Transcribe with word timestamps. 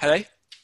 Hello, 0.00 0.16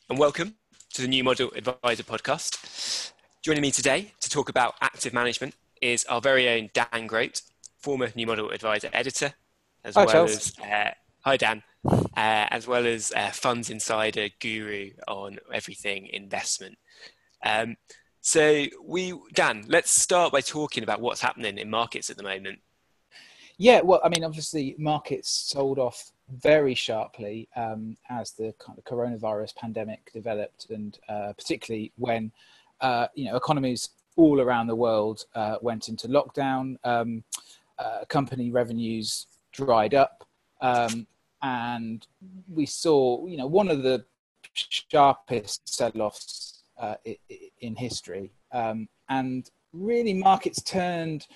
and 0.08 0.18
welcome 0.18 0.54
to 0.94 1.02
the 1.02 1.08
New 1.08 1.22
Model 1.22 1.50
Advisor 1.54 2.04
podcast. 2.04 3.12
Joining 3.42 3.60
me 3.60 3.70
today 3.70 4.14
to 4.22 4.30
talk 4.30 4.48
about 4.48 4.76
active 4.80 5.12
management 5.12 5.54
is 5.82 6.06
our 6.06 6.22
very 6.22 6.48
own 6.48 6.70
Dan 6.72 7.06
Grote, 7.06 7.42
former 7.76 8.08
New 8.16 8.26
Model 8.26 8.48
Advisor 8.48 8.88
editor, 8.94 9.34
as 9.84 9.94
Hi, 9.94 10.06
well 10.06 10.14
Charles. 10.14 10.54
as 10.58 10.58
uh, 10.64 10.90
hi 11.20 11.36
Dan, 11.36 11.62
uh, 11.84 12.00
as 12.16 12.66
well 12.66 12.86
as 12.86 13.12
uh, 13.12 13.28
funds 13.28 13.68
insider 13.68 14.28
guru 14.40 14.92
on 15.06 15.38
everything 15.52 16.06
investment. 16.06 16.78
Um, 17.44 17.76
so 18.22 18.64
we, 18.82 19.12
Dan, 19.34 19.66
let's 19.68 19.90
start 19.90 20.32
by 20.32 20.40
talking 20.40 20.82
about 20.82 21.02
what's 21.02 21.20
happening 21.20 21.58
in 21.58 21.68
markets 21.68 22.08
at 22.08 22.16
the 22.16 22.22
moment. 22.22 22.60
Yeah, 23.58 23.82
well, 23.82 24.00
I 24.02 24.08
mean, 24.08 24.24
obviously, 24.24 24.76
markets 24.78 25.28
sold 25.28 25.78
off 25.78 26.10
very 26.28 26.74
sharply 26.74 27.48
um, 27.56 27.96
as 28.10 28.32
the 28.32 28.54
kind 28.58 28.78
of 28.78 28.84
coronavirus 28.84 29.54
pandemic 29.56 30.10
developed, 30.12 30.66
and 30.70 30.98
uh, 31.08 31.32
particularly 31.36 31.92
when 31.96 32.32
uh, 32.80 33.06
you 33.14 33.26
know 33.26 33.36
economies 33.36 33.90
all 34.16 34.40
around 34.40 34.66
the 34.66 34.74
world 34.74 35.24
uh, 35.34 35.56
went 35.60 35.88
into 35.88 36.08
lockdown. 36.08 36.76
Um, 36.84 37.22
uh, 37.78 38.04
company 38.08 38.50
revenues 38.50 39.26
dried 39.52 39.94
up, 39.94 40.26
um, 40.60 41.06
and 41.42 42.06
we 42.52 42.66
saw 42.66 43.26
you 43.26 43.36
know 43.36 43.46
one 43.46 43.68
of 43.68 43.82
the 43.82 44.04
sharpest 44.52 45.68
sell-offs 45.68 46.62
uh, 46.78 46.94
in 47.60 47.76
history, 47.76 48.32
um, 48.52 48.88
and 49.08 49.50
really 49.72 50.14
markets 50.14 50.62
turned 50.62 51.26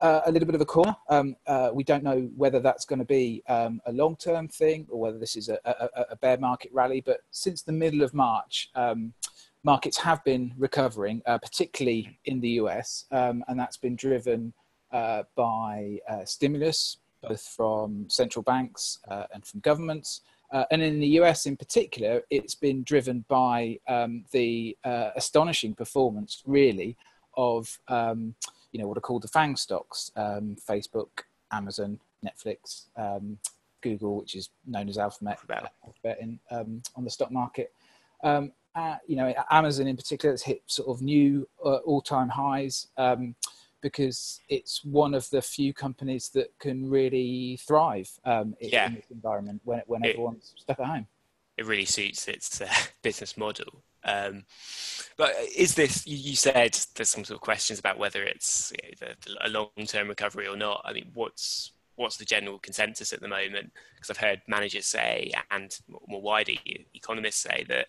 uh, 0.00 0.20
a 0.26 0.32
little 0.32 0.46
bit 0.46 0.54
of 0.54 0.60
a 0.60 0.66
corner. 0.66 0.96
Um, 1.08 1.36
uh, 1.46 1.70
we 1.72 1.84
don't 1.84 2.04
know 2.04 2.30
whether 2.36 2.60
that's 2.60 2.84
going 2.84 2.98
to 2.98 3.04
be 3.04 3.42
um, 3.48 3.80
a 3.86 3.92
long 3.92 4.16
term 4.16 4.48
thing 4.48 4.86
or 4.90 5.00
whether 5.00 5.18
this 5.18 5.36
is 5.36 5.48
a, 5.48 5.58
a, 5.64 6.06
a, 6.10 6.16
bear 6.16 6.36
market 6.36 6.70
rally. 6.72 7.00
But 7.00 7.20
since 7.30 7.62
the 7.62 7.72
middle 7.72 8.02
of 8.02 8.12
March, 8.14 8.70
um, 8.74 9.12
markets 9.62 9.96
have 9.98 10.22
been 10.24 10.52
recovering, 10.58 11.22
uh, 11.26 11.38
particularly 11.38 12.18
in 12.26 12.40
the 12.40 12.50
US, 12.60 13.06
um, 13.10 13.44
and 13.48 13.58
that's 13.58 13.76
been 13.76 13.96
driven 13.96 14.52
uh, 14.92 15.24
by 15.34 15.98
uh, 16.08 16.24
stimulus, 16.24 16.98
both 17.22 17.42
from 17.42 18.06
central 18.08 18.42
banks 18.42 19.00
uh, 19.08 19.24
and 19.32 19.44
from 19.44 19.60
governments. 19.60 20.20
Uh, 20.52 20.64
and 20.70 20.82
in 20.82 21.00
the 21.00 21.18
US 21.20 21.46
in 21.46 21.56
particular, 21.56 22.22
it's 22.30 22.54
been 22.54 22.82
driven 22.84 23.24
by 23.28 23.78
um, 23.88 24.24
the 24.30 24.76
uh, 24.84 25.10
astonishing 25.16 25.74
performance, 25.74 26.42
really, 26.46 26.96
of 27.36 27.80
um, 27.88 28.34
you 28.74 28.80
know 28.80 28.88
what 28.88 28.98
are 28.98 29.00
called 29.00 29.22
the 29.22 29.28
FANG 29.28 29.54
stocks: 29.56 30.10
um, 30.16 30.56
Facebook, 30.68 31.22
Amazon, 31.52 31.98
Netflix, 32.26 32.86
um, 32.96 33.38
Google, 33.80 34.16
which 34.18 34.34
is 34.34 34.50
known 34.66 34.88
as 34.88 34.98
Alphabet, 34.98 35.38
Alphabet. 35.86 36.18
In, 36.20 36.40
um, 36.50 36.82
on 36.96 37.04
the 37.04 37.10
stock 37.10 37.30
market. 37.30 37.72
Um, 38.24 38.52
uh, 38.74 38.96
you 39.06 39.14
know, 39.14 39.32
Amazon 39.52 39.86
in 39.86 39.96
particular 39.96 40.32
has 40.32 40.42
hit 40.42 40.60
sort 40.66 40.88
of 40.88 41.00
new 41.00 41.48
uh, 41.64 41.76
all-time 41.86 42.28
highs 42.28 42.88
um, 42.96 43.36
because 43.82 44.40
it's 44.48 44.84
one 44.84 45.14
of 45.14 45.30
the 45.30 45.40
few 45.40 45.72
companies 45.72 46.28
that 46.30 46.50
can 46.58 46.90
really 46.90 47.56
thrive 47.64 48.10
um, 48.24 48.56
in, 48.58 48.70
Yeah. 48.70 48.88
in 48.88 48.94
this 48.96 49.04
environment 49.12 49.60
when, 49.64 49.80
when 49.86 50.02
It- 50.04 50.08
everyone's 50.10 50.54
stuck 50.56 50.80
at 50.80 50.86
home. 50.86 51.06
it 51.56 51.66
really 51.66 51.84
suits 51.84 52.26
its 52.26 52.60
uh, 52.60 52.66
business 53.02 53.36
model. 53.36 53.84
Um, 54.04 54.44
but 55.16 55.34
is 55.56 55.74
this? 55.74 56.06
You, 56.06 56.16
you 56.16 56.36
said 56.36 56.78
there's 56.94 57.10
some 57.10 57.24
sort 57.24 57.36
of 57.36 57.40
questions 57.40 57.78
about 57.78 57.98
whether 57.98 58.22
it's 58.22 58.72
you 58.82 58.94
know, 59.00 59.12
a 59.44 59.48
long-term 59.48 60.08
recovery 60.08 60.46
or 60.46 60.56
not. 60.56 60.82
I 60.84 60.92
mean, 60.92 61.10
what's 61.14 61.72
what's 61.96 62.16
the 62.16 62.24
general 62.24 62.58
consensus 62.58 63.12
at 63.12 63.20
the 63.20 63.28
moment? 63.28 63.72
Because 63.94 64.10
I've 64.10 64.16
heard 64.16 64.42
managers 64.48 64.86
say, 64.86 65.32
and 65.50 65.76
more- 65.88 66.20
wider 66.20 66.52
economists 66.94 67.40
say 67.42 67.64
that 67.68 67.88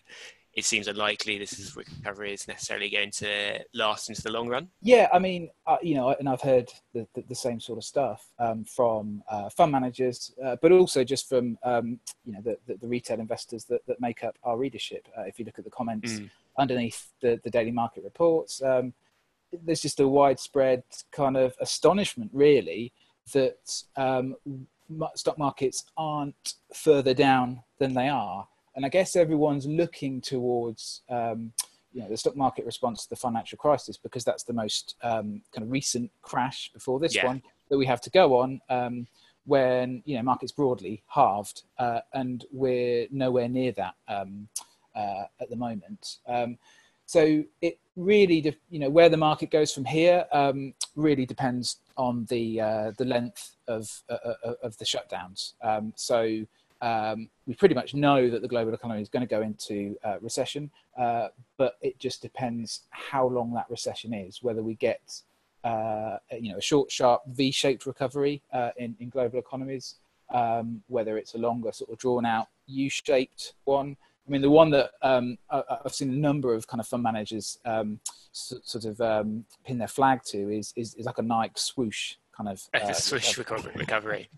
it 0.56 0.64
seems 0.64 0.88
unlikely 0.88 1.38
this 1.38 1.58
is 1.58 1.76
recovery 1.76 2.32
is 2.32 2.48
necessarily 2.48 2.88
going 2.88 3.10
to 3.10 3.62
last 3.74 4.08
into 4.08 4.22
the 4.22 4.30
long 4.30 4.48
run. 4.48 4.68
Yeah, 4.80 5.08
I 5.12 5.18
mean, 5.18 5.50
uh, 5.66 5.76
you 5.82 5.94
know, 5.94 6.16
and 6.18 6.28
I've 6.28 6.40
heard 6.40 6.72
the, 6.94 7.06
the, 7.14 7.22
the 7.28 7.34
same 7.34 7.60
sort 7.60 7.76
of 7.76 7.84
stuff 7.84 8.26
um, 8.38 8.64
from 8.64 9.22
uh, 9.30 9.50
fund 9.50 9.70
managers, 9.70 10.32
uh, 10.42 10.56
but 10.62 10.72
also 10.72 11.04
just 11.04 11.28
from 11.28 11.58
um, 11.62 12.00
you 12.24 12.32
know 12.32 12.40
the, 12.42 12.56
the, 12.66 12.78
the 12.78 12.88
retail 12.88 13.20
investors 13.20 13.64
that, 13.66 13.86
that 13.86 14.00
make 14.00 14.24
up 14.24 14.36
our 14.44 14.56
readership. 14.56 15.06
Uh, 15.16 15.22
if 15.22 15.38
you 15.38 15.44
look 15.44 15.58
at 15.58 15.64
the 15.64 15.70
comments 15.70 16.06
Mm. 16.06 16.30
underneath 16.56 17.08
the, 17.20 17.38
the 17.42 17.50
daily 17.50 17.72
market 17.72 18.04
reports, 18.04 18.62
um, 18.62 18.94
there's 19.64 19.80
just 19.80 20.00
a 20.00 20.08
widespread 20.08 20.82
kind 21.10 21.36
of 21.36 21.54
astonishment, 21.60 22.30
really, 22.32 22.92
that 23.32 23.82
um, 23.96 24.36
stock 25.14 25.36
markets 25.36 25.84
aren't 25.96 26.54
further 26.72 27.12
down 27.12 27.62
than 27.78 27.92
they 27.92 28.08
are. 28.08 28.46
And 28.76 28.84
I 28.84 28.88
guess 28.90 29.16
everyone's 29.16 29.66
looking 29.66 30.20
towards 30.20 31.02
um, 31.08 31.52
you 31.92 32.02
know 32.02 32.08
the 32.08 32.16
stock 32.16 32.36
market 32.36 32.66
response 32.66 33.04
to 33.04 33.10
the 33.10 33.16
financial 33.16 33.56
crisis 33.56 33.96
because 33.96 34.22
that's 34.22 34.44
the 34.44 34.52
most 34.52 34.96
um, 35.02 35.40
kind 35.52 35.64
of 35.64 35.70
recent 35.70 36.10
crash 36.20 36.70
before 36.74 37.00
this 37.00 37.14
Yeah. 37.14 37.24
one 37.24 37.42
that 37.70 37.78
we 37.78 37.86
have 37.86 38.02
to 38.02 38.10
go 38.10 38.38
on 38.38 38.60
um, 38.68 39.06
when 39.46 40.02
you 40.04 40.16
know 40.16 40.22
markets 40.22 40.52
broadly 40.52 41.02
halved 41.08 41.62
uh, 41.78 42.00
and 42.12 42.44
we're 42.52 43.06
nowhere 43.10 43.48
near 43.48 43.72
that 43.72 43.94
um, 44.08 44.48
uh, 44.94 45.24
at 45.40 45.48
the 45.48 45.56
moment. 45.56 46.18
Um, 46.28 46.58
so 47.06 47.44
it 47.62 47.78
really, 47.94 48.40
de- 48.40 48.56
you 48.68 48.80
know, 48.80 48.90
where 48.90 49.08
the 49.08 49.16
market 49.16 49.50
goes 49.50 49.72
from 49.72 49.84
here 49.84 50.26
um, 50.32 50.74
really 50.96 51.24
depends 51.24 51.78
on 51.96 52.26
the 52.26 52.60
uh, 52.60 52.92
the 52.98 53.04
length 53.04 53.54
of 53.68 54.02
uh, 54.10 54.18
uh, 54.44 54.52
of 54.62 54.76
the 54.78 54.84
shutdowns. 54.84 55.54
Um, 55.62 55.92
so 55.96 56.44
um, 56.80 57.28
we 57.46 57.54
pretty 57.54 57.74
much 57.74 57.94
know 57.94 58.28
that 58.28 58.42
the 58.42 58.48
global 58.48 58.74
economy 58.74 59.00
is 59.00 59.08
going 59.08 59.26
to 59.26 59.28
go 59.28 59.42
into 59.42 59.96
uh, 60.04 60.16
recession, 60.20 60.70
uh, 60.98 61.28
but 61.56 61.76
it 61.80 61.98
just 61.98 62.22
depends 62.22 62.82
how 62.90 63.26
long 63.26 63.52
that 63.54 63.66
recession 63.70 64.12
is. 64.12 64.42
Whether 64.42 64.62
we 64.62 64.74
get 64.74 65.22
uh, 65.64 66.18
you 66.38 66.52
know 66.52 66.58
a 66.58 66.62
short, 66.62 66.90
sharp 66.90 67.22
V-shaped 67.28 67.86
recovery 67.86 68.42
uh, 68.52 68.70
in 68.76 68.94
in 69.00 69.08
global 69.08 69.38
economies, 69.38 69.96
um, 70.32 70.82
whether 70.88 71.16
it's 71.18 71.34
a 71.34 71.38
longer, 71.38 71.72
sort 71.72 71.90
of 71.90 71.98
drawn 71.98 72.26
out 72.26 72.48
U-shaped 72.66 73.54
one. 73.64 73.96
I 74.26 74.30
mean, 74.30 74.42
the 74.42 74.50
one 74.50 74.70
that 74.70 74.90
um, 75.02 75.38
I, 75.50 75.62
I've 75.84 75.94
seen 75.94 76.10
a 76.10 76.16
number 76.16 76.52
of 76.52 76.66
kind 76.66 76.80
of 76.80 76.88
fund 76.88 77.02
managers 77.02 77.58
um, 77.64 78.00
so, 78.32 78.56
sort 78.64 78.84
of 78.84 79.00
um, 79.00 79.44
pin 79.64 79.78
their 79.78 79.88
flag 79.88 80.22
to 80.26 80.50
is, 80.50 80.72
is 80.76 80.94
is 80.94 81.06
like 81.06 81.18
a 81.18 81.22
Nike 81.22 81.54
swoosh 81.56 82.16
kind 82.36 82.50
of 82.50 82.62
uh, 82.74 82.92
Swish 82.92 83.38
recovery. 83.38 83.72
recovery. 83.76 84.28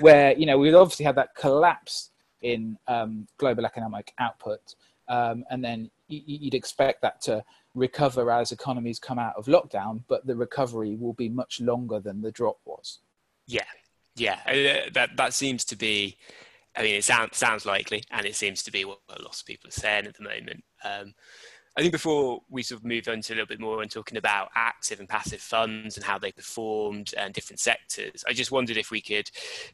Where 0.00 0.36
you 0.36 0.46
know 0.46 0.58
we'd 0.58 0.74
obviously 0.74 1.04
had 1.04 1.16
that 1.16 1.34
collapse 1.34 2.10
in 2.42 2.76
um, 2.88 3.26
global 3.38 3.64
economic 3.64 4.12
output, 4.18 4.74
um, 5.08 5.44
and 5.50 5.64
then 5.64 5.90
you'd 6.08 6.54
expect 6.54 7.02
that 7.02 7.20
to 7.22 7.42
recover 7.74 8.30
as 8.30 8.52
economies 8.52 8.98
come 8.98 9.18
out 9.18 9.34
of 9.36 9.46
lockdown, 9.46 10.02
but 10.08 10.26
the 10.26 10.36
recovery 10.36 10.94
will 10.96 11.14
be 11.14 11.28
much 11.28 11.60
longer 11.60 11.98
than 11.98 12.20
the 12.20 12.30
drop 12.30 12.58
was. 12.64 13.00
Yeah, 13.46 13.64
yeah, 14.16 14.38
uh, 14.46 14.90
that 14.92 15.16
that 15.16 15.34
seems 15.34 15.64
to 15.66 15.76
be. 15.76 16.16
I 16.76 16.82
mean, 16.82 16.96
it 16.96 17.04
sounds 17.04 17.36
sounds 17.36 17.66
likely, 17.66 18.04
and 18.10 18.26
it 18.26 18.36
seems 18.36 18.62
to 18.64 18.72
be 18.72 18.84
what 18.84 18.98
a 19.08 19.22
lot 19.22 19.38
of 19.38 19.46
people 19.46 19.68
are 19.68 19.72
saying 19.72 20.06
at 20.06 20.16
the 20.16 20.24
moment. 20.24 20.64
Um, 20.84 21.14
I 21.76 21.80
think 21.80 21.92
before 21.92 22.40
we 22.48 22.62
sort 22.62 22.80
of 22.80 22.84
move 22.84 23.08
on 23.08 23.20
to 23.22 23.32
a 23.32 23.34
little 23.34 23.48
bit 23.48 23.58
more 23.58 23.82
and 23.82 23.90
talking 23.90 24.16
about 24.16 24.50
active 24.54 25.00
and 25.00 25.08
passive 25.08 25.40
funds 25.40 25.96
and 25.96 26.04
how 26.04 26.18
they 26.18 26.30
performed 26.30 27.12
and 27.18 27.34
different 27.34 27.58
sectors, 27.58 28.24
I 28.28 28.32
just 28.32 28.52
wondered 28.52 28.76
if 28.76 28.92
we 28.92 29.00
could 29.00 29.28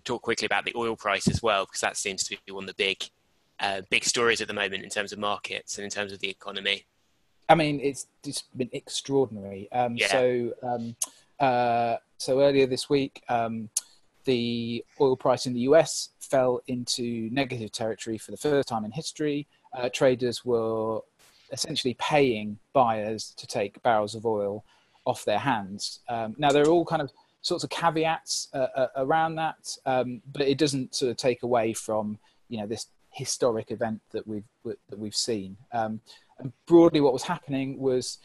talk 0.04 0.22
quickly 0.22 0.46
about 0.46 0.64
the 0.64 0.72
oil 0.76 0.96
price 0.96 1.28
as 1.28 1.42
well, 1.42 1.66
because 1.66 1.82
that 1.82 1.98
seems 1.98 2.24
to 2.24 2.36
be 2.46 2.52
one 2.52 2.64
of 2.64 2.68
the 2.68 2.74
big 2.74 3.04
uh, 3.60 3.82
big 3.90 4.04
stories 4.04 4.40
at 4.40 4.48
the 4.48 4.54
moment 4.54 4.82
in 4.82 4.88
terms 4.88 5.12
of 5.12 5.18
markets 5.18 5.76
and 5.76 5.84
in 5.84 5.90
terms 5.90 6.12
of 6.12 6.18
the 6.20 6.30
economy. 6.30 6.86
I 7.50 7.54
mean, 7.54 7.78
it's 7.80 8.06
just 8.24 8.56
been 8.56 8.70
extraordinary. 8.72 9.70
Um, 9.70 9.96
Yeah. 9.96 10.06
So, 10.06 10.52
um, 10.62 10.96
uh, 11.38 11.96
so 12.16 12.40
earlier 12.40 12.66
this 12.66 12.88
week, 12.88 13.22
um, 13.28 13.68
the 14.24 14.82
oil 15.00 15.16
price 15.16 15.44
in 15.44 15.52
the 15.52 15.60
US 15.60 16.10
fell 16.20 16.62
into 16.68 17.28
negative 17.30 17.70
territory 17.72 18.16
for 18.16 18.30
the 18.30 18.38
first 18.38 18.68
time 18.68 18.86
in 18.86 18.92
history. 18.92 19.46
Uh, 19.74 19.90
traders 19.92 20.44
were 20.44 21.00
essentially 21.52 21.94
paying 21.98 22.58
buyers 22.72 23.34
to 23.36 23.46
take 23.46 23.82
barrels 23.82 24.14
of 24.14 24.26
oil 24.26 24.64
off 25.04 25.24
their 25.24 25.38
hands. 25.38 26.00
Um, 26.08 26.34
now, 26.38 26.50
there 26.50 26.62
are 26.62 26.70
all 26.70 26.84
kind 26.84 27.02
of 27.02 27.10
sorts 27.42 27.64
of 27.64 27.70
caveats 27.70 28.48
uh, 28.52 28.66
uh, 28.76 28.86
around 28.96 29.36
that, 29.36 29.76
um, 29.86 30.20
but 30.32 30.42
it 30.42 30.58
doesn't 30.58 30.94
sort 30.94 31.10
of 31.10 31.16
take 31.16 31.42
away 31.42 31.72
from 31.72 32.18
you 32.48 32.58
know 32.58 32.66
this 32.66 32.86
historic 33.12 33.70
event 33.70 34.00
that 34.12 34.26
we've 34.26 34.44
that 34.64 34.98
we've 34.98 35.16
seen. 35.16 35.56
Um, 35.72 36.00
and 36.38 36.52
broadly, 36.66 37.00
what 37.00 37.12
was 37.12 37.22
happening 37.22 37.78
was 37.78 38.18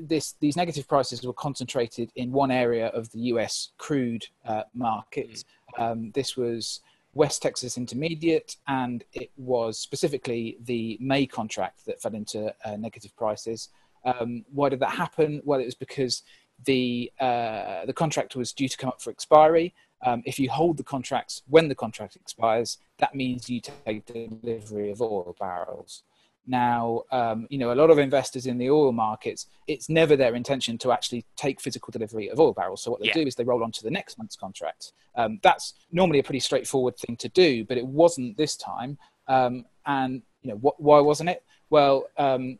this 0.00 0.34
these 0.40 0.56
negative 0.56 0.86
prices 0.88 1.22
were 1.24 1.32
concentrated 1.32 2.10
in 2.16 2.32
one 2.32 2.50
area 2.50 2.88
of 2.88 3.10
the 3.12 3.18
U.S. 3.20 3.70
crude 3.78 4.26
uh, 4.44 4.62
market. 4.74 5.44
Um, 5.78 6.10
this 6.12 6.36
was 6.36 6.80
West 7.14 7.42
Texas 7.42 7.76
Intermediate, 7.76 8.56
and 8.66 9.04
it 9.12 9.30
was 9.36 9.78
specifically 9.78 10.56
the 10.64 10.96
May 11.00 11.26
contract 11.26 11.84
that 11.86 12.00
fell 12.00 12.14
into 12.14 12.54
uh, 12.64 12.76
negative 12.76 13.14
prices. 13.16 13.68
Um, 14.04 14.44
why 14.52 14.68
did 14.70 14.80
that 14.80 14.92
happen? 14.92 15.42
Well, 15.44 15.60
it 15.60 15.66
was 15.66 15.74
because 15.74 16.22
the 16.64 17.12
uh, 17.20 17.84
the 17.86 17.92
contract 17.92 18.34
was 18.36 18.52
due 18.52 18.68
to 18.68 18.76
come 18.76 18.88
up 18.88 19.00
for 19.02 19.10
expiry, 19.10 19.74
Um, 20.04 20.22
if 20.26 20.38
you 20.38 20.50
hold 20.50 20.76
the 20.76 20.82
contracts 20.82 21.42
when 21.48 21.68
the 21.68 21.74
contract 21.74 22.16
expires, 22.16 22.78
that 22.98 23.14
means 23.14 23.48
you 23.48 23.60
take 23.60 24.04
delivery 24.06 24.90
of 24.90 25.00
oil 25.00 25.36
barrels. 25.38 26.02
Now, 26.46 27.02
um, 27.12 27.46
you 27.50 27.58
know, 27.58 27.72
a 27.72 27.76
lot 27.76 27.90
of 27.90 27.98
investors 27.98 28.46
in 28.46 28.58
the 28.58 28.68
oil 28.68 28.92
markets, 28.92 29.46
it's 29.68 29.88
never 29.88 30.16
their 30.16 30.34
intention 30.34 30.76
to 30.78 30.90
actually 30.90 31.24
take 31.36 31.60
physical 31.60 31.92
delivery 31.92 32.28
of 32.28 32.40
oil 32.40 32.52
barrels. 32.52 32.82
So 32.82 32.90
what 32.90 33.00
they 33.00 33.08
yeah. 33.08 33.14
do 33.14 33.26
is 33.26 33.36
they 33.36 33.44
roll 33.44 33.62
on 33.62 33.70
to 33.72 33.82
the 33.82 33.90
next 33.90 34.18
month's 34.18 34.36
contract. 34.36 34.92
Um, 35.14 35.38
that's 35.42 35.74
normally 35.92 36.18
a 36.18 36.22
pretty 36.22 36.40
straightforward 36.40 36.96
thing 36.96 37.16
to 37.18 37.28
do, 37.28 37.64
but 37.64 37.78
it 37.78 37.86
wasn't 37.86 38.36
this 38.36 38.56
time. 38.56 38.98
Um, 39.28 39.66
and 39.86 40.22
you 40.42 40.50
know, 40.50 40.56
what, 40.56 40.80
why 40.80 41.00
wasn't 41.00 41.30
it? 41.30 41.44
Well, 41.70 42.08
um, 42.18 42.58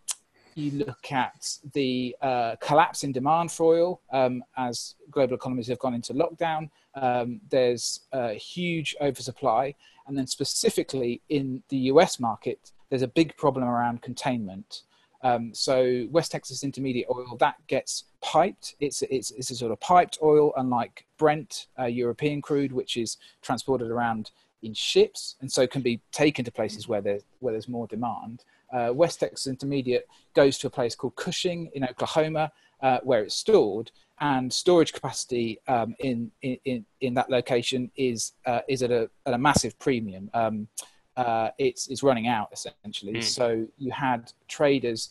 you 0.54 0.70
look 0.72 1.10
at 1.10 1.58
the 1.72 2.14
uh, 2.20 2.56
collapse 2.60 3.04
in 3.04 3.12
demand 3.12 3.50
for 3.50 3.74
oil 3.74 4.00
um, 4.12 4.44
as 4.56 4.94
global 5.10 5.34
economies 5.34 5.66
have 5.68 5.78
gone 5.78 5.94
into 5.94 6.14
lockdown. 6.14 6.70
Um, 6.94 7.40
there's 7.50 8.00
a 8.12 8.34
huge 8.34 8.94
oversupply, 9.00 9.74
and 10.06 10.16
then 10.16 10.26
specifically 10.26 11.22
in 11.28 11.62
the 11.68 11.78
US 11.78 12.20
market, 12.20 12.72
there's 12.92 13.00
a 13.00 13.08
big 13.08 13.34
problem 13.38 13.64
around 13.64 14.02
containment. 14.02 14.82
Um, 15.22 15.54
so 15.54 16.06
West 16.10 16.30
Texas 16.30 16.62
Intermediate 16.62 17.06
oil 17.10 17.38
that 17.40 17.56
gets 17.66 18.04
piped. 18.20 18.74
It's 18.80 19.00
it's 19.08 19.30
it's 19.30 19.50
a 19.50 19.56
sort 19.56 19.72
of 19.72 19.80
piped 19.80 20.18
oil, 20.22 20.52
unlike 20.58 21.06
Brent 21.16 21.68
uh, 21.78 21.86
European 21.86 22.42
crude, 22.42 22.70
which 22.70 22.98
is 22.98 23.16
transported 23.40 23.90
around 23.90 24.30
in 24.62 24.74
ships 24.74 25.36
and 25.40 25.50
so 25.50 25.66
can 25.66 25.80
be 25.80 26.02
taken 26.12 26.44
to 26.44 26.52
places 26.52 26.86
where 26.86 27.00
there's 27.00 27.22
where 27.40 27.54
there's 27.54 27.66
more 27.66 27.86
demand. 27.86 28.44
Uh, 28.70 28.90
West 28.92 29.20
Texas 29.20 29.46
Intermediate 29.46 30.06
goes 30.34 30.58
to 30.58 30.66
a 30.66 30.70
place 30.70 30.94
called 30.94 31.16
Cushing 31.16 31.70
in 31.72 31.84
Oklahoma, 31.84 32.52
uh, 32.82 32.98
where 33.04 33.22
it's 33.22 33.34
stored, 33.34 33.90
and 34.20 34.52
storage 34.52 34.92
capacity 34.92 35.58
um, 35.66 35.94
in, 36.00 36.30
in 36.42 36.84
in 37.00 37.14
that 37.14 37.30
location 37.30 37.90
is 37.96 38.32
uh, 38.44 38.60
is 38.68 38.82
at 38.82 38.90
a 38.90 39.08
at 39.24 39.32
a 39.32 39.38
massive 39.38 39.78
premium. 39.78 40.28
Um, 40.34 40.68
uh, 41.16 41.50
it's 41.58 41.88
it's 41.88 42.02
running 42.02 42.26
out 42.26 42.48
essentially. 42.52 43.14
Mm. 43.14 43.22
So 43.22 43.66
you 43.78 43.90
had 43.90 44.32
traders, 44.48 45.10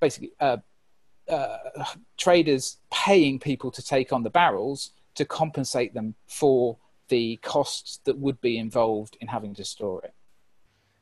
basically 0.00 0.32
uh, 0.40 0.58
uh, 1.28 1.58
traders 2.16 2.78
paying 2.92 3.38
people 3.38 3.70
to 3.70 3.82
take 3.82 4.12
on 4.12 4.22
the 4.22 4.30
barrels 4.30 4.90
to 5.14 5.24
compensate 5.24 5.94
them 5.94 6.14
for 6.26 6.76
the 7.08 7.36
costs 7.42 8.00
that 8.04 8.18
would 8.18 8.40
be 8.40 8.58
involved 8.58 9.16
in 9.20 9.28
having 9.28 9.54
to 9.54 9.64
store 9.64 10.02
it. 10.02 10.14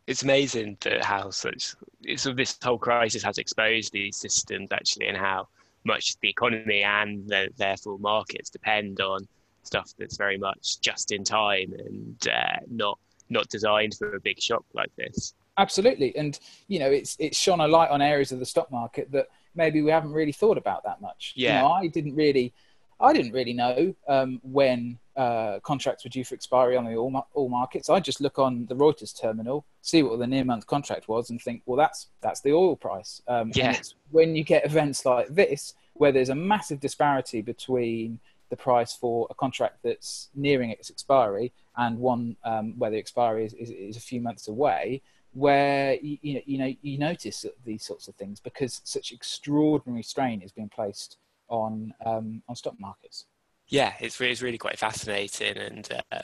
It's 0.07 0.23
amazing 0.23 0.77
that 0.81 1.05
how 1.05 1.31
such 1.31 1.75
so 2.17 2.33
this 2.33 2.59
whole 2.63 2.79
crisis 2.79 3.23
has 3.23 3.39
exposed 3.39 3.93
these 3.93 4.17
systems 4.17 4.71
actually 4.73 5.07
and 5.07 5.17
how 5.17 5.49
much 5.85 6.19
the 6.21 6.29
economy 6.29 6.83
and 6.83 7.29
the, 7.29 7.49
therefore 7.57 7.99
markets 7.99 8.51
depend 8.51 9.01
on 9.01 9.27
stuff 9.63 9.93
that's 9.99 10.17
very 10.17 10.37
much 10.37 10.81
just 10.81 11.13
in 11.13 11.23
time 11.23 11.73
and 11.79 12.29
uh, 12.29 12.57
not 12.69 12.99
not 13.31 13.49
designed 13.49 13.95
for 13.95 14.15
a 14.15 14.21
big 14.21 14.41
shock 14.41 14.65
like 14.75 14.91
this. 14.97 15.35
Absolutely, 15.59 16.17
and 16.17 16.39
you 16.69 16.79
know, 16.79 16.91
it's 16.91 17.17
it's 17.19 17.39
shone 17.39 17.61
a 17.61 17.69
light 17.69 17.91
on 17.91 18.01
areas 18.01 18.33
of 18.33 18.39
the 18.39 18.47
stock 18.47 18.71
market 18.71 19.11
that 19.13 19.29
maybe 19.55 19.83
we 19.83 19.91
haven't 19.91 20.13
really 20.13 20.33
thought 20.33 20.59
about 20.59 20.85
that 20.85 21.01
much. 21.01 21.35
Yeah, 21.37 21.57
you 21.57 21.63
know, 21.63 21.73
I 21.73 21.87
didn't 21.89 22.15
really, 22.15 22.53
I 23.01 23.13
didn't 23.13 23.33
really 23.33 23.53
know 23.53 23.95
um, 24.09 24.41
when 24.43 24.99
uh, 25.17 25.61
contracts 25.61 26.05
were 26.05 26.09
due 26.09 26.25
for 26.25 26.35
expiry 26.35 26.77
on 26.77 26.85
the 26.87 26.97
all, 26.97 27.27
all 27.35 27.49
markets. 27.51 27.91
I 27.91 28.01
just 28.01 28.23
look 28.23 28.39
on 28.39 28.65
the 28.67 28.75
Reuters 28.75 29.19
terminal, 29.19 29.67
see 29.83 30.03
what 30.03 30.19
the 30.19 30.27
near 30.27 30.45
month 30.45 30.67
contract 30.67 31.09
was, 31.09 31.29
and 31.29 31.41
think, 31.41 31.63
well, 31.67 31.77
that's 31.77 32.07
that's 32.23 32.41
the 32.41 32.53
oil 32.53 32.77
price. 32.77 33.21
Um, 33.29 33.53
yeah. 33.55 33.79
when 34.11 34.35
you 34.35 34.45
get 34.45 34.65
events 34.65 35.05
like 35.05 35.29
this, 35.29 35.75
where 35.95 36.13
there's 36.13 36.31
a 36.31 36.35
massive 36.35 36.81
disparity 36.81 37.43
between 37.43 38.19
the 38.51 38.57
price 38.57 38.95
for 38.95 39.27
a 39.31 39.35
contract 39.35 39.79
that's 39.83 40.29
nearing 40.35 40.71
its 40.71 40.91
expiry 40.91 41.53
and 41.77 41.99
one 41.99 42.37
um, 42.45 42.79
where 42.79 42.91
the 42.91 42.99
expiry 42.99 43.45
is, 43.45 43.55
is, 43.55 43.71
is, 43.71 43.97
a 43.97 44.01
few 44.01 44.21
months 44.21 44.49
away, 44.49 45.01
where 45.33 45.95
you, 45.95 46.19
you, 46.21 46.35
know, 46.35 46.43
you 46.45 46.59
know 46.59 46.75
you 46.83 46.99
notice 46.99 47.47
these 47.65 47.85
sorts 47.85 48.09
of 48.09 48.15
things 48.17 48.41
because 48.41 48.81
such 48.85 49.13
extraordinary 49.13 50.03
strain 50.03 50.43
is 50.43 50.53
being 50.53 50.69
placed 50.69 51.17
on 51.49 51.95
um, 52.05 52.43
on 52.49 52.57
stock 52.57 52.79
markets. 52.79 53.27
Yeah, 53.69 53.95
it's 54.01 54.21
it's 54.21 54.43
really 54.43 54.59
quite 54.59 54.79
fascinating 54.79 55.57
and 55.57 55.89
uh, 56.13 56.19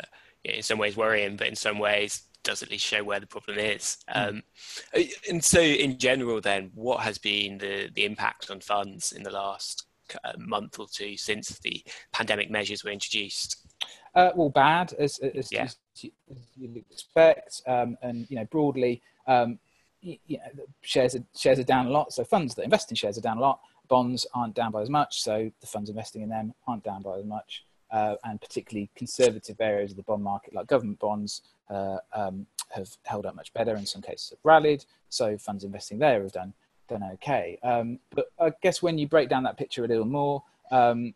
in 0.45 0.63
some 0.63 0.79
ways 0.79 0.97
worrying, 0.97 1.37
but 1.37 1.47
in 1.47 1.57
some 1.57 1.79
ways 1.79 2.23
does 2.43 2.63
at 2.63 2.71
least 2.71 2.85
show 2.85 3.03
where 3.03 3.21
the 3.21 3.27
problem 3.27 3.59
is. 3.59 3.99
Mm. 4.15 4.29
Um, 4.29 4.43
and 5.29 5.45
so, 5.45 5.61
in 5.61 5.99
general, 5.99 6.41
then, 6.41 6.71
what 6.75 7.01
has 7.01 7.19
been 7.19 7.59
the 7.59 7.91
the 7.95 8.05
impact 8.05 8.51
on 8.51 8.61
funds 8.61 9.13
in 9.13 9.23
the 9.23 9.31
last 9.31 9.87
month 10.39 10.79
or 10.79 10.87
two 10.91 11.17
since 11.17 11.59
the 11.61 11.83
pandemic 12.13 12.51
measures 12.51 12.85
were 12.85 12.91
introduced? 12.91 13.67
Uh, 14.15 14.31
well, 14.35 14.49
bad 14.49 14.95
as, 14.99 15.19
as, 15.19 15.53
yeah. 15.53 15.65
as, 15.65 15.77
you'd 16.57 16.77
expect, 16.91 17.63
um, 17.67 17.97
and 18.03 18.27
you 18.31 18.37
know 18.37 18.47
broadly, 18.47 19.03
um, 19.27 19.59
you, 20.01 20.17
you 20.27 20.39
know, 20.39 20.65
shares 20.81 21.15
are, 21.15 21.25
shares 21.37 21.59
are 21.59 21.65
down 21.65 21.87
a 21.87 21.91
lot. 21.91 22.13
So 22.13 22.25
funds 22.25 22.55
that 22.55 22.63
invest 22.63 22.91
in 22.91 22.97
shares 22.97 23.19
are 23.19 23.23
down 23.23 23.39
a 23.39 23.41
lot. 23.41 23.61
Bonds 23.89 24.27
aren't 24.35 24.55
down 24.55 24.73
by 24.73 24.83
as 24.83 24.91
much, 24.91 25.23
so 25.23 25.51
the 25.61 25.67
funds 25.67 25.91
investing 25.91 26.23
in 26.23 26.29
them 26.29 26.55
aren't 26.67 26.83
down 26.83 27.03
by 27.03 27.19
as 27.19 27.25
much. 27.25 27.65
Uh, 27.91 28.17
and 28.25 28.41
particularly 28.41 28.91
conservative 28.97 29.61
areas 29.61 29.93
of 29.93 29.97
the 29.97 30.03
bond 30.03 30.23
market, 30.23 30.53
like 30.53 30.67
government 30.67 30.99
bonds, 30.99 31.43
uh, 31.71 31.99
um, 32.13 32.45
have 32.71 32.89
held 33.05 33.27
up 33.27 33.37
much 33.37 33.53
better. 33.55 33.77
In 33.77 33.87
some 33.87 34.03
cases, 34.03 34.31
have 34.31 34.39
rallied. 34.43 34.85
So 35.09 35.39
funds 35.39 35.63
investing 35.63 35.99
there 35.99 36.23
have 36.23 36.33
done 36.33 36.53
done 36.87 37.03
okay. 37.15 37.59
Um, 37.63 37.99
but 38.15 38.27
I 38.41 38.53
guess 38.63 38.83
when 38.83 38.99
you 38.99 39.09
break 39.09 39.29
down 39.29 39.43
that 39.45 39.57
picture 39.57 39.85
a 39.85 39.89
little 39.89 40.07
more, 40.07 40.43
um, 40.71 41.15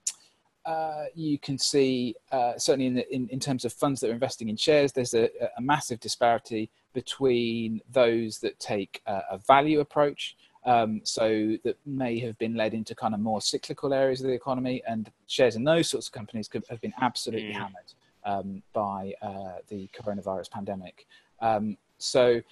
uh, 0.66 1.04
you 1.14 1.38
can 1.38 1.58
see 1.58 2.14
uh, 2.32 2.52
certainly 2.58 2.86
in, 2.86 2.94
the, 2.94 3.14
in, 3.14 3.28
in, 3.28 3.40
terms 3.40 3.64
of 3.64 3.72
funds 3.72 4.00
that 4.00 4.10
are 4.10 4.12
investing 4.12 4.48
in 4.48 4.56
shares, 4.56 4.92
there's 4.92 5.14
a, 5.14 5.30
a 5.56 5.60
massive 5.60 5.98
disparity 6.00 6.70
between 6.92 7.80
those 7.90 8.38
that 8.38 8.58
take 8.60 9.00
a, 9.06 9.20
a 9.32 9.38
value 9.38 9.80
approach. 9.80 10.36
Um, 10.66 11.00
so 11.04 11.56
that 11.64 11.78
may 11.86 12.18
have 12.18 12.36
been 12.36 12.54
led 12.54 12.74
into 12.74 12.94
kind 12.94 13.14
of 13.14 13.20
more 13.20 13.40
cyclical 13.40 13.94
areas 13.94 14.20
of 14.20 14.26
the 14.26 14.34
economy, 14.34 14.82
and 14.86 15.10
shares 15.26 15.56
in 15.56 15.64
those 15.64 15.88
sorts 15.88 16.08
of 16.08 16.12
companies 16.12 16.48
could, 16.48 16.64
have 16.68 16.82
been 16.82 16.92
absolutely 17.00 17.52
mm. 17.52 17.54
hammered 17.54 17.94
um, 18.24 18.62
by 18.74 19.14
uh, 19.22 19.60
the 19.68 19.88
coronavirus 19.98 20.50
pandemic. 20.50 21.06
Um, 21.40 21.78
so 21.96 22.42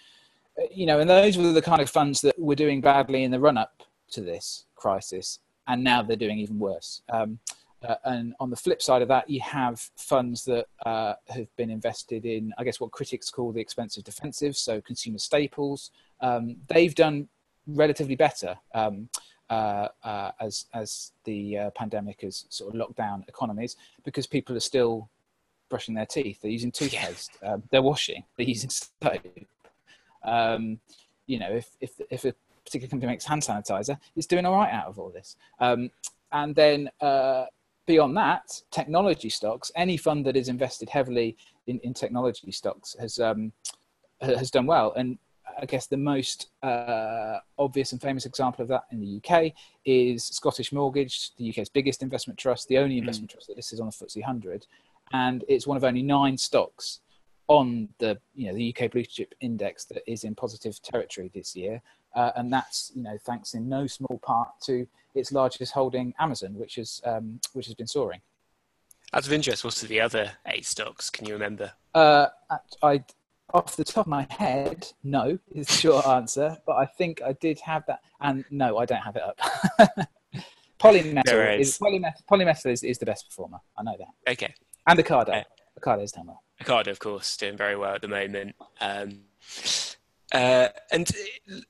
you 0.71 0.87
know, 0.87 1.01
and 1.01 1.09
those 1.09 1.37
were 1.37 1.53
the 1.53 1.63
kind 1.63 1.81
of 1.81 1.91
funds 1.91 2.21
that 2.23 2.39
were 2.39 2.55
doing 2.55 2.81
badly 2.81 3.25
in 3.25 3.31
the 3.31 3.41
run 3.41 3.59
up 3.59 3.83
to 4.13 4.21
this 4.21 4.65
crisis, 4.77 5.41
and 5.67 5.83
now 5.83 6.03
they're 6.03 6.17
doing 6.17 6.39
even 6.39 6.59
worse. 6.59 7.03
Um, 7.11 7.39
uh, 7.83 7.95
and 8.05 8.35
on 8.41 8.51
the 8.51 8.57
flip 8.57 8.83
side 8.83 9.03
of 9.03 9.09
that, 9.09 9.31
you 9.31 9.41
have 9.41 9.79
funds 9.97 10.45
that 10.45 10.67
uh, 10.85 11.15
have 11.29 11.55
been 11.57 11.71
invested 11.71 12.25
in, 12.25 12.53
I 12.59 12.65
guess, 12.65 12.81
what 12.81 12.91
critics 12.91 13.31
call 13.31 13.53
the 13.53 13.61
expensive 13.61 14.03
defensive, 14.03 14.57
so 14.57 14.81
consumer 14.81 15.19
staples. 15.19 15.93
Um, 16.21 16.57
they've 16.67 16.95
done 16.95 17.29
relatively 17.69 18.17
better 18.17 18.57
um, 18.75 19.11
uh, 19.51 19.89
uh 20.03 20.31
as 20.41 20.65
as 20.75 21.13
the 21.25 21.59
uh, 21.59 21.71
pandemic 21.71 22.23
has 22.23 22.47
sort 22.49 22.73
of 22.73 22.79
locked 22.79 22.97
down 22.97 23.25
economies 23.29 23.77
because 24.05 24.27
people 24.27 24.57
are 24.57 24.61
still 24.61 25.09
brushing 25.69 25.95
their 25.95 26.07
teeth. 26.07 26.41
They're 26.43 26.51
using 26.51 26.73
toothpaste. 26.73 27.31
Um, 27.43 27.63
they're 27.71 27.83
washing. 27.83 28.25
They're 28.37 28.47
using 28.47 28.71
soap. 28.71 29.21
Um, 30.29 30.81
you 31.27 31.39
know, 31.39 31.51
if, 31.51 31.69
if, 31.81 31.93
if 32.11 32.25
a 32.25 32.35
particular 32.65 32.91
company 32.91 33.13
makes 33.13 33.25
hand 33.25 33.43
sanitizer, 33.43 33.99
it's 34.17 34.27
doing 34.27 34.47
all 34.47 34.55
right 34.55 34.73
out 34.73 34.87
of 34.87 34.99
all 34.99 35.11
this. 35.11 35.37
Um, 35.61 35.91
and 36.33 36.55
then 36.55 36.91
uh, 37.01 37.45
beyond 37.87 38.17
that, 38.17 38.63
technology 38.71 39.29
stocks, 39.29 39.71
any 39.77 39.97
fund 39.97 40.25
that 40.27 40.37
is 40.37 40.49
invested 40.49 40.89
heavily 40.89 41.37
in, 41.67 41.79
in 41.81 41.95
technology 41.95 42.51
stocks 42.53 42.97
has, 42.99 43.19
um, 43.19 43.53
has 44.21 44.51
done 44.51 44.67
well. 44.67 44.93
And 44.97 45.19
I 45.61 45.67
guess 45.67 45.87
the 45.87 45.97
most 45.97 46.49
uh, 46.63 47.39
obvious 47.59 47.93
and 47.93 48.01
famous 48.01 48.27
example 48.27 48.63
of 48.63 48.69
that 48.69 48.85
in 48.93 49.01
the 49.01 49.21
UK 49.23 49.53
is 49.85 50.25
Scottish 50.25 50.73
Mortgage, 50.73 51.35
the 51.37 51.51
UK's 51.51 51.69
biggest 51.69 52.03
investment 52.03 52.39
trust, 52.39 52.69
the 52.69 52.79
only 52.79 52.97
hmm. 52.97 53.01
investment 53.01 53.31
mm. 53.31 53.35
trust 53.35 53.49
that 53.49 53.57
this 53.57 53.73
is 53.73 53.81
on 53.81 53.87
the 53.87 53.93
FTSE 53.93 54.21
100. 54.21 54.67
And 55.13 55.45
it's 55.49 55.67
one 55.67 55.77
of 55.77 55.85
only 55.85 56.03
nine 56.03 56.37
stocks 56.37 57.01
on 57.49 57.89
the 57.99 58.19
you 58.35 58.47
know 58.47 58.55
the 58.55 58.75
UK 58.75 58.91
blue 58.91 59.05
chip 59.05 59.35
index 59.41 59.85
that 59.87 60.03
is 60.11 60.25
in 60.25 60.35
positive 60.35 60.81
territory 60.83 61.31
this 61.35 61.57
year, 61.57 61.83
uh, 62.15 62.33
and 62.37 62.53
that's 62.53 62.93
you 62.95 63.03
know 63.03 63.19
thanks 63.25 63.55
in 63.55 63.69
no 63.69 63.87
small 63.87 64.19
part 64.23 64.49
to 64.63 64.87
its 65.15 65.33
largest 65.33 65.73
holding, 65.73 66.15
Amazon, 66.19 66.55
which 66.55 66.77
has 66.77 67.01
um, 67.05 67.41
which 67.55 67.67
has 67.67 67.75
been 67.75 67.87
soaring. 67.87 68.21
Out 69.13 69.27
of 69.27 69.33
interest, 69.33 69.65
what 69.65 69.83
are 69.83 69.87
the 69.87 70.01
other 70.01 70.33
eight 70.47 70.67
stocks? 70.67 71.09
Can 71.09 71.27
you 71.27 71.33
remember? 71.33 71.73
Uh, 71.95 72.27
I 72.83 73.03
off 73.55 73.77
the 73.77 73.85
top 73.85 74.07
of 74.07 74.11
my 74.11 74.27
head, 74.31 74.87
no 75.03 75.39
is 75.53 75.67
the 75.67 75.73
short 75.73 76.07
answer, 76.07 76.59
but 76.67 76.77
I 76.77 76.85
think 76.85 77.23
I 77.23 77.33
did 77.33 77.59
have 77.61 77.85
that, 77.87 78.01
and 78.21 78.45
no, 78.51 78.79
I 78.79 78.85
don't 78.85 79.01
have 79.01 79.17
it 79.17 79.23
up. 79.23 80.09
Polymetal 80.79 81.59
is, 81.59 81.77
polymetal, 81.77 82.23
polymetal 82.31 82.71
is, 82.71 82.85
is 82.85 82.99
the 82.99 83.07
best 83.07 83.27
performer. 83.27 83.59
I 83.77 83.83
know 83.83 83.97
that. 83.99 84.33
Okay. 84.33 84.55
And 84.87 84.99
Ocado. 85.01 85.31
Okay. 85.31 85.45
Ocado's 85.81 86.13
done 86.13 86.29
well. 86.29 86.43
Ocado, 86.63 86.89
of 86.89 86.99
course, 86.99 87.37
doing 87.37 87.57
very 87.57 87.77
well 87.77 87.95
at 87.95 88.03
the 88.03 88.09
moment. 88.09 88.55
Um, 88.81 89.21
uh, 90.33 90.69
and 90.91 91.11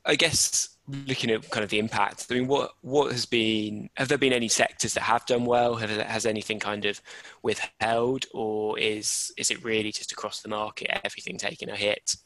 I 0.05 0.17
guess 0.17 0.77
looking 1.07 1.31
at 1.31 1.49
kind 1.51 1.63
of 1.63 1.71
the 1.71 1.79
impact, 1.79 2.27
I 2.31 2.35
mean, 2.35 2.49
what 2.49 2.73
what 2.81 3.13
has 3.13 3.27
been? 3.27 3.91
Have 3.97 4.09
there 4.09 4.19
been 4.19 4.33
any 4.33 4.49
sectors 4.49 4.95
that 4.95 5.03
have 5.03 5.27
done 5.27 5.45
well? 5.45 5.77
Have, 5.77 5.91
has 5.91 6.27
anything 6.27 6.59
kind 6.59 6.85
of 6.85 7.01
withheld, 7.43 8.27
or 8.33 8.79
is 8.79 9.33
is 9.37 9.51
it 9.51 9.63
really 9.63 9.93
just 9.93 10.13
across 10.13 10.41
the 10.41 10.49
market, 10.49 10.91
everything 11.05 11.39
taking 11.39 11.69
a 11.69 11.77
hit? 11.77 12.17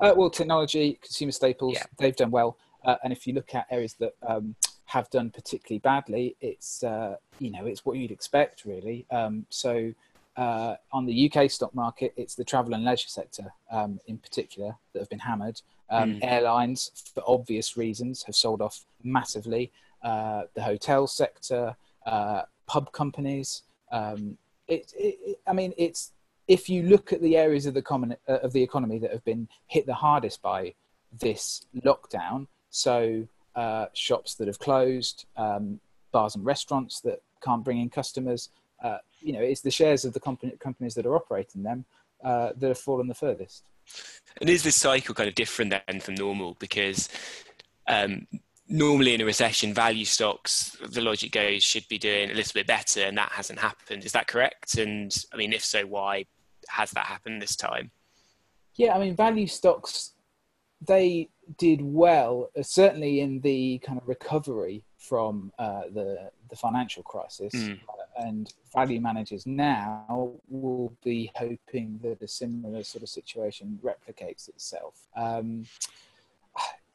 Uh, 0.00 0.12
well, 0.16 0.28
technology, 0.28 0.98
consumer 1.00 1.32
staples, 1.32 1.74
yeah. 1.74 1.84
they've 1.98 2.16
done 2.16 2.30
well. 2.30 2.58
Uh, 2.84 2.96
and 3.02 3.12
if 3.12 3.26
you 3.26 3.32
look 3.32 3.54
at 3.54 3.66
areas 3.70 3.94
that 3.94 4.14
um, 4.26 4.54
have 4.84 5.08
done 5.10 5.30
particularly 5.30 5.78
badly, 5.78 6.36
it's 6.40 6.82
uh, 6.82 7.16
you 7.38 7.50
know 7.50 7.66
it's 7.66 7.84
what 7.84 7.96
you'd 7.96 8.10
expect 8.10 8.64
really. 8.64 9.06
Um, 9.10 9.46
so 9.50 9.92
uh, 10.36 10.76
on 10.92 11.06
the 11.06 11.30
UK 11.30 11.50
stock 11.50 11.74
market, 11.74 12.12
it's 12.16 12.34
the 12.34 12.44
travel 12.44 12.74
and 12.74 12.84
leisure 12.84 13.08
sector 13.08 13.52
um, 13.70 14.00
in 14.06 14.18
particular 14.18 14.76
that 14.92 15.00
have 15.00 15.08
been 15.08 15.18
hammered. 15.18 15.60
Um, 15.88 16.14
mm. 16.14 16.18
Airlines, 16.22 16.90
for 17.14 17.22
obvious 17.26 17.76
reasons, 17.76 18.22
have 18.24 18.34
sold 18.34 18.60
off 18.60 18.84
massively. 19.02 19.72
Uh, 20.02 20.42
the 20.54 20.62
hotel 20.62 21.06
sector, 21.06 21.76
uh, 22.04 22.42
pub 22.66 22.92
companies. 22.92 23.62
Um, 23.90 24.36
it, 24.68 24.92
it, 24.96 25.38
I 25.46 25.52
mean, 25.52 25.72
it's 25.76 26.12
if 26.48 26.68
you 26.68 26.82
look 26.82 27.12
at 27.12 27.20
the 27.22 27.36
areas 27.36 27.66
of 27.66 27.74
the 27.74 27.82
common 27.82 28.16
uh, 28.28 28.38
of 28.38 28.52
the 28.52 28.62
economy 28.62 28.98
that 28.98 29.12
have 29.12 29.24
been 29.24 29.48
hit 29.66 29.86
the 29.86 29.94
hardest 29.94 30.42
by 30.42 30.74
this 31.18 31.64
lockdown. 31.84 32.46
So 32.70 33.26
uh, 33.54 33.86
shops 33.94 34.34
that 34.34 34.48
have 34.48 34.58
closed, 34.58 35.24
um, 35.36 35.80
bars 36.12 36.34
and 36.34 36.44
restaurants 36.44 37.00
that 37.00 37.22
can't 37.42 37.64
bring 37.64 37.80
in 37.80 37.88
customers, 37.88 38.50
uh, 38.82 38.98
you 39.20 39.32
know, 39.32 39.40
it's 39.40 39.60
the 39.60 39.70
shares 39.70 40.04
of 40.04 40.12
the 40.12 40.20
company, 40.20 40.52
companies 40.60 40.94
that 40.94 41.06
are 41.06 41.16
operating 41.16 41.62
them 41.62 41.84
uh, 42.24 42.50
that 42.56 42.68
have 42.68 42.78
fallen 42.78 43.08
the 43.08 43.14
furthest. 43.14 43.64
And 44.40 44.50
is 44.50 44.62
this 44.62 44.76
cycle 44.76 45.14
kind 45.14 45.28
of 45.28 45.34
different 45.34 45.74
then 45.86 46.00
from 46.00 46.14
normal? 46.16 46.56
Because 46.58 47.08
um, 47.86 48.26
normally 48.68 49.14
in 49.14 49.20
a 49.20 49.24
recession, 49.24 49.72
value 49.72 50.04
stocks, 50.04 50.76
the 50.88 51.00
logic 51.00 51.32
goes, 51.32 51.62
should 51.62 51.86
be 51.88 51.98
doing 51.98 52.30
a 52.30 52.34
little 52.34 52.52
bit 52.52 52.66
better, 52.66 53.02
and 53.02 53.16
that 53.16 53.32
hasn't 53.32 53.58
happened. 53.58 54.04
Is 54.04 54.12
that 54.12 54.26
correct? 54.26 54.76
And 54.76 55.14
I 55.32 55.36
mean, 55.36 55.52
if 55.52 55.64
so, 55.64 55.86
why 55.86 56.26
has 56.68 56.90
that 56.92 57.06
happened 57.06 57.40
this 57.40 57.56
time? 57.56 57.90
Yeah, 58.74 58.94
I 58.94 58.98
mean, 58.98 59.16
value 59.16 59.46
stocks, 59.46 60.12
they 60.86 61.30
did 61.58 61.80
well, 61.80 62.50
uh, 62.58 62.62
certainly 62.62 63.20
in 63.20 63.40
the 63.40 63.78
kind 63.78 63.98
of 63.98 64.08
recovery 64.08 64.84
from 64.98 65.52
uh, 65.58 65.82
the 65.92 66.30
the 66.50 66.56
financial 66.56 67.02
crisis, 67.02 67.54
mm. 67.54 67.78
And 68.18 68.52
value 68.72 69.00
managers 69.00 69.46
now 69.46 70.32
will 70.48 70.92
be 71.04 71.30
hoping 71.36 71.98
that 72.02 72.22
a 72.22 72.28
similar 72.28 72.82
sort 72.82 73.02
of 73.02 73.08
situation 73.08 73.78
replicates 73.82 74.48
itself. 74.48 75.06
Um, 75.16 75.66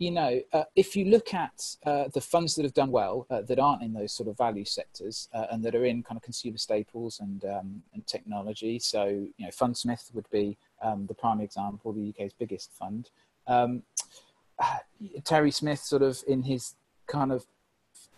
you 0.02 0.10
know, 0.10 0.42
uh, 0.52 0.64
if 0.76 0.96
you 0.96 1.06
look 1.06 1.32
at 1.36 1.76
uh, 1.86 2.06
the 2.12 2.22
funds 2.22 2.56
that 2.56 2.64
have 2.64 2.74
done 2.74 2.90
well, 2.90 3.28
uh, 3.30 3.44
that 3.44 3.60
aren't 3.60 3.84
in 3.84 3.94
those 3.94 4.12
sort 4.12 4.28
of 4.28 4.36
value 4.36 4.66
sectors, 4.66 5.30
uh, 5.32 5.46
and 5.52 5.64
that 5.64 5.76
are 5.76 5.86
in 5.86 6.02
kind 6.02 6.18
of 6.18 6.24
consumer 6.24 6.58
staples 6.58 7.20
and 7.20 7.46
um, 7.46 7.84
and 7.94 8.06
technology, 8.08 8.80
so 8.80 9.06
you 9.06 9.46
know, 9.46 9.50
Fundsmith 9.50 10.14
would 10.16 10.28
be 10.32 10.58
um, 10.82 11.06
the 11.06 11.14
prime 11.14 11.40
example, 11.40 11.94
the 11.94 12.10
UK's 12.10 12.34
biggest 12.34 12.72
fund. 12.72 13.12
Um, 13.46 13.84
Terry 15.24 15.52
Smith, 15.52 15.80
sort 15.80 16.02
of 16.02 16.24
in 16.28 16.42
his 16.44 16.74
kind 17.06 17.32
of 17.32 17.46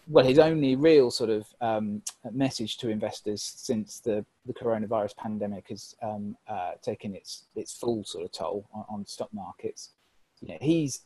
well, 0.07 0.25
his 0.25 0.39
only 0.39 0.75
real 0.75 1.09
sort 1.11 1.29
of 1.29 1.47
um, 1.61 2.01
message 2.31 2.77
to 2.77 2.89
investors 2.89 3.41
since 3.41 3.99
the, 3.99 4.25
the 4.45 4.53
coronavirus 4.53 5.15
pandemic 5.15 5.69
has 5.69 5.95
um, 6.01 6.35
uh, 6.47 6.71
taken 6.81 7.15
its 7.15 7.45
its 7.55 7.73
full 7.73 8.03
sort 8.03 8.25
of 8.25 8.31
toll 8.31 8.67
on, 8.73 8.85
on, 8.89 9.05
stock 9.05 9.29
markets. 9.33 9.91
You 10.41 10.49
know, 10.49 10.57
he's 10.59 11.01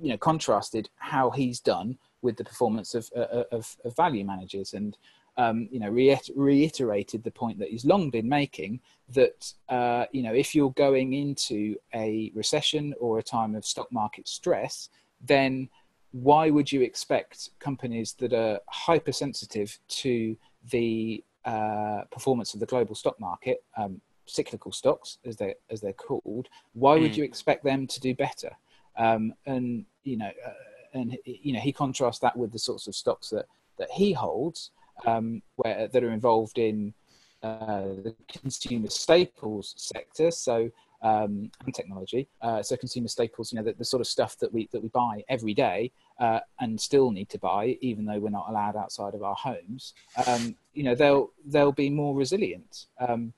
you 0.00 0.10
know 0.10 0.16
contrasted 0.16 0.88
how 0.96 1.30
he's 1.30 1.60
done 1.60 1.98
with 2.22 2.36
the 2.36 2.44
performance 2.44 2.94
of 2.94 3.10
uh, 3.14 3.44
of, 3.52 3.76
of, 3.84 3.94
value 3.94 4.24
managers, 4.24 4.72
and 4.72 4.96
um, 5.36 5.68
you 5.70 5.78
know 5.78 5.90
reiterated 5.90 7.24
the 7.24 7.30
point 7.30 7.58
that 7.58 7.68
he's 7.68 7.84
long 7.84 8.08
been 8.08 8.28
making 8.28 8.80
that 9.10 9.52
uh, 9.68 10.06
you 10.12 10.22
know 10.22 10.32
if 10.32 10.54
you're 10.54 10.72
going 10.72 11.12
into 11.12 11.76
a 11.94 12.32
recession 12.34 12.94
or 13.00 13.18
a 13.18 13.22
time 13.22 13.54
of 13.54 13.66
stock 13.66 13.92
market 13.92 14.26
stress, 14.26 14.88
then 15.20 15.68
why 16.14 16.48
would 16.48 16.70
you 16.70 16.80
expect 16.80 17.50
companies 17.58 18.12
that 18.20 18.32
are 18.32 18.60
hypersensitive 18.68 19.76
to 19.88 20.36
the 20.70 21.24
uh, 21.44 22.02
performance 22.12 22.54
of 22.54 22.60
the 22.60 22.66
global 22.66 22.94
stock 22.94 23.18
market, 23.18 23.64
um, 23.76 24.00
cyclical 24.26 24.70
stocks 24.70 25.18
as 25.24 25.36
they 25.36 25.56
as 25.70 25.80
they're 25.80 25.92
called, 25.92 26.48
why 26.74 26.96
would 26.96 27.12
mm. 27.12 27.16
you 27.16 27.24
expect 27.24 27.64
them 27.64 27.88
to 27.88 27.98
do 27.98 28.14
better? 28.14 28.50
Um, 28.96 29.34
and 29.46 29.86
you 30.04 30.16
know, 30.16 30.30
uh, 30.46 30.52
and 30.92 31.18
you 31.24 31.52
know, 31.52 31.58
he 31.58 31.72
contrasts 31.72 32.20
that 32.20 32.36
with 32.36 32.52
the 32.52 32.60
sorts 32.60 32.86
of 32.86 32.94
stocks 32.94 33.30
that 33.30 33.46
that 33.78 33.90
he 33.90 34.12
holds, 34.12 34.70
um, 35.06 35.42
where 35.56 35.88
that 35.88 36.04
are 36.04 36.12
involved 36.12 36.58
in 36.58 36.94
uh, 37.42 37.86
the 38.04 38.14
consumer 38.28 38.88
staples 38.88 39.74
sector. 39.76 40.30
So 40.30 40.70
um, 41.04 41.50
and 41.64 41.74
technology. 41.74 42.26
Uh, 42.40 42.62
so 42.62 42.76
consumer 42.76 43.08
staples, 43.08 43.52
you 43.52 43.58
know, 43.58 43.62
the, 43.62 43.74
the, 43.74 43.84
sort 43.84 44.00
of 44.00 44.06
stuff 44.06 44.36
that 44.38 44.52
we 44.52 44.68
that 44.72 44.82
we 44.82 44.88
buy 44.88 45.22
every 45.28 45.52
day 45.52 45.92
uh, 46.18 46.40
and 46.60 46.80
still 46.80 47.10
need 47.10 47.28
to 47.28 47.38
buy, 47.38 47.76
even 47.82 48.06
though 48.06 48.18
we're 48.18 48.30
not 48.30 48.46
allowed 48.48 48.74
outside 48.74 49.14
of 49.14 49.22
our 49.22 49.34
homes. 49.34 49.92
Um, 50.26 50.56
you 50.72 50.82
know, 50.82 50.94
they'll 50.94 51.30
they'll 51.46 51.72
be 51.72 51.90
more 51.90 52.16
resilient. 52.16 52.86
Um, 52.98 53.34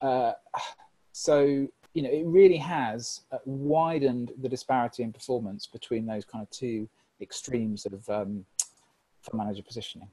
uh, 0.00 0.32
so 1.12 1.66
you 1.94 2.02
know, 2.02 2.10
it 2.10 2.24
really 2.24 2.58
has 2.58 3.22
uh, 3.32 3.38
widened 3.44 4.30
the 4.40 4.48
disparity 4.48 5.02
in 5.02 5.12
performance 5.12 5.66
between 5.66 6.06
those 6.06 6.24
kind 6.24 6.42
of 6.42 6.50
two 6.50 6.88
extremes 7.20 7.84
of 7.84 8.08
um, 8.08 8.44
manager 9.34 9.62
positioning 9.62 10.08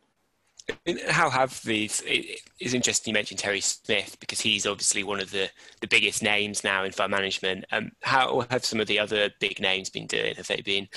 how 1.10 1.30
have 1.30 1.62
these? 1.64 2.02
It 2.06 2.42
is 2.60 2.74
interesting 2.74 3.12
you 3.12 3.14
mentioned 3.14 3.40
Terry 3.40 3.62
Smith 3.62 4.18
because 4.20 4.42
he's 4.42 4.66
obviously 4.66 5.04
one 5.04 5.20
of 5.20 5.32
the, 5.32 5.50
the 5.82 5.88
biggest 5.88 6.24
names 6.24 6.64
now 6.64 6.84
in 6.84 6.92
fund 6.92 7.12
management. 7.12 7.66
Um, 7.72 7.92
how 8.02 8.46
have 8.50 8.66
some 8.66 8.80
of 8.80 8.88
the 8.88 9.00
other 9.00 9.30
big 9.40 9.60
names 9.60 9.90
been 9.90 10.08
doing? 10.08 10.36
Have 10.36 10.48
they 10.48 10.62
been 10.62 10.88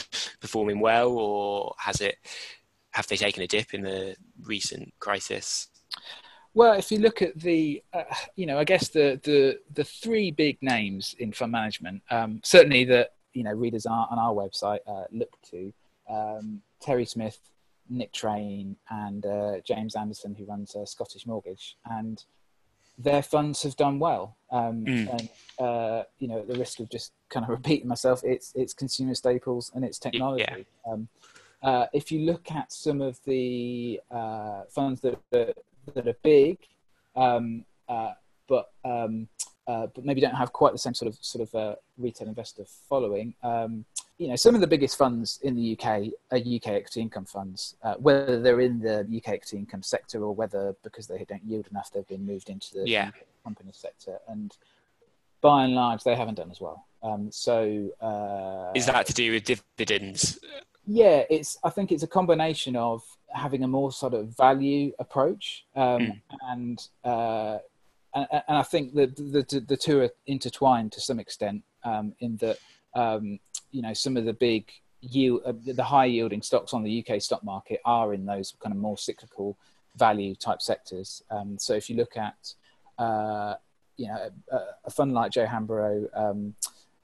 performing 0.41 0.81
well, 0.81 1.11
or 1.11 1.75
has 1.79 2.01
it? 2.01 2.17
Have 2.93 3.07
they 3.07 3.17
taken 3.17 3.43
a 3.43 3.47
dip 3.47 3.75
in 3.75 3.83
the 3.83 4.17
recent 4.43 4.93
crisis? 4.99 5.69
Well, 6.55 6.73
if 6.73 6.91
you 6.91 6.99
look 6.99 7.23
at 7.23 7.39
the, 7.39 7.83
uh, 7.93 8.05
you 8.35 8.47
know, 8.47 8.59
I 8.59 8.65
guess 8.65 8.89
the 8.89 9.21
the 9.23 9.59
the 9.75 9.85
three 9.85 10.31
big 10.31 10.59
names 10.63 11.15
in 11.19 11.33
fund 11.33 11.53
management, 11.53 12.03
um, 12.11 12.41
certainly 12.43 12.85
that 12.87 13.15
you 13.35 13.45
know 13.45 13.53
readers 13.53 13.87
are 13.87 14.09
on 14.11 14.19
our 14.19 14.33
website 14.33 14.81
uh, 14.87 15.05
look 15.13 15.31
to 15.51 15.73
um, 16.09 16.63
Terry 16.81 17.05
Smith, 17.05 17.39
Nick 17.89 18.13
Train 18.13 18.77
and 18.91 19.25
uh, 19.25 19.61
James 19.65 19.95
Anderson, 19.95 20.35
who 20.35 20.45
runs 20.45 20.75
uh, 20.75 20.85
Scottish 20.85 21.27
Mortgage, 21.27 21.77
and 21.85 22.23
their 22.99 23.23
funds 23.23 23.63
have 23.63 23.77
done 23.77 23.99
well. 23.99 24.37
Um, 24.51 24.85
mm. 24.85 25.09
And 25.11 25.29
uh, 25.59 26.05
you 26.19 26.29
know, 26.29 26.41
at 26.41 26.49
the 26.49 26.59
risk 26.59 26.81
of 26.81 26.91
just 26.91 27.13
kind 27.29 27.45
of 27.45 27.51
repeating 27.59 27.89
myself, 27.89 28.23
it's 28.25 28.53
it's 28.55 28.75
consumer 28.75 29.15
staples 29.15 29.71
and 29.75 29.85
it's 29.85 29.99
technology. 29.99 30.45
Yeah. 30.49 30.93
Um, 30.93 31.09
uh, 31.63 31.87
if 31.93 32.13
you 32.13 32.21
look 32.21 32.51
at 32.53 32.73
some 32.73 33.01
of 33.01 33.19
the 33.25 34.01
uh, 34.11 34.63
funds 34.71 35.01
that 35.01 35.19
are, 35.35 35.53
that 35.95 36.07
are 36.07 36.17
big, 36.23 36.59
um, 37.17 37.65
uh, 37.89 38.13
but 38.49 38.71
um, 39.69 39.87
but 39.95 40.05
maybe 40.05 40.21
don't 40.21 40.35
have 40.35 40.53
quite 40.53 40.73
the 40.73 40.79
same 40.79 40.95
sort 40.95 41.09
of 41.09 41.19
sort 41.21 41.47
of 41.47 41.77
retail 41.99 42.27
investor 42.27 42.65
following. 42.89 43.35
Um, 43.43 43.85
you 44.19 44.27
know, 44.27 44.37
some 44.37 44.55
of 44.55 44.61
the 44.61 44.67
biggest 44.67 44.99
funds 44.99 45.39
in 45.43 45.55
the 45.55 45.79
UK 45.79 46.09
are 46.33 46.39
UK 46.39 46.69
equity 46.69 47.01
income 47.01 47.25
funds, 47.25 47.77
uh, 47.85 47.95
whether 47.95 48.41
they're 48.41 48.61
in 48.61 48.81
the 48.81 49.01
UK 49.01 49.29
equity 49.29 49.59
income 49.59 49.83
sector 49.83 50.25
or 50.25 50.35
whether 50.35 50.75
because 50.83 51.07
they 51.07 51.25
don't 51.29 51.45
yield 51.45 51.69
enough, 51.71 51.91
they've 51.93 52.09
been 52.09 52.27
moved 52.27 52.49
into 52.49 52.75
the 52.75 52.89
yeah. 52.89 53.11
company 53.45 53.71
sector. 53.73 54.19
And 54.27 54.57
by 55.41 55.65
and 55.65 55.75
large, 55.75 56.03
they 56.03 56.17
haven't 56.17 56.35
done 56.35 56.51
as 56.51 56.61
well. 56.61 56.87
Um, 57.03 57.31
so, 57.31 57.91
uh, 58.01 58.73
is 58.75 58.87
that 58.87 59.07
to 59.07 59.13
do 59.13 59.31
with 59.31 59.45
dividends? 59.45 60.41
Yeah, 60.85 61.23
it's. 61.31 61.59
I 61.63 61.71
think 61.71 61.93
it's 61.93 62.03
a 62.03 62.09
combination 62.09 62.75
of 62.75 63.05
having 63.29 63.63
a 63.63 63.69
more 63.69 63.93
sort 63.93 64.15
of 64.15 64.37
value 64.37 64.93
approach, 64.99 65.65
um, 65.77 66.01
mm. 66.01 66.21
and, 66.49 66.89
uh, 67.05 67.59
and, 68.15 68.27
and 68.31 68.57
I 68.57 68.63
think 68.63 68.95
that 68.95 69.17
the, 69.17 69.45
the, 69.49 69.61
the 69.61 69.77
two 69.77 70.01
are 70.01 70.11
intertwined 70.27 70.93
to 70.93 71.01
some 71.01 71.21
extent 71.21 71.63
um, 71.85 72.15
in 72.21 72.37
that 72.39 72.59
um, 72.95 73.39
you 73.71 73.83
know 73.83 73.93
some 73.93 74.17
of 74.17 74.25
the 74.25 74.33
big 74.33 74.71
yield, 75.01 75.43
uh, 75.45 75.53
the 75.65 75.85
high 75.85 76.07
yielding 76.07 76.43
stocks 76.43 76.73
on 76.73 76.83
the 76.83 77.07
UK 77.07 77.21
stock 77.21 77.45
market 77.45 77.81
are 77.85 78.15
in 78.15 78.27
those 78.27 78.55
kind 78.61 78.73
of 78.73 78.81
more 78.81 78.99
cyclical 78.99 79.57
value 79.97 80.35
type 80.35 80.63
sectors. 80.63 81.23
Um, 81.31 81.59
so 81.59 81.75
if 81.75 81.89
you 81.91 81.97
look 81.97 82.17
at 82.17 82.55
uh, 82.99 83.55
you 83.97 84.09
know 84.09 84.31
a, 84.51 84.59
a, 84.85 84.91
fund 84.91 85.13
like 85.13 85.33
J 85.33 85.43
O 85.43 85.47
Hambro 85.47 86.09
um, 86.17 86.55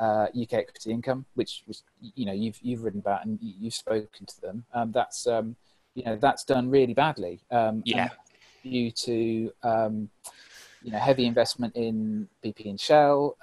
uh, 0.01 0.27
UK 0.41 0.55
Equity 0.55 0.91
Income, 0.91 1.25
which 1.35 1.63
was 1.67 1.83
you 2.15 2.27
know 2.27 2.33
you've 2.33 2.59
you've 2.63 2.83
written 2.85 3.01
about 3.01 3.25
and 3.25 3.39
you've 3.41 3.75
spoken 3.75 4.27
to 4.27 4.41
them, 4.41 4.65
um, 4.73 4.93
that's 4.93 5.27
um, 5.27 5.57
you 5.95 6.05
know 6.05 6.17
that's 6.17 6.45
done 6.45 6.71
really 6.71 6.95
badly. 6.95 7.41
Um, 7.51 7.83
yeah. 7.85 8.09
Due 8.63 8.91
to 8.93 9.53
um, 9.63 10.09
you 10.85 10.93
know 10.93 10.99
heavy 10.99 11.27
investment 11.27 11.75
in 11.75 12.29
BP 12.45 12.71
and 12.71 12.79
Shell, 12.79 13.37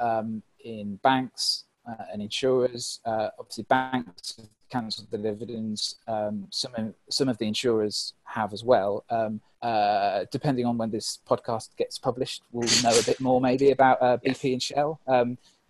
in 0.64 0.96
banks, 1.04 1.66
uh, 1.88 2.06
and 2.12 2.22
insurers. 2.22 3.00
Uh, 3.06 3.30
obviously, 3.40 3.66
banks 3.66 4.36
have 4.38 4.48
cancelled 4.70 5.08
the 5.12 5.18
dividends. 5.18 5.96
Um, 6.08 6.48
some 6.50 6.74
of, 6.76 6.94
some 7.10 7.30
of 7.30 7.38
the 7.38 7.48
insurers 7.48 8.14
have 8.24 8.54
as 8.54 8.64
well. 8.64 9.04
Um, 9.10 9.42
uh, 9.62 10.26
depending 10.32 10.66
on 10.66 10.78
when 10.78 10.90
this 10.90 11.20
podcast 11.28 11.76
gets 11.78 11.98
published, 11.98 12.44
we'll 12.52 12.70
know 12.84 12.98
a 12.98 13.04
bit 13.04 13.20
more 13.20 13.42
maybe 13.42 13.72
about 13.72 14.02
uh, 14.02 14.18
BP 14.18 14.54
and 14.54 14.62
Shell. 14.62 15.00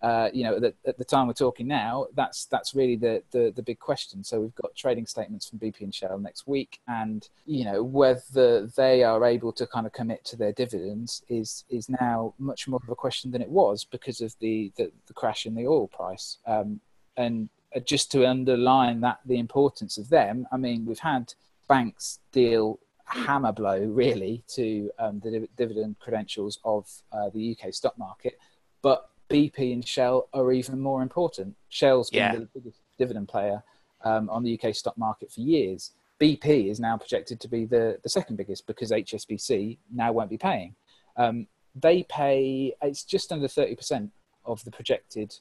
Uh, 0.02 0.28
you 0.32 0.42
know, 0.42 0.56
at 0.56 0.62
the, 0.62 0.74
at 0.84 0.98
the, 0.98 1.04
time 1.04 1.28
we're 1.28 1.32
talking 1.32 1.68
now, 1.68 2.06
that's 2.14 2.46
that's 2.46 2.74
really 2.74 2.96
the, 2.96 3.22
the, 3.30 3.52
the 3.54 3.62
big 3.62 3.78
question. 3.78 4.24
So 4.24 4.40
we've 4.40 4.54
got 4.56 4.74
trading 4.74 5.06
statements 5.06 5.48
from 5.48 5.60
BP 5.60 5.82
and 5.82 5.94
Shell 5.94 6.18
next 6.18 6.48
week, 6.48 6.80
and 6.88 7.28
you 7.46 7.64
know 7.64 7.84
whether 7.84 8.66
they 8.66 9.04
are 9.04 9.24
able 9.24 9.52
to 9.52 9.66
kind 9.66 9.86
of 9.86 9.92
commit 9.92 10.24
to 10.24 10.36
their 10.36 10.52
dividends 10.52 11.22
is 11.28 11.64
is 11.70 11.88
now 11.88 12.34
much 12.40 12.66
more 12.66 12.80
of 12.82 12.88
a 12.88 12.96
question 12.96 13.30
than 13.30 13.42
it 13.42 13.48
was 13.48 13.84
because 13.84 14.20
of 14.20 14.34
the 14.40 14.72
the, 14.76 14.90
the 15.06 15.14
crash 15.14 15.46
in 15.46 15.54
the 15.54 15.68
oil 15.68 15.86
price. 15.86 16.38
Um, 16.46 16.80
and 17.16 17.48
just 17.84 18.10
to 18.12 18.26
underline 18.26 19.00
that 19.02 19.20
the 19.24 19.38
importance 19.38 19.98
of 19.98 20.08
them, 20.08 20.46
I 20.50 20.56
mean, 20.56 20.84
we've 20.84 20.98
had 20.98 21.32
banks 21.68 22.18
deal 22.32 22.80
hammer 23.04 23.52
blow 23.52 23.78
really 23.78 24.42
to 24.48 24.90
um, 24.98 25.20
the 25.20 25.46
dividend 25.56 25.98
credentials 26.00 26.58
of 26.64 26.88
uh, 27.12 27.28
the 27.30 27.56
UK 27.56 27.72
stock 27.72 27.96
market, 27.98 28.38
but 28.80 29.10
BP 29.32 29.72
and 29.72 29.86
Shell 29.86 30.28
are 30.32 30.52
even 30.52 30.80
more 30.80 31.02
important. 31.02 31.56
Shell's 31.68 32.10
been 32.10 32.18
yeah. 32.18 32.36
the 32.36 32.48
biggest 32.54 32.80
dividend 32.98 33.28
player 33.28 33.62
um, 34.04 34.28
on 34.30 34.42
the 34.42 34.60
UK 34.60 34.74
stock 34.74 34.96
market 34.98 35.32
for 35.32 35.40
years. 35.40 35.92
BP 36.20 36.70
is 36.70 36.78
now 36.78 36.96
projected 36.96 37.40
to 37.40 37.48
be 37.48 37.64
the, 37.64 37.98
the 38.02 38.08
second 38.08 38.36
biggest 38.36 38.66
because 38.66 38.90
HSBC 38.90 39.78
now 39.92 40.12
won't 40.12 40.30
be 40.30 40.38
paying. 40.38 40.74
Um, 41.16 41.46
they 41.74 42.04
pay, 42.04 42.74
it's 42.82 43.04
just 43.04 43.32
under 43.32 43.48
30% 43.48 44.10
of 44.44 44.62
the 44.64 44.70
projected 44.70 45.34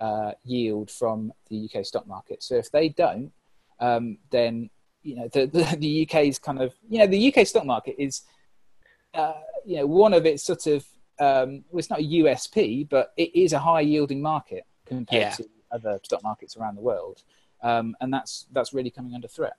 uh, 0.00 0.32
yield 0.44 0.90
from 0.90 1.32
the 1.48 1.68
UK 1.68 1.84
stock 1.84 2.06
market. 2.06 2.42
So 2.42 2.54
if 2.54 2.70
they 2.70 2.90
don't, 2.90 3.32
um, 3.80 4.18
then 4.30 4.70
you 5.02 5.16
know 5.16 5.28
the, 5.28 5.46
the, 5.46 5.76
the 5.78 6.02
UK's 6.08 6.38
kind 6.38 6.60
of 6.60 6.74
you 6.88 6.98
know 6.98 7.06
the 7.06 7.32
UK 7.32 7.46
stock 7.46 7.64
market 7.64 7.96
is 7.98 8.22
uh, 9.14 9.34
you 9.64 9.76
know 9.76 9.86
one 9.86 10.12
of 10.12 10.26
its 10.26 10.42
sort 10.42 10.66
of 10.66 10.84
um, 11.20 11.64
well, 11.70 11.78
it's 11.78 11.90
not 11.90 12.00
a 12.00 12.02
USP, 12.02 12.88
but 12.88 13.12
it 13.16 13.34
is 13.34 13.52
a 13.52 13.58
high 13.58 13.80
yielding 13.80 14.22
market 14.22 14.64
compared 14.86 15.22
yeah. 15.22 15.30
to 15.30 15.48
other 15.70 15.98
stock 16.02 16.22
markets 16.22 16.56
around 16.56 16.76
the 16.76 16.80
world, 16.80 17.22
um, 17.62 17.96
and 18.00 18.12
that's 18.12 18.46
that's 18.52 18.72
really 18.72 18.90
coming 18.90 19.14
under 19.14 19.28
threat. 19.28 19.56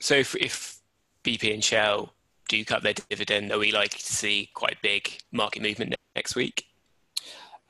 So 0.00 0.14
if, 0.14 0.34
if 0.36 0.78
BP 1.24 1.52
and 1.52 1.62
Shell 1.62 2.12
do 2.48 2.64
cut 2.64 2.82
their 2.82 2.94
dividend, 2.94 3.52
are 3.52 3.58
we 3.58 3.72
likely 3.72 3.98
to 3.98 4.12
see 4.12 4.50
quite 4.54 4.80
big 4.82 5.18
market 5.30 5.62
movement 5.62 5.94
next 6.16 6.34
week? 6.34 6.64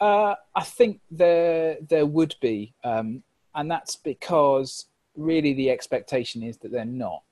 Uh, 0.01 0.35
I 0.55 0.63
think 0.63 1.01
there 1.11 1.77
there 1.89 2.07
would 2.07 2.35
be, 2.41 2.75
um, 2.85 3.23
and 3.55 3.71
that's 3.71 3.97
because 3.97 4.87
really 5.17 5.53
the 5.53 5.71
expectation 5.71 6.43
is 6.43 6.57
that 6.59 6.73
they're 6.73 6.85
not 6.85 7.23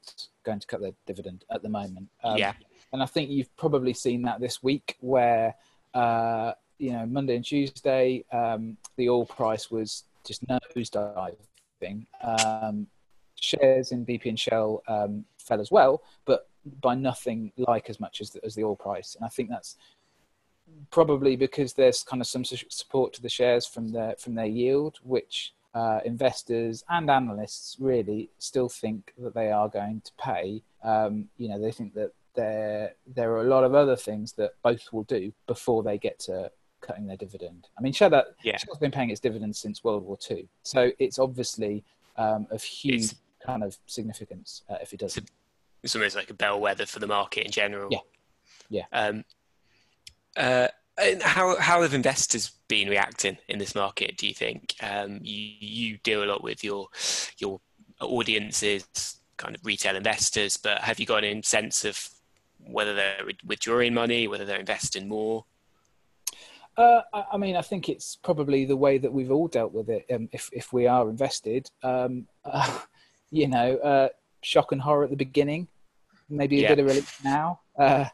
going 0.44 0.60
to 0.60 0.66
cut 0.66 0.80
their 0.80 0.92
dividend 1.06 1.44
at 1.50 1.62
the 1.62 1.68
moment. 1.68 2.08
Um, 2.22 2.36
yeah. 2.36 2.52
And 2.92 3.02
I 3.02 3.06
think 3.06 3.30
you've 3.30 3.54
probably 3.56 3.92
seen 3.92 4.22
that 4.22 4.40
this 4.40 4.62
week 4.62 4.96
where, 5.00 5.54
uh, 5.94 6.52
you 6.78 6.92
know, 6.92 7.06
Monday 7.06 7.36
and 7.36 7.44
Tuesday, 7.44 8.24
um, 8.32 8.76
the 8.96 9.08
oil 9.08 9.26
price 9.26 9.70
was 9.70 10.04
just 10.24 10.46
nosediving. 10.46 12.06
Um, 12.22 12.86
shares 13.40 13.92
in 13.92 14.04
BP 14.04 14.26
and 14.26 14.38
Shell 14.38 14.82
um, 14.88 15.24
fell 15.38 15.60
as 15.60 15.70
well, 15.70 16.02
but 16.24 16.48
by 16.80 16.94
nothing 16.94 17.52
like 17.56 17.88
as 17.88 18.00
much 18.00 18.20
as 18.20 18.30
the, 18.30 18.44
as 18.44 18.54
the 18.54 18.64
oil 18.64 18.76
price. 18.76 19.14
And 19.14 19.24
I 19.24 19.28
think 19.28 19.48
that's 19.48 19.76
probably 20.90 21.36
because 21.36 21.72
there's 21.72 22.02
kind 22.02 22.20
of 22.20 22.26
some 22.26 22.44
support 22.44 23.12
to 23.14 23.22
the 23.22 23.28
shares 23.28 23.66
from 23.66 23.92
their 23.92 24.16
from 24.18 24.34
their 24.34 24.46
yield, 24.46 24.98
which 25.02 25.54
uh, 25.74 26.00
investors 26.04 26.84
and 26.88 27.10
analysts 27.10 27.76
really 27.78 28.30
still 28.38 28.68
think 28.68 29.12
that 29.18 29.34
they 29.34 29.50
are 29.50 29.68
going 29.68 30.00
to 30.04 30.12
pay. 30.18 30.62
Um, 30.82 31.28
you 31.36 31.48
know, 31.48 31.60
they 31.60 31.72
think 31.72 31.94
that 31.94 32.12
there 32.38 32.94
there 33.16 33.32
are 33.32 33.40
a 33.40 33.48
lot 33.48 33.64
of 33.64 33.74
other 33.74 33.96
things 33.96 34.32
that 34.34 34.52
both 34.62 34.92
will 34.92 35.02
do 35.02 35.32
before 35.48 35.82
they 35.82 35.98
get 35.98 36.20
to 36.20 36.50
cutting 36.80 37.06
their 37.08 37.16
dividend. 37.16 37.66
I 37.76 37.82
mean, 37.82 37.92
Shell, 37.92 38.22
yeah. 38.44 38.56
Shell's 38.56 38.78
been 38.78 38.92
paying 38.92 39.10
its 39.10 39.18
dividends 39.18 39.58
since 39.58 39.82
World 39.82 40.04
War 40.04 40.16
II, 40.30 40.48
so 40.62 40.92
it's 41.00 41.18
obviously 41.18 41.84
um, 42.16 42.46
of 42.50 42.62
huge 42.62 43.02
it's, 43.02 43.14
kind 43.44 43.64
of 43.64 43.76
significance 43.86 44.62
uh, 44.70 44.76
if 44.80 44.92
it 44.92 45.00
does. 45.00 45.16
It's, 45.16 45.30
it's, 45.82 45.96
almost 45.96 46.14
like 46.14 46.30
a 46.30 46.34
bellwether 46.34 46.86
for 46.86 47.00
the 47.00 47.08
market 47.08 47.44
in 47.44 47.50
general. 47.50 47.88
Yeah, 47.90 47.98
yeah. 48.70 48.84
Um, 48.92 49.24
uh, 50.36 50.68
how 51.20 51.58
how 51.58 51.82
have 51.82 51.94
investors 51.94 52.52
been 52.68 52.88
reacting 52.88 53.38
in 53.48 53.58
this 53.58 53.74
market? 53.74 54.16
Do 54.16 54.28
you 54.28 54.34
think 54.34 54.76
um, 54.80 55.18
you 55.22 55.54
you 55.58 55.98
deal 56.04 56.22
a 56.22 56.26
lot 56.26 56.44
with 56.44 56.62
your 56.62 56.86
your 57.38 57.60
audiences, 58.00 59.18
kind 59.36 59.56
of 59.56 59.66
retail 59.66 59.96
investors, 59.96 60.56
but 60.56 60.78
have 60.82 61.00
you 61.00 61.06
got 61.06 61.24
any 61.24 61.42
sense 61.42 61.84
of 61.84 62.08
whether 62.64 62.94
they're 62.94 63.20
withdrawing 63.44 63.94
money, 63.94 64.28
whether 64.28 64.44
they're 64.44 64.60
investing 64.60 65.08
more? 65.08 65.44
Uh, 66.76 67.02
I 67.32 67.36
mean, 67.36 67.56
I 67.56 67.62
think 67.62 67.88
it's 67.88 68.16
probably 68.16 68.64
the 68.64 68.76
way 68.76 68.98
that 68.98 69.12
we've 69.12 69.32
all 69.32 69.48
dealt 69.48 69.72
with 69.72 69.88
it. 69.88 70.06
Um, 70.12 70.28
if 70.32 70.48
if 70.52 70.72
we 70.72 70.86
are 70.86 71.10
invested, 71.10 71.70
um, 71.82 72.28
uh, 72.44 72.78
you 73.30 73.48
know, 73.48 73.76
uh, 73.78 74.08
shock 74.42 74.70
and 74.72 74.80
horror 74.80 75.04
at 75.04 75.10
the 75.10 75.16
beginning, 75.16 75.66
maybe 76.28 76.58
a 76.58 76.62
yeah. 76.62 76.68
bit 76.68 76.78
of 76.78 76.86
relief 76.86 77.18
now. 77.24 77.60
Uh, 77.76 78.04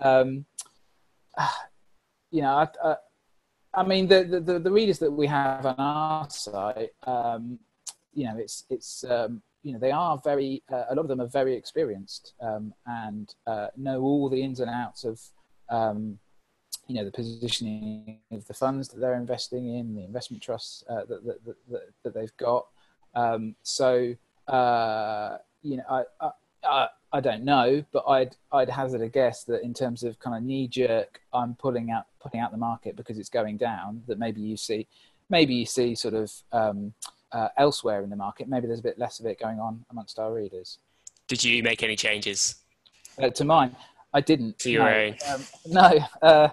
um, 0.00 0.44
you 2.30 2.42
know, 2.42 2.54
I, 2.54 2.68
I, 2.84 2.96
I 3.74 3.82
mean, 3.82 4.06
the, 4.06 4.40
the, 4.44 4.58
the 4.58 4.70
readers 4.70 4.98
that 5.00 5.10
we 5.10 5.26
have 5.26 5.66
on 5.66 5.74
our 5.78 6.30
site, 6.30 6.90
um, 7.04 7.58
you 8.14 8.26
know, 8.26 8.36
it's 8.38 8.64
it's 8.70 9.04
um, 9.04 9.42
you 9.62 9.72
know 9.72 9.78
they 9.78 9.90
are 9.90 10.20
very 10.24 10.62
uh, 10.72 10.84
a 10.90 10.94
lot 10.94 11.02
of 11.02 11.08
them 11.08 11.20
are 11.20 11.26
very 11.26 11.54
experienced 11.54 12.34
um, 12.40 12.74
and 12.86 13.34
uh, 13.46 13.68
know 13.76 14.00
all 14.00 14.28
the 14.28 14.42
ins 14.42 14.60
and 14.60 14.70
outs 14.70 15.04
of 15.04 15.20
um, 15.68 16.18
you 16.88 16.94
know 16.94 17.04
the 17.04 17.10
positioning 17.10 18.18
of 18.30 18.46
the 18.46 18.54
funds 18.54 18.88
that 18.88 19.00
they're 19.00 19.14
investing 19.14 19.74
in, 19.76 19.94
the 19.94 20.04
investment 20.04 20.42
trusts 20.42 20.84
uh, 20.88 21.04
that, 21.08 21.24
that, 21.24 21.56
that, 21.70 21.82
that, 22.02 22.14
they've 22.14 22.36
got. 22.36 22.66
Um, 23.14 23.54
so 23.62 24.14
uh, 24.48 25.38
you 25.62 25.76
know, 25.76 26.04
I, 26.20 26.30
I, 26.64 26.88
I 27.12 27.20
don't 27.20 27.44
know, 27.44 27.84
but 27.92 28.04
I'd 28.08 28.36
I'd 28.52 28.70
hazard 28.70 29.00
a 29.00 29.08
guess 29.08 29.44
that 29.44 29.62
in 29.62 29.74
terms 29.74 30.02
of 30.02 30.18
kind 30.18 30.36
of 30.36 30.42
knee 30.42 30.68
jerk, 30.68 31.20
I'm 31.32 31.54
pulling 31.54 31.90
out 31.90 32.06
putting 32.20 32.40
out 32.40 32.52
the 32.52 32.58
market 32.58 32.96
because 32.96 33.18
it's 33.18 33.28
going 33.28 33.56
down. 33.56 34.02
That 34.06 34.18
maybe 34.18 34.40
you 34.40 34.56
see, 34.56 34.86
maybe 35.30 35.54
you 35.54 35.66
see 35.66 35.94
sort 35.94 36.14
of 36.14 36.32
um, 36.52 36.94
uh, 37.32 37.48
elsewhere 37.56 38.02
in 38.02 38.10
the 38.10 38.16
market. 38.16 38.48
Maybe 38.48 38.66
there's 38.66 38.80
a 38.80 38.84
bit 38.84 38.98
less 38.98 39.20
of 39.20 39.26
it 39.26 39.38
going 39.38 39.60
on 39.60 39.84
amongst 39.90 40.18
our 40.18 40.32
readers. 40.32 40.78
Did 41.28 41.42
you 41.42 41.62
make 41.62 41.82
any 41.82 41.96
changes 41.96 42.56
uh, 43.20 43.30
to 43.30 43.44
mine? 43.44 43.74
I 44.12 44.20
didn't. 44.20 44.58
To 44.60 44.70
your 44.70 44.84
no, 44.84 44.90
own? 44.90 45.16
Um, 45.28 45.42
no, 45.66 45.98
uh, 46.22 46.48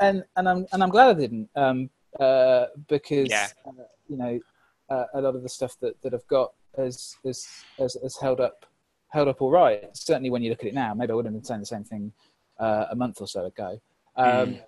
and 0.00 0.24
and 0.36 0.48
I'm 0.48 0.66
and 0.72 0.82
I'm 0.82 0.90
glad 0.90 1.16
I 1.16 1.20
didn't 1.20 1.48
um, 1.54 1.90
uh, 2.18 2.66
because 2.88 3.28
yeah. 3.30 3.48
Uh, 3.66 3.84
you 4.08 4.16
know 4.16 4.40
uh, 4.88 5.04
a 5.14 5.20
lot 5.20 5.36
of 5.36 5.42
the 5.42 5.48
stuff 5.48 5.76
that, 5.80 6.00
that 6.02 6.14
I've 6.14 6.26
got 6.26 6.52
has 6.76 7.16
has, 7.24 7.46
has 7.78 7.96
has 8.02 8.16
held 8.16 8.40
up 8.40 8.66
held 9.08 9.28
up 9.28 9.40
all 9.40 9.50
right. 9.50 9.84
Certainly, 9.96 10.30
when 10.30 10.42
you 10.42 10.50
look 10.50 10.60
at 10.60 10.66
it 10.66 10.74
now, 10.74 10.94
maybe 10.94 11.12
I 11.12 11.14
wouldn't 11.14 11.34
have 11.34 11.40
been 11.40 11.46
saying 11.46 11.60
the 11.60 11.66
same 11.66 11.84
thing 11.84 12.12
uh, 12.58 12.86
a 12.90 12.96
month 12.96 13.20
or 13.20 13.26
so 13.26 13.44
ago. 13.44 13.80
Um, 14.16 14.54
mm. 14.54 14.62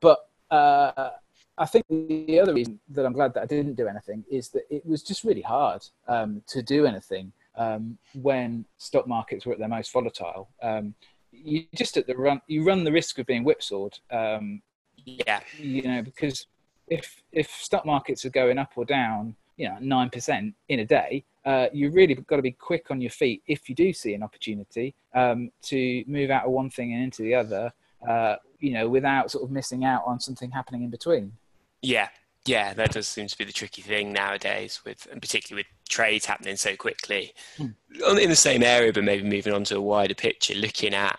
But 0.00 0.18
uh, 0.50 1.10
I 1.56 1.66
think 1.66 1.84
the 1.88 2.40
other 2.40 2.54
reason 2.54 2.80
that 2.90 3.06
I'm 3.06 3.12
glad 3.12 3.34
that 3.34 3.42
I 3.42 3.46
didn't 3.46 3.74
do 3.74 3.86
anything 3.86 4.24
is 4.30 4.48
that 4.50 4.62
it 4.70 4.84
was 4.84 5.02
just 5.02 5.22
really 5.22 5.42
hard 5.42 5.86
um, 6.08 6.42
to 6.48 6.62
do 6.62 6.84
anything 6.84 7.32
um, 7.56 7.96
when 8.14 8.64
stock 8.78 9.06
markets 9.06 9.46
were 9.46 9.52
at 9.52 9.58
their 9.58 9.68
most 9.68 9.92
volatile. 9.92 10.48
Um, 10.62 10.94
you 11.30 11.64
just 11.74 11.96
at 11.96 12.06
the 12.06 12.16
run, 12.16 12.40
you 12.46 12.64
run 12.64 12.84
the 12.84 12.92
risk 12.92 13.18
of 13.18 13.26
being 13.26 13.44
whipsawed. 13.44 13.98
Um, 14.10 14.62
yeah, 15.04 15.40
you 15.58 15.82
know 15.82 16.02
because 16.02 16.46
if 16.88 17.22
if 17.32 17.50
stock 17.50 17.86
markets 17.86 18.24
are 18.24 18.30
going 18.30 18.58
up 18.58 18.72
or 18.76 18.84
down, 18.84 19.34
you 19.56 19.68
know, 19.68 19.76
nine 19.80 20.10
percent 20.10 20.54
in 20.68 20.80
a 20.80 20.84
day, 20.84 21.24
uh, 21.44 21.66
you 21.72 21.90
really 21.90 22.14
got 22.14 22.36
to 22.36 22.42
be 22.42 22.52
quick 22.52 22.90
on 22.90 23.00
your 23.00 23.10
feet 23.10 23.42
if 23.46 23.68
you 23.68 23.74
do 23.74 23.92
see 23.92 24.14
an 24.14 24.22
opportunity 24.22 24.94
um, 25.14 25.50
to 25.62 26.04
move 26.06 26.30
out 26.30 26.44
of 26.44 26.50
one 26.50 26.70
thing 26.70 26.92
and 26.92 27.02
into 27.02 27.22
the 27.22 27.34
other, 27.34 27.72
uh, 28.08 28.36
you 28.58 28.72
know, 28.72 28.88
without 28.88 29.30
sort 29.30 29.44
of 29.44 29.50
missing 29.50 29.84
out 29.84 30.02
on 30.06 30.20
something 30.20 30.50
happening 30.50 30.82
in 30.82 30.90
between. 30.90 31.32
Yeah, 31.84 32.08
yeah, 32.46 32.74
that 32.74 32.92
does 32.92 33.08
seem 33.08 33.26
to 33.26 33.38
be 33.38 33.44
the 33.44 33.52
tricky 33.52 33.82
thing 33.82 34.12
nowadays, 34.12 34.80
with 34.84 35.06
and 35.10 35.20
particularly 35.20 35.60
with 35.60 35.88
trades 35.88 36.26
happening 36.26 36.56
so 36.56 36.76
quickly 36.76 37.32
hmm. 37.56 37.68
in 38.18 38.28
the 38.28 38.36
same 38.36 38.62
area, 38.62 38.92
but 38.92 39.04
maybe 39.04 39.28
moving 39.28 39.52
on 39.52 39.64
to 39.64 39.76
a 39.76 39.80
wider 39.80 40.14
picture, 40.14 40.54
looking 40.54 40.94
at. 40.94 41.18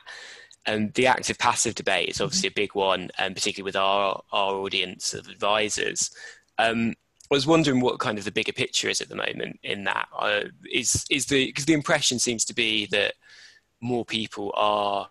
And 0.67 0.87
um, 0.87 0.91
the 0.95 1.05
active 1.05 1.37
passive 1.37 1.75
debate 1.75 2.09
is 2.09 2.21
obviously 2.21 2.49
mm-hmm. 2.49 2.59
a 2.59 2.63
big 2.63 2.75
one, 2.75 3.09
and 3.19 3.35
particularly 3.35 3.67
with 3.67 3.75
our 3.75 4.21
our 4.31 4.55
audience 4.55 5.13
of 5.13 5.27
advisors. 5.27 6.11
Um, 6.57 6.95
I 7.31 7.33
was 7.33 7.47
wondering 7.47 7.81
what 7.81 7.99
kind 7.99 8.17
of 8.17 8.25
the 8.25 8.31
bigger 8.31 8.53
picture 8.53 8.89
is 8.89 9.01
at 9.01 9.09
the 9.09 9.15
moment 9.15 9.59
in 9.63 9.83
that 9.83 10.07
uh, 10.17 10.43
is 10.71 11.05
is 11.09 11.25
the 11.27 11.47
because 11.47 11.65
the 11.65 11.73
impression 11.73 12.19
seems 12.19 12.45
to 12.45 12.53
be 12.53 12.87
that 12.87 13.13
more 13.81 14.05
people 14.05 14.51
are 14.55 15.09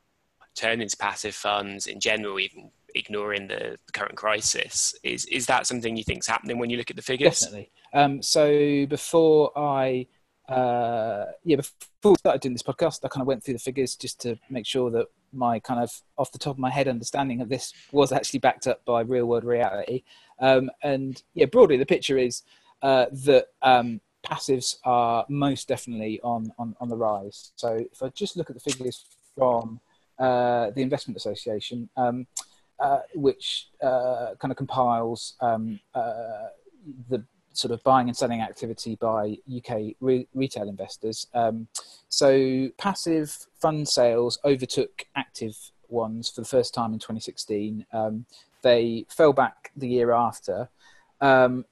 turning 0.55 0.89
to 0.89 0.97
passive 0.97 1.35
funds 1.35 1.87
in 1.87 2.01
general, 2.01 2.39
even 2.39 2.71
ignoring 2.95 3.49
the, 3.49 3.79
current 3.93 4.17
crisis. 4.17 4.95
Is 5.03 5.25
is 5.27 5.47
that 5.47 5.67
something 5.67 5.97
you 5.97 6.05
think 6.05 6.21
is 6.21 6.27
happening 6.27 6.59
when 6.59 6.71
you 6.71 6.77
look 6.77 6.91
at 6.91 6.97
the 6.97 7.03
figures? 7.03 7.41
Definitely. 7.41 7.71
Um, 7.93 8.23
so 8.23 8.87
before 8.87 9.57
I 9.57 10.07
uh, 10.49 11.27
yeah, 11.45 11.57
before 11.57 12.13
we 12.13 12.17
started 12.17 12.43
doing 12.43 12.55
this 12.55 12.63
podcast, 12.63 13.01
I 13.05 13.09
kind 13.09 13.23
of 13.23 13.27
went 13.27 13.43
through 13.43 13.55
the 13.55 13.61
figures 13.61 13.97
just 13.97 14.21
to 14.23 14.37
make 14.51 14.67
sure 14.67 14.91
that 14.91 15.07
my 15.33 15.59
kind 15.59 15.81
of 15.81 15.91
off 16.19 16.33
the 16.33 16.39
top 16.39 16.55
of 16.55 16.59
my 16.59 16.71
head 16.71 16.87
understanding 16.87 17.41
of 17.41 17.49
this 17.49 17.73
was 17.93 18.13
actually 18.13 18.41
backed 18.41 18.67
up 18.67 18.85
by 18.85 19.01
real 19.01 19.27
world 19.27 19.45
reality. 19.45 20.03
Um, 20.41 20.71
and 20.83 21.23
yeah, 21.35 21.47
broadly, 21.47 21.77
the 21.77 21.87
picture 21.87 22.19
is 22.19 22.43
uh, 22.83 23.07
that 23.25 23.47
um, 23.63 24.01
passives 24.25 24.77
are 24.85 25.25
most 25.29 25.69
definitely 25.69 26.21
on, 26.23 26.53
on, 26.59 26.77
on 26.81 26.89
the 26.89 26.97
rise. 26.97 27.53
So 27.57 27.87
if 27.91 28.03
I 28.03 28.09
just 28.11 28.37
look 28.37 28.51
at 28.51 28.57
the 28.57 28.61
figures 28.61 29.05
from 29.37 29.81
uh, 30.19 30.71
the 30.71 30.83
Investment 30.83 31.17
Association, 31.17 31.89
um, 31.97 32.27
uh, 32.81 33.01
which 33.15 33.69
uh, 33.83 34.35
kind 34.41 34.51
of 34.51 34.57
compiles 34.57 35.35
um, 35.41 35.79
uh, 35.95 36.49
the 37.09 37.25
sort 37.53 37.73
of 37.73 37.83
buying 37.85 38.09
and 38.09 38.17
selling 38.17 38.41
activity 38.41 38.97
by 38.97 39.39
UK 39.55 39.95
re- 40.01 40.27
retail 40.35 40.69
investors. 40.69 41.29
Um, 41.35 41.69
so 42.09 42.69
passive 42.79 43.47
fund 43.61 43.89
sales 43.89 44.39
overtook 44.45 45.07
active 45.17 45.57
ones 45.89 46.29
for 46.29 46.41
the 46.41 46.47
first 46.47 46.75
time 46.75 46.93
in 46.93 46.99
2016. 46.99 47.87
Um, 47.93 48.27
they 48.63 49.07
fell 49.09 49.33
back 49.33 49.71
the 49.77 49.89
year 49.89 50.13
after. 50.13 50.69
Um, 51.21 51.65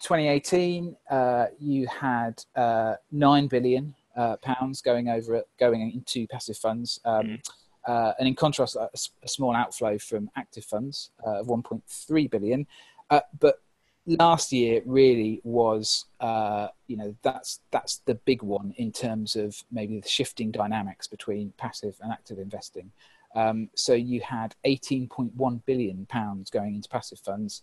2018, 0.00 0.96
uh, 1.10 1.46
you 1.58 1.86
had 1.86 2.42
uh, 2.54 2.94
nine 3.12 3.46
billion 3.46 3.94
uh, 4.16 4.36
pounds 4.36 4.80
going 4.80 5.08
over 5.08 5.42
going 5.58 5.90
into 5.90 6.26
passive 6.28 6.56
funds. 6.56 7.00
Mm. 7.04 7.42
Uh, 7.86 8.12
and 8.18 8.26
in 8.26 8.34
contrast, 8.34 8.76
a, 8.76 8.88
a, 9.22 9.28
small 9.28 9.54
outflow 9.54 9.96
from 9.96 10.28
active 10.36 10.64
funds 10.64 11.10
uh, 11.24 11.40
of 11.40 11.46
1.3 11.46 12.30
billion. 12.30 12.66
Uh, 13.10 13.20
but 13.38 13.60
last 14.06 14.52
year 14.52 14.82
really 14.84 15.40
was 15.44 16.06
uh, 16.20 16.68
you 16.86 16.96
know 16.96 17.14
that's 17.22 17.60
that's 17.70 17.98
the 18.06 18.14
big 18.14 18.42
one 18.42 18.74
in 18.76 18.92
terms 18.92 19.36
of 19.36 19.62
maybe 19.70 20.00
the 20.00 20.08
shifting 20.08 20.50
dynamics 20.50 21.06
between 21.06 21.52
passive 21.56 21.96
and 22.02 22.12
active 22.12 22.38
investing. 22.38 22.90
Um, 23.34 23.68
so 23.74 23.92
you 23.92 24.20
had 24.22 24.54
18.1 24.64 25.60
billion 25.66 26.06
pounds 26.06 26.50
going 26.50 26.74
into 26.74 26.88
passive 26.88 27.18
funds 27.18 27.62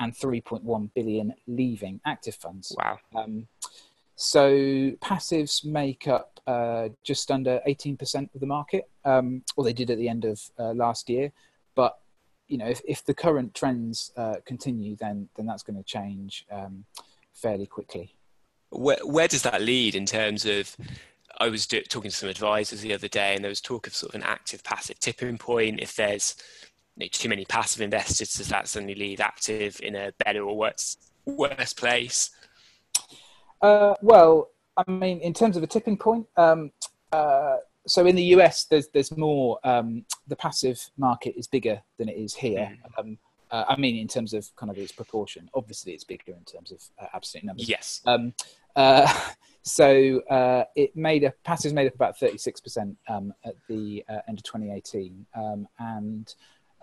and 0.00 0.12
3.1 0.12 0.90
billion 0.94 1.34
leaving 1.46 2.00
active 2.04 2.34
funds. 2.34 2.74
Wow. 2.76 2.98
Um, 3.14 3.46
so 4.16 4.50
passives 5.00 5.64
make 5.64 6.06
up 6.06 6.40
uh, 6.46 6.88
just 7.02 7.30
under 7.30 7.60
18% 7.66 8.34
of 8.34 8.40
the 8.40 8.46
market 8.46 8.88
um, 9.04 9.42
or 9.56 9.64
they 9.64 9.72
did 9.72 9.90
at 9.90 9.98
the 9.98 10.08
end 10.08 10.24
of 10.24 10.40
uh, 10.58 10.72
last 10.72 11.08
year 11.08 11.32
but 11.74 11.98
you 12.52 12.58
know, 12.58 12.66
if, 12.66 12.82
if 12.86 13.02
the 13.02 13.14
current 13.14 13.54
trends 13.54 14.12
uh, 14.14 14.34
continue, 14.44 14.94
then 14.96 15.26
then 15.36 15.46
that's 15.46 15.62
going 15.62 15.76
to 15.76 15.82
change 15.82 16.44
um, 16.52 16.84
fairly 17.32 17.66
quickly. 17.66 18.14
Where 18.68 18.98
where 19.04 19.26
does 19.26 19.42
that 19.42 19.62
lead 19.62 19.94
in 19.94 20.04
terms 20.04 20.44
of? 20.44 20.76
I 21.40 21.48
was 21.48 21.66
do, 21.66 21.80
talking 21.80 22.10
to 22.10 22.16
some 22.16 22.28
advisors 22.28 22.82
the 22.82 22.92
other 22.92 23.08
day, 23.08 23.34
and 23.34 23.42
there 23.42 23.48
was 23.48 23.62
talk 23.62 23.86
of 23.86 23.94
sort 23.94 24.10
of 24.10 24.16
an 24.16 24.26
active 24.26 24.62
passive 24.62 24.98
tipping 24.98 25.38
point. 25.38 25.80
If 25.80 25.96
there's 25.96 26.36
you 26.96 27.06
know, 27.06 27.08
too 27.10 27.30
many 27.30 27.46
passive 27.46 27.80
investors, 27.80 28.34
does 28.34 28.48
that 28.48 28.68
suddenly 28.68 28.94
leave 28.94 29.20
active 29.20 29.80
in 29.82 29.96
a 29.96 30.12
better 30.22 30.44
or 30.44 30.54
worse 30.54 30.98
worse 31.24 31.72
place? 31.72 32.30
Uh, 33.62 33.94
well, 34.02 34.50
I 34.76 34.90
mean, 34.90 35.20
in 35.20 35.32
terms 35.32 35.56
of 35.56 35.62
a 35.62 35.66
tipping 35.66 35.96
point, 35.96 36.26
um, 36.36 36.72
uh, 37.12 37.56
so 37.86 38.06
in 38.06 38.16
the 38.16 38.24
US, 38.36 38.64
there's 38.64 38.88
there's 38.88 39.16
more. 39.16 39.58
Um, 39.64 40.04
the 40.28 40.36
passive 40.36 40.80
market 40.96 41.34
is 41.36 41.46
bigger 41.46 41.82
than 41.98 42.08
it 42.08 42.16
is 42.16 42.34
here. 42.34 42.76
Mm. 42.98 42.98
Um, 42.98 43.18
uh, 43.50 43.64
I 43.68 43.76
mean, 43.76 43.96
in 43.96 44.08
terms 44.08 44.32
of 44.32 44.48
kind 44.56 44.70
of 44.70 44.78
its 44.78 44.92
proportion. 44.92 45.50
Obviously, 45.54 45.92
it's 45.92 46.04
bigger 46.04 46.32
in 46.32 46.44
terms 46.44 46.72
of 46.72 46.82
uh, 46.98 47.08
absolute 47.12 47.44
numbers. 47.44 47.68
Yes. 47.68 48.00
Um, 48.06 48.32
uh, 48.74 49.12
so 49.62 50.20
uh, 50.30 50.64
it 50.74 50.96
made 50.96 51.22
a 51.24 51.32
passive 51.44 51.72
made 51.72 51.86
up 51.86 51.94
about 51.94 52.18
36 52.18 52.60
percent 52.60 52.96
um, 53.08 53.34
at 53.44 53.54
the 53.68 54.04
uh, 54.08 54.20
end 54.26 54.38
of 54.38 54.44
2018, 54.44 55.26
um, 55.34 55.68
and 55.78 56.34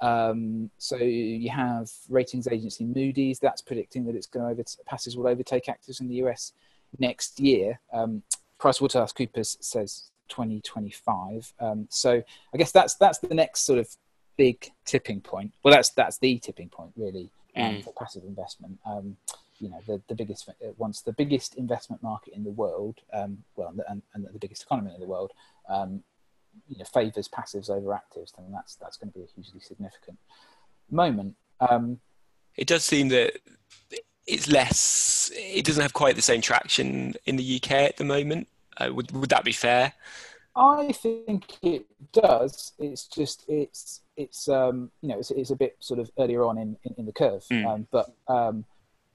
um, 0.02 0.70
so 0.78 0.96
you 0.96 1.50
have 1.50 1.90
ratings 2.08 2.48
agency 2.48 2.86
Moody's 2.86 3.40
that's 3.40 3.62
predicting 3.62 4.06
that 4.06 4.16
it's 4.16 4.28
going 4.28 4.46
to 4.46 4.52
over 4.52 4.64
passives 4.90 5.18
will 5.18 5.28
overtake 5.28 5.66
actives 5.66 6.00
in 6.00 6.08
the 6.08 6.16
US 6.16 6.54
next 6.98 7.40
year. 7.40 7.80
Um, 7.94 8.24
PricewaterhouseCoopers 8.60 9.58
says 9.62 10.12
2025. 10.30 11.54
Um, 11.60 11.88
so 11.90 12.22
I 12.54 12.58
guess 12.58 12.72
that's 12.72 12.96
that's 12.96 13.20
the 13.20 13.34
next 13.34 13.62
sort 13.62 13.80
of 13.80 13.90
big 14.38 14.72
tipping 14.86 15.22
point. 15.22 15.54
Well, 15.64 15.74
that's 15.74 15.90
that's 15.92 16.18
the 16.18 16.40
tipping 16.40 16.70
point 16.70 16.92
really 16.96 17.32
um, 17.56 17.76
mm. 17.76 17.84
for 17.84 17.94
passive 17.94 18.24
investment. 18.24 18.80
Um, 18.86 19.18
you 19.60 19.70
know, 19.70 19.80
the, 19.86 20.02
the 20.08 20.16
biggest 20.16 20.48
uh, 20.50 20.72
once 20.78 21.02
the 21.02 21.14
biggest 21.14 21.56
investment 21.56 22.02
market 22.02 22.34
in 22.34 22.44
the 22.44 22.52
world, 22.52 23.00
um, 23.14 23.44
well, 23.56 23.74
and, 23.90 24.02
and 24.14 24.28
the 24.32 24.40
biggest 24.40 24.64
economy 24.64 24.94
in 24.94 25.02
the 25.02 25.08
world, 25.08 25.32
um, 25.68 26.02
you 26.68 26.78
know, 26.78 26.86
favors 26.86 27.28
passives 27.28 27.70
over 27.70 27.90
actives, 27.90 28.32
then 28.38 28.52
that's 28.52 28.76
that's 28.76 28.98
going 28.98 29.12
to 29.12 29.18
be 29.18 29.26
a 29.26 29.28
hugely 29.36 29.60
significant 29.60 30.18
moment. 30.90 31.36
Um, 31.60 32.00
it 32.56 32.68
does 32.68 32.84
seem 32.84 33.10
that 33.10 33.34
it's 34.30 34.48
less. 34.48 35.32
It 35.36 35.66
doesn't 35.66 35.82
have 35.82 35.94
quite 35.94 36.16
the 36.16 36.22
same 36.22 36.42
traction 36.42 37.16
in 37.26 37.36
the 37.36 37.62
UK 37.62 37.72
at 37.72 37.98
the 37.98 38.04
moment. 38.04 38.48
Uh, 38.78 38.94
would 38.94 39.12
would 39.12 39.30
that 39.30 39.44
be 39.44 39.52
fair? 39.52 39.94
I 40.56 40.92
think 40.92 41.58
it 41.62 41.86
does. 42.12 42.74
It's 42.80 43.06
just 43.06 43.46
it's 43.48 44.02
it's 44.18 44.48
um, 44.48 44.92
you 45.02 45.10
know 45.10 45.20
it's, 45.20 45.32
it's 45.32 45.52
a 45.52 45.56
bit 45.56 45.78
sort 45.80 46.00
of 46.00 46.12
earlier 46.20 46.44
on 46.44 46.58
in 46.58 46.78
in, 46.84 46.96
in 47.00 47.06
the 47.06 47.14
curve, 47.14 47.44
mm. 47.52 47.66
um, 47.66 47.88
but 47.92 48.14
um, 48.28 48.66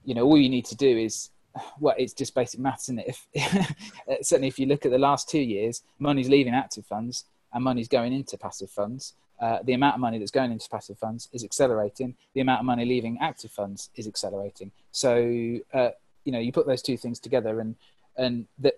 you 0.04 0.14
know 0.14 0.24
all 0.24 0.38
you 0.38 0.48
need 0.48 0.64
to 0.66 0.76
do 0.76 0.96
is 0.96 1.30
well, 1.78 1.94
it's 1.98 2.12
just 2.12 2.34
basic 2.34 2.60
maths, 2.60 2.88
and 2.88 3.02
if 3.06 3.26
certainly 4.22 4.48
if 4.48 4.58
you 4.58 4.66
look 4.66 4.84
at 4.84 4.92
the 4.92 4.98
last 4.98 5.28
two 5.28 5.40
years, 5.40 5.82
money's 5.98 6.28
leaving 6.28 6.54
active 6.54 6.86
funds 6.86 7.24
and 7.52 7.62
money's 7.62 7.88
going 7.88 8.12
into 8.12 8.36
passive 8.36 8.70
funds. 8.70 9.14
Uh, 9.40 9.58
the 9.64 9.72
amount 9.72 9.94
of 9.94 10.00
money 10.00 10.18
that's 10.18 10.30
going 10.30 10.52
into 10.52 10.68
passive 10.68 10.98
funds 10.98 11.28
is 11.32 11.44
accelerating. 11.44 12.14
The 12.34 12.40
amount 12.40 12.60
of 12.60 12.66
money 12.66 12.84
leaving 12.84 13.18
active 13.20 13.50
funds 13.50 13.90
is 13.96 14.06
accelerating. 14.06 14.70
So 14.92 15.58
uh, 15.72 15.90
you 16.24 16.32
know 16.32 16.38
you 16.38 16.52
put 16.52 16.66
those 16.66 16.82
two 16.82 16.96
things 16.96 17.18
together, 17.18 17.60
and 17.60 17.74
and 18.16 18.46
that 18.58 18.74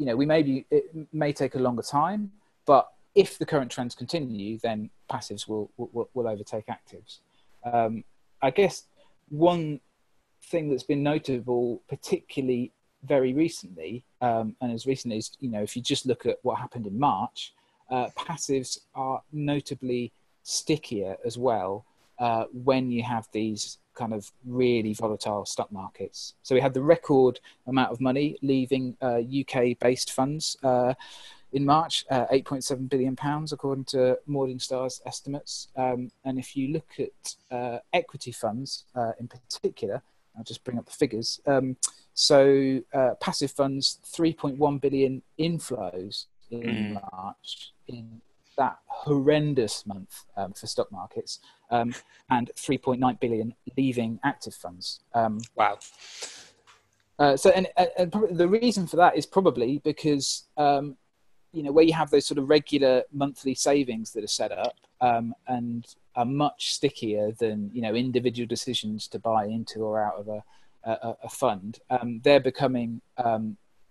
you 0.00 0.06
know, 0.06 0.16
we 0.16 0.24
may 0.24 0.42
be, 0.42 0.64
it 0.70 0.84
may 1.12 1.30
take 1.30 1.54
a 1.54 1.58
longer 1.58 1.82
time, 1.82 2.32
but 2.64 2.88
if 3.14 3.38
the 3.38 3.44
current 3.44 3.70
trends 3.70 3.94
continue, 3.94 4.58
then 4.58 4.88
passives 5.12 5.46
will, 5.46 5.70
will, 5.76 6.08
will 6.14 6.26
overtake 6.26 6.64
actives. 6.68 7.18
Um, 7.70 8.02
I 8.40 8.50
guess 8.50 8.84
one 9.28 9.78
thing 10.44 10.70
that's 10.70 10.84
been 10.84 11.02
notable, 11.02 11.82
particularly 11.86 12.72
very 13.04 13.34
recently, 13.34 14.02
um, 14.22 14.56
and 14.62 14.72
as 14.72 14.86
recently 14.86 15.18
as, 15.18 15.32
you 15.38 15.50
know, 15.50 15.62
if 15.62 15.76
you 15.76 15.82
just 15.82 16.06
look 16.06 16.24
at 16.24 16.38
what 16.40 16.58
happened 16.58 16.86
in 16.86 16.98
March, 16.98 17.52
uh, 17.90 18.08
passives 18.16 18.80
are 18.94 19.22
notably 19.32 20.12
stickier 20.42 21.16
as 21.24 21.36
well 21.36 21.84
uh, 22.18 22.44
when 22.52 22.90
you 22.90 23.02
have 23.02 23.28
these 23.32 23.78
kind 23.94 24.12
of 24.12 24.30
really 24.46 24.94
volatile 24.94 25.44
stock 25.44 25.70
markets. 25.72 26.34
So 26.42 26.54
we 26.54 26.60
had 26.60 26.74
the 26.74 26.82
record 26.82 27.40
amount 27.66 27.92
of 27.92 28.00
money 28.00 28.36
leaving 28.42 28.96
uh, 29.02 29.20
UK-based 29.40 30.12
funds 30.12 30.56
uh, 30.62 30.94
in 31.52 31.64
March, 31.64 32.04
uh, 32.10 32.26
8.7 32.26 32.88
billion 32.88 33.16
pounds 33.16 33.52
according 33.52 33.84
to 33.86 34.18
Morningstar's 34.28 35.02
estimates. 35.04 35.68
Um, 35.76 36.10
and 36.24 36.38
if 36.38 36.56
you 36.56 36.68
look 36.68 36.90
at 36.98 37.34
uh, 37.50 37.78
equity 37.92 38.32
funds 38.32 38.84
uh, 38.94 39.12
in 39.18 39.28
particular, 39.28 40.02
I'll 40.36 40.44
just 40.44 40.62
bring 40.62 40.78
up 40.78 40.86
the 40.86 40.92
figures. 40.92 41.40
Um, 41.46 41.76
so 42.14 42.80
uh, 42.94 43.14
passive 43.20 43.50
funds, 43.50 43.98
3.1 44.14 44.80
billion 44.80 45.22
inflows 45.38 46.26
in 46.50 46.60
mm. 46.60 47.02
March 47.12 47.72
in 47.90 48.20
that 48.56 48.78
horrendous 48.86 49.86
month 49.86 50.24
um, 50.36 50.52
for 50.52 50.66
stock 50.66 50.92
markets, 50.92 51.40
um, 51.70 51.94
and 52.28 52.50
3.9 52.56 53.18
billion 53.20 53.54
leaving 53.76 54.20
active 54.22 54.54
funds. 54.54 55.00
Um, 55.14 55.38
wow. 55.56 55.78
Uh, 57.18 57.36
so, 57.36 57.50
and, 57.50 57.66
and, 57.98 58.12
the 58.30 58.48
reason 58.48 58.86
for 58.86 58.96
that 58.96 59.16
is 59.16 59.26
probably 59.26 59.78
because 59.84 60.44
um, 60.56 60.96
you 61.52 61.62
know 61.62 61.72
where 61.72 61.84
you 61.84 61.92
have 61.92 62.10
those 62.10 62.26
sort 62.26 62.38
of 62.38 62.48
regular 62.48 63.02
monthly 63.12 63.54
savings 63.54 64.12
that 64.12 64.24
are 64.24 64.28
set 64.40 64.52
up 64.52 64.76
um, 65.00 65.34
and 65.48 65.86
are 66.16 66.24
much 66.24 66.72
stickier 66.74 67.32
than 67.32 67.70
you 67.74 67.82
know 67.82 67.94
individual 67.94 68.46
decisions 68.46 69.08
to 69.08 69.18
buy 69.18 69.44
into 69.44 69.80
or 69.80 70.02
out 70.02 70.14
of 70.14 70.28
a, 70.28 70.42
a, 70.84 71.16
a 71.24 71.28
fund. 71.28 71.80
Um, 71.90 72.20
they're 72.24 72.40
becoming 72.40 73.00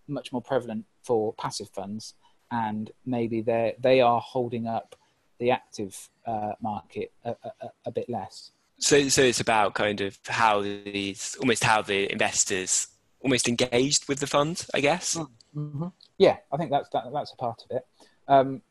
much 0.07 0.31
more 0.31 0.41
prevalent 0.41 0.85
for 1.03 1.33
passive 1.33 1.69
funds 1.69 2.15
and 2.51 2.91
maybe 3.05 3.41
they 3.41 3.75
they 3.79 4.01
are 4.01 4.19
holding 4.19 4.67
up 4.67 4.95
the 5.39 5.51
active 5.51 6.09
uh, 6.25 6.53
market 6.61 7.11
a, 7.23 7.35
a, 7.43 7.69
a, 7.85 7.91
bit 7.91 8.09
less. 8.09 8.51
So, 8.77 9.07
so 9.07 9.21
it's 9.21 9.39
about 9.39 9.73
kind 9.73 10.01
of 10.01 10.17
how 10.27 10.61
these, 10.61 11.37
almost 11.39 11.63
how 11.63 11.81
the 11.81 12.11
investors 12.11 12.87
almost 13.21 13.47
engaged 13.47 14.07
with 14.07 14.19
the 14.19 14.27
fund, 14.27 14.65
I 14.73 14.81
guess. 14.81 15.17
Mm-hmm. 15.55 15.87
Yeah, 16.17 16.37
I 16.51 16.57
think 16.57 16.71
that's 16.71 16.89
that, 16.89 17.05
that's 17.13 17.33
a 17.33 17.37
part 17.37 17.63
of 17.69 17.77
it. 17.77 17.85
Um, 18.27 18.61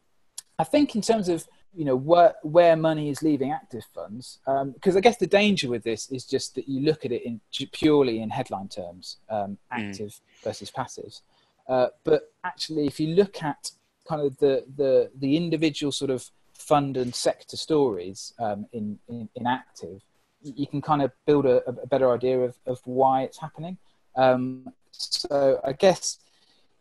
I 0.58 0.64
think 0.64 0.94
in 0.94 1.02
terms 1.02 1.28
of 1.28 1.46
you 1.74 1.84
know 1.84 1.96
where 1.96 2.34
where 2.42 2.76
money 2.76 3.10
is 3.10 3.22
leaving 3.22 3.52
active 3.52 3.84
funds 3.94 4.38
because 4.44 4.94
um, 4.94 4.98
I 4.98 5.00
guess 5.00 5.18
the 5.18 5.26
danger 5.26 5.68
with 5.68 5.84
this 5.84 6.10
is 6.10 6.24
just 6.24 6.54
that 6.54 6.68
you 6.68 6.80
look 6.80 7.04
at 7.04 7.12
it 7.12 7.22
in 7.24 7.40
purely 7.72 8.20
in 8.20 8.30
headline 8.30 8.68
terms, 8.68 9.18
um, 9.28 9.58
hmm. 9.70 9.80
active 9.80 10.08
mm. 10.10 10.20
versus 10.44 10.70
passives. 10.70 11.20
Uh, 11.68 11.88
but 12.04 12.32
actually, 12.44 12.86
if 12.86 12.98
you 12.98 13.14
look 13.14 13.42
at 13.42 13.70
kind 14.08 14.22
of 14.22 14.38
the 14.38 14.64
the 14.76 15.10
the 15.14 15.36
individual 15.36 15.92
sort 15.92 16.10
of 16.10 16.30
fund 16.54 16.96
and 16.96 17.14
sector 17.14 17.56
stories 17.56 18.34
um, 18.38 18.66
in, 18.72 18.98
in, 19.08 19.28
in 19.36 19.46
active, 19.46 20.02
you 20.42 20.66
can 20.66 20.82
kind 20.82 21.02
of 21.02 21.12
build 21.24 21.46
a, 21.46 21.66
a 21.68 21.86
better 21.86 22.12
idea 22.12 22.40
of, 22.40 22.56
of 22.66 22.80
why 22.84 23.22
it's 23.22 23.38
happening. 23.38 23.78
Um, 24.16 24.72
so 24.90 25.60
I 25.64 25.72
guess 25.72 26.18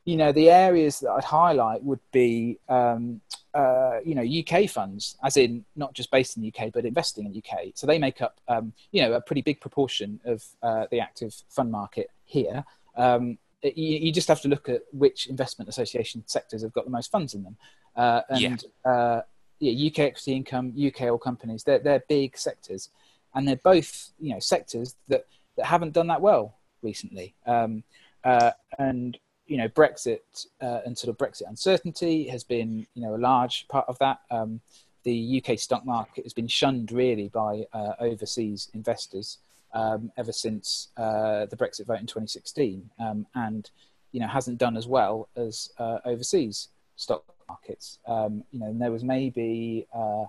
you 0.06 0.16
know 0.16 0.32
the 0.32 0.50
areas 0.50 1.02
that 1.02 1.12
I'd 1.12 1.24
highlight 1.24 1.84
would 1.84 2.00
be 2.12 2.60
um, 2.70 3.22
uh, 3.54 4.00
you 4.04 4.16
know 4.16 4.24
UK 4.24 4.70
funds, 4.70 5.18
as 5.24 5.38
in 5.38 5.66
not 5.76 5.94
just 5.94 6.12
based 6.12 6.38
in 6.38 6.44
the 6.44 6.54
UK 6.54 6.72
but 6.72 6.86
investing 6.86 7.26
in 7.26 7.32
the 7.32 7.40
UK. 7.40 7.72
So 7.76 7.86
they 7.86 8.00
make 8.00 8.22
up 8.22 8.40
um, 8.48 8.74
you 8.92 9.02
know 9.02 9.14
a 9.14 9.22
pretty 9.22 9.42
big 9.42 9.60
proportion 9.60 10.20
of 10.26 10.44
uh, 10.64 10.86
the 10.92 11.00
active 11.00 11.36
fund 11.50 11.72
market 11.72 12.10
here. 12.26 12.64
Um, 12.96 13.38
you, 13.76 13.98
you, 13.98 14.12
just 14.12 14.28
have 14.28 14.42
to 14.42 14.48
look 14.48 14.70
at 14.70 14.82
which 14.92 15.28
investment 15.28 15.68
association 15.68 16.24
sectors 16.28 16.62
have 16.62 16.74
got 16.74 16.86
the 16.86 16.92
most 16.92 17.12
funds 17.12 17.34
in 17.34 17.44
them, 17.44 17.58
uh, 17.96 18.22
and 18.30 18.64
yeah. 18.86 18.92
Uh, 18.92 19.22
yeah, 19.60 19.88
UK 19.88 20.00
equity 20.00 20.34
income, 20.34 20.74
UK 20.78 21.04
All 21.04 21.18
Companies, 21.18 21.64
they're 21.64 21.80
they're 21.80 22.04
big 22.08 22.38
sectors, 22.38 22.90
and 23.34 23.48
they're 23.48 23.56
both 23.56 24.12
you 24.20 24.34
know 24.34 24.40
sectors 24.40 24.96
that 25.08 25.26
that 25.56 25.66
haven't 25.66 25.94
done 25.94 26.08
that 26.08 26.22
well 26.22 26.56
recently. 26.84 27.34
Um, 27.46 27.84
uh, 28.24 28.52
and 28.78 29.18
you 29.48 29.58
know, 29.58 29.68
Brexit 29.70 30.46
uh, 30.62 30.82
and 30.86 30.98
sort 30.98 31.10
of 31.10 31.18
Brexit 31.18 31.48
uncertainty 31.48 32.28
has 32.28 32.44
been, 32.44 32.86
you 32.94 33.02
know, 33.02 33.16
a 33.16 33.18
large 33.18 33.68
part 33.70 33.86
of 33.88 33.98
that. 34.00 34.20
Um, 34.30 34.60
the 35.04 35.42
UK 35.42 35.58
stock 35.58 35.86
market 35.86 36.26
has 36.26 36.34
been 36.34 36.48
shunned 36.48 36.92
really 36.92 37.30
by 37.30 37.66
uh, 37.72 37.94
overseas 38.00 38.70
investors 38.74 39.38
um, 39.74 40.12
ever 40.18 40.32
since 40.32 40.90
uh, 40.98 41.46
the 41.46 41.58
Brexit 41.58 41.86
vote 41.86 42.00
in 42.00 42.08
2016, 42.08 42.90
um, 43.00 43.26
and 43.36 43.70
you 44.12 44.20
know 44.20 44.28
hasn't 44.28 44.58
done 44.58 44.78
as 44.78 44.88
well 44.88 45.30
as 45.36 45.70
uh, 45.78 46.00
overseas 46.06 46.70
stock 46.96 47.24
markets. 47.48 48.00
Um, 48.08 48.44
you 48.52 48.60
know, 48.60 48.68
and 48.68 48.82
there 48.82 48.92
was 48.92 49.04
maybe 49.04 49.88
uh, 49.94 50.26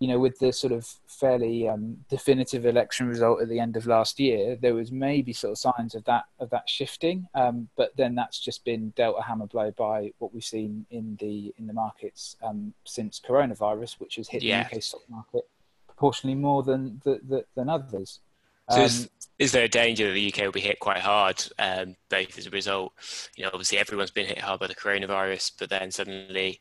you 0.00 0.06
know, 0.06 0.18
with 0.18 0.38
the 0.38 0.52
sort 0.52 0.72
of 0.72 0.86
fairly 1.06 1.68
um, 1.68 1.96
definitive 2.08 2.66
election 2.66 3.08
result 3.08 3.42
at 3.42 3.48
the 3.48 3.58
end 3.58 3.76
of 3.76 3.86
last 3.86 4.20
year, 4.20 4.56
there 4.60 4.74
was 4.74 4.92
maybe 4.92 5.32
sort 5.32 5.52
of 5.52 5.58
signs 5.58 5.94
of 5.94 6.04
that 6.04 6.24
of 6.38 6.50
that 6.50 6.68
shifting. 6.68 7.26
Um, 7.34 7.68
but 7.76 7.96
then 7.96 8.14
that's 8.14 8.38
just 8.38 8.64
been 8.64 8.90
dealt 8.90 9.16
a 9.18 9.22
hammer 9.22 9.46
blow 9.46 9.72
by 9.72 10.12
what 10.18 10.32
we've 10.32 10.44
seen 10.44 10.86
in 10.90 11.16
the 11.20 11.52
in 11.58 11.66
the 11.66 11.72
markets 11.72 12.36
um, 12.42 12.74
since 12.84 13.20
coronavirus, 13.20 13.98
which 13.98 14.16
has 14.16 14.28
hit 14.28 14.42
yeah. 14.42 14.68
the 14.68 14.76
UK 14.76 14.82
stock 14.82 15.02
market 15.08 15.48
proportionally 15.88 16.36
more 16.36 16.62
than 16.62 17.00
the, 17.04 17.20
the, 17.28 17.44
than 17.56 17.68
others. 17.68 18.20
So 18.70 18.82
is, 18.82 19.02
um, 19.04 19.08
is, 19.38 19.52
there 19.52 19.64
a 19.64 19.68
danger 19.68 20.08
that 20.08 20.12
the 20.12 20.32
UK 20.32 20.44
will 20.44 20.52
be 20.52 20.60
hit 20.60 20.78
quite 20.80 20.98
hard, 20.98 21.42
um, 21.58 21.96
both 22.08 22.36
as 22.38 22.46
a 22.46 22.50
result? 22.50 22.92
You 23.36 23.44
know, 23.44 23.50
obviously 23.52 23.78
everyone's 23.78 24.10
been 24.10 24.26
hit 24.26 24.38
hard 24.38 24.60
by 24.60 24.66
the 24.66 24.74
coronavirus, 24.74 25.52
but 25.58 25.70
then 25.70 25.90
suddenly 25.90 26.60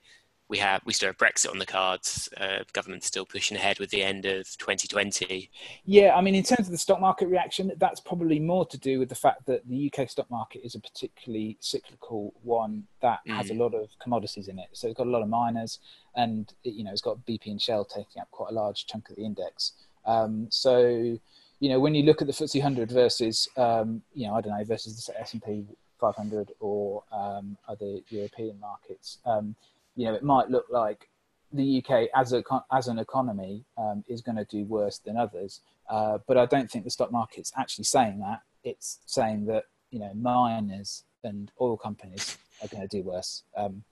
we 0.49 0.57
have 0.57 0.81
we 0.85 0.93
still 0.93 1.09
have 1.09 1.17
Brexit 1.17 1.51
on 1.51 1.59
the 1.59 1.65
cards. 1.65 2.29
Uh, 2.37 2.59
government's 2.73 3.07
still 3.07 3.25
pushing 3.25 3.57
ahead 3.57 3.79
with 3.79 3.89
the 3.89 4.01
end 4.01 4.25
of 4.25 4.45
2020. 4.57 5.49
Yeah, 5.85 6.15
I 6.15 6.21
mean, 6.21 6.35
in 6.35 6.43
terms 6.43 6.67
of 6.67 6.71
the 6.71 6.77
stock 6.77 7.01
market 7.01 7.27
reaction, 7.27 7.71
that's 7.77 7.99
probably 7.99 8.39
more 8.39 8.65
to 8.67 8.77
do 8.77 8.99
with 8.99 9.09
the 9.09 9.15
fact 9.15 9.45
that 9.47 9.67
the 9.67 9.91
UK 9.91 10.09
stock 10.09 10.29
market 10.31 10.65
is 10.65 10.75
a 10.75 10.79
particularly 10.79 11.57
cyclical 11.59 12.33
one 12.43 12.83
that 13.01 13.19
mm. 13.27 13.35
has 13.35 13.49
a 13.49 13.53
lot 13.53 13.73
of 13.73 13.89
commodities 13.99 14.47
in 14.47 14.57
it. 14.57 14.69
So 14.71 14.87
it's 14.87 14.97
got 14.97 15.07
a 15.07 15.09
lot 15.09 15.21
of 15.21 15.29
miners, 15.29 15.79
and 16.15 16.51
it, 16.63 16.73
you 16.73 16.83
know, 16.83 16.91
it's 16.91 17.01
got 17.01 17.17
BP 17.25 17.47
and 17.47 17.61
Shell 17.61 17.85
taking 17.85 18.21
up 18.21 18.31
quite 18.31 18.51
a 18.51 18.53
large 18.53 18.85
chunk 18.85 19.09
of 19.09 19.17
the 19.17 19.23
index. 19.23 19.73
Um, 20.05 20.47
so, 20.49 21.19
you 21.59 21.69
know, 21.69 21.79
when 21.79 21.95
you 21.95 22.03
look 22.03 22.21
at 22.21 22.27
the 22.27 22.33
FTSE 22.33 22.59
100 22.59 22.91
versus, 22.91 23.49
um, 23.57 24.01
you 24.13 24.27
know, 24.27 24.35
I 24.35 24.41
don't 24.41 24.57
know, 24.57 24.63
versus 24.63 25.05
the 25.05 25.19
S&P 25.19 25.65
500 25.99 26.51
or 26.59 27.03
um, 27.11 27.57
other 27.67 27.97
European 28.09 28.59
markets. 28.59 29.17
Um, 29.25 29.55
you 29.95 30.05
know, 30.05 30.13
it 30.13 30.23
might 30.23 30.49
look 30.49 30.65
like 30.69 31.09
the 31.51 31.83
UK 31.83 32.09
as 32.15 32.33
a 32.33 32.43
as 32.71 32.87
an 32.87 32.99
economy 32.99 33.63
um, 33.77 34.03
is 34.07 34.21
going 34.21 34.35
to 34.35 34.45
do 34.45 34.65
worse 34.65 34.99
than 34.99 35.17
others, 35.17 35.61
uh, 35.89 36.17
but 36.27 36.37
I 36.37 36.45
don't 36.45 36.69
think 36.69 36.83
the 36.83 36.89
stock 36.89 37.11
market's 37.11 37.51
actually 37.57 37.85
saying 37.85 38.19
that. 38.19 38.41
It's 38.63 38.99
saying 39.05 39.45
that 39.45 39.63
you 39.89 39.99
know 39.99 40.11
miners 40.13 41.03
and 41.23 41.51
oil 41.59 41.77
companies 41.77 42.37
are 42.61 42.67
going 42.67 42.87
to 42.87 42.97
do 42.97 43.01
worse. 43.03 43.43
Um, 43.55 43.83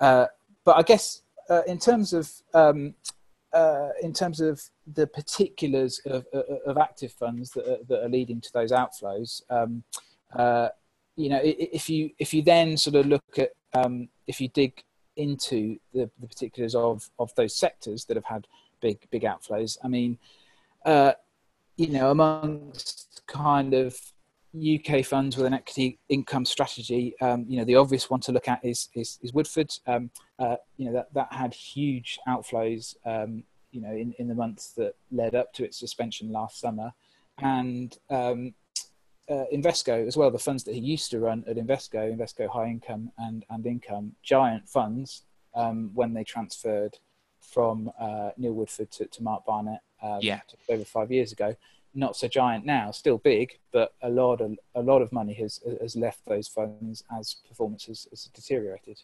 uh, 0.00 0.26
but 0.64 0.76
I 0.76 0.82
guess 0.82 1.22
uh, 1.50 1.62
in 1.66 1.78
terms 1.78 2.12
of 2.12 2.30
um, 2.54 2.94
uh, 3.52 3.88
in 4.02 4.12
terms 4.12 4.40
of 4.40 4.62
the 4.94 5.06
particulars 5.06 6.00
of, 6.06 6.26
of 6.66 6.78
active 6.78 7.12
funds 7.12 7.50
that 7.50 7.66
are, 7.66 7.84
that 7.88 8.04
are, 8.04 8.08
leading 8.08 8.40
to 8.40 8.52
those 8.52 8.72
outflows, 8.72 9.42
um, 9.50 9.82
uh, 10.34 10.68
you 11.16 11.28
know, 11.28 11.40
if 11.42 11.90
you 11.90 12.10
if 12.18 12.32
you 12.32 12.42
then 12.42 12.76
sort 12.76 12.96
of 12.96 13.06
look 13.06 13.38
at 13.38 13.50
um, 13.74 14.08
if 14.26 14.40
you 14.40 14.48
dig 14.48 14.82
into 15.16 15.78
the, 15.92 16.08
the 16.20 16.26
particulars 16.26 16.74
of, 16.74 17.10
of 17.18 17.34
those 17.34 17.54
sectors 17.54 18.04
that 18.04 18.16
have 18.16 18.24
had 18.24 18.46
big 18.80 18.98
big 19.10 19.22
outflows. 19.22 19.76
I 19.84 19.88
mean, 19.88 20.18
uh, 20.84 21.12
you 21.76 21.88
know, 21.88 22.10
amongst 22.10 23.22
kind 23.26 23.74
of 23.74 23.98
UK 24.54 25.04
funds 25.04 25.36
with 25.36 25.46
an 25.46 25.54
equity 25.54 25.98
income 26.08 26.44
strategy, 26.44 27.14
um, 27.20 27.44
you 27.48 27.58
know, 27.58 27.64
the 27.64 27.76
obvious 27.76 28.08
one 28.08 28.20
to 28.20 28.32
look 28.32 28.48
at 28.48 28.64
is 28.64 28.88
is, 28.94 29.18
is 29.22 29.32
Woodford. 29.32 29.72
Um, 29.86 30.10
uh, 30.38 30.56
you 30.76 30.86
know, 30.86 30.92
that 30.92 31.12
that 31.14 31.32
had 31.32 31.52
huge 31.52 32.18
outflows. 32.28 32.94
You 33.70 33.82
know, 33.82 33.92
in, 33.92 34.14
in 34.18 34.28
the 34.28 34.34
months 34.34 34.72
that 34.72 34.94
led 35.10 35.34
up 35.34 35.52
to 35.54 35.64
its 35.64 35.78
suspension 35.78 36.32
last 36.32 36.60
summer, 36.60 36.92
and 37.38 37.96
um, 38.10 38.54
uh, 39.28 39.44
Invesco 39.52 40.06
as 40.06 40.16
well, 40.16 40.30
the 40.30 40.38
funds 40.38 40.64
that 40.64 40.74
he 40.74 40.80
used 40.80 41.10
to 41.10 41.20
run 41.20 41.44
at 41.46 41.56
Invesco, 41.56 42.16
Invesco 42.16 42.48
High 42.48 42.68
Income 42.68 43.12
and, 43.18 43.44
and 43.50 43.66
Income, 43.66 44.12
giant 44.22 44.68
funds 44.68 45.22
um, 45.54 45.90
when 45.94 46.14
they 46.14 46.24
transferred 46.24 46.98
from 47.40 47.90
uh, 48.00 48.30
Neil 48.36 48.52
Woodford 48.52 48.90
to, 48.92 49.06
to 49.06 49.22
Mark 49.22 49.44
Barnett 49.44 49.80
um, 50.02 50.18
yeah. 50.22 50.40
over 50.68 50.84
five 50.84 51.10
years 51.10 51.32
ago. 51.32 51.54
Not 51.94 52.16
so 52.16 52.28
giant 52.28 52.64
now, 52.64 52.90
still 52.90 53.18
big, 53.18 53.58
but 53.72 53.94
a 54.02 54.10
lot 54.10 54.40
of 54.40 54.56
a 54.74 54.82
lot 54.82 55.00
of 55.00 55.10
money 55.10 55.32
has 55.34 55.60
has 55.80 55.96
left 55.96 56.20
those 56.26 56.46
funds 56.46 57.02
as 57.10 57.36
performance 57.48 57.86
has, 57.86 58.06
has 58.10 58.24
deteriorated. 58.24 59.00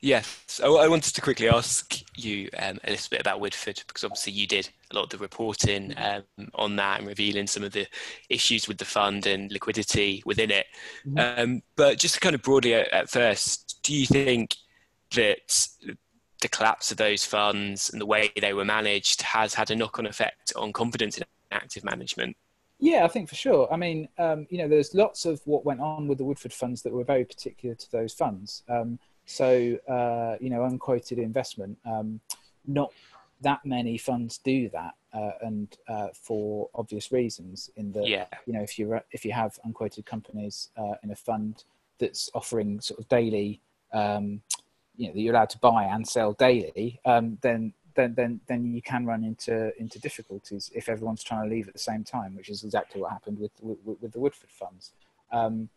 Yes, 0.00 0.60
I 0.62 0.86
wanted 0.86 1.14
to 1.14 1.20
quickly 1.20 1.48
ask 1.48 2.02
you 2.16 2.48
um, 2.56 2.78
a 2.84 2.90
little 2.90 3.08
bit 3.10 3.20
about 3.20 3.40
Woodford 3.40 3.82
because 3.86 4.04
obviously 4.04 4.32
you 4.32 4.46
did 4.46 4.68
a 4.92 4.94
lot 4.94 5.04
of 5.04 5.10
the 5.10 5.18
reporting 5.18 5.92
um, 5.96 6.22
on 6.54 6.76
that 6.76 7.00
and 7.00 7.08
revealing 7.08 7.48
some 7.48 7.64
of 7.64 7.72
the 7.72 7.86
issues 8.28 8.68
with 8.68 8.78
the 8.78 8.84
fund 8.84 9.26
and 9.26 9.50
liquidity 9.50 10.22
within 10.24 10.52
it. 10.52 10.66
Mm-hmm. 11.04 11.40
Um, 11.40 11.62
but 11.74 11.98
just 11.98 12.20
kind 12.20 12.36
of 12.36 12.42
broadly 12.42 12.74
at, 12.74 12.92
at, 12.92 13.10
first, 13.10 13.80
do 13.82 13.92
you 13.92 14.06
think 14.06 14.54
that 15.16 15.66
the 16.42 16.48
collapse 16.48 16.92
of 16.92 16.96
those 16.96 17.24
funds 17.24 17.90
and 17.90 18.00
the 18.00 18.06
way 18.06 18.30
they 18.40 18.52
were 18.52 18.64
managed 18.64 19.22
has 19.22 19.52
had 19.52 19.72
a 19.72 19.76
knock-on 19.76 20.06
effect 20.06 20.52
on 20.54 20.72
confidence 20.72 21.18
in 21.18 21.24
active 21.50 21.82
management? 21.82 22.36
Yeah, 22.78 23.04
I 23.04 23.08
think 23.08 23.28
for 23.28 23.34
sure. 23.34 23.66
I 23.72 23.76
mean, 23.76 24.08
um, 24.18 24.46
you 24.48 24.58
know, 24.58 24.68
there's 24.68 24.94
lots 24.94 25.24
of 25.24 25.40
what 25.44 25.64
went 25.64 25.80
on 25.80 26.06
with 26.06 26.18
the 26.18 26.24
Woodford 26.24 26.52
funds 26.52 26.82
that 26.82 26.92
were 26.92 27.02
very 27.02 27.24
particular 27.24 27.74
to 27.74 27.90
those 27.90 28.14
funds. 28.14 28.62
Um, 28.68 29.00
so, 29.28 29.78
uh, 29.86 30.36
you 30.40 30.48
know, 30.48 30.64
unquoted 30.64 31.18
investment, 31.18 31.76
um, 31.84 32.18
not 32.66 32.90
that 33.42 33.60
many 33.62 33.98
funds 33.98 34.38
do 34.38 34.70
that, 34.70 34.94
uh, 35.12 35.32
and 35.42 35.76
uh, 35.86 36.08
for 36.14 36.70
obvious 36.74 37.12
reasons. 37.12 37.70
In 37.76 37.92
that, 37.92 38.08
yeah. 38.08 38.24
you 38.46 38.54
know, 38.54 38.62
if 38.62 38.78
you 38.78 38.98
if 39.12 39.26
you 39.26 39.32
have 39.32 39.58
unquoted 39.64 40.06
companies 40.06 40.70
uh, 40.78 40.94
in 41.02 41.10
a 41.10 41.14
fund 41.14 41.64
that's 41.98 42.30
offering 42.32 42.80
sort 42.80 43.00
of 43.00 43.08
daily, 43.10 43.60
um, 43.92 44.40
you 44.96 45.08
know, 45.08 45.12
that 45.12 45.20
you're 45.20 45.34
allowed 45.34 45.50
to 45.50 45.58
buy 45.58 45.84
and 45.84 46.08
sell 46.08 46.32
daily, 46.32 46.98
um, 47.04 47.36
then 47.42 47.74
then 47.96 48.14
then 48.14 48.40
then 48.48 48.72
you 48.72 48.80
can 48.80 49.04
run 49.04 49.22
into 49.22 49.78
into 49.78 50.00
difficulties 50.00 50.70
if 50.74 50.88
everyone's 50.88 51.22
trying 51.22 51.46
to 51.46 51.54
leave 51.54 51.68
at 51.68 51.74
the 51.74 51.78
same 51.78 52.02
time, 52.02 52.34
which 52.34 52.48
is 52.48 52.64
exactly 52.64 53.02
what 53.02 53.12
happened 53.12 53.38
with 53.38 53.52
with, 53.60 53.98
with 54.00 54.10
the 54.10 54.20
Woodford 54.20 54.50
funds. 54.50 54.92
Um, 55.30 55.68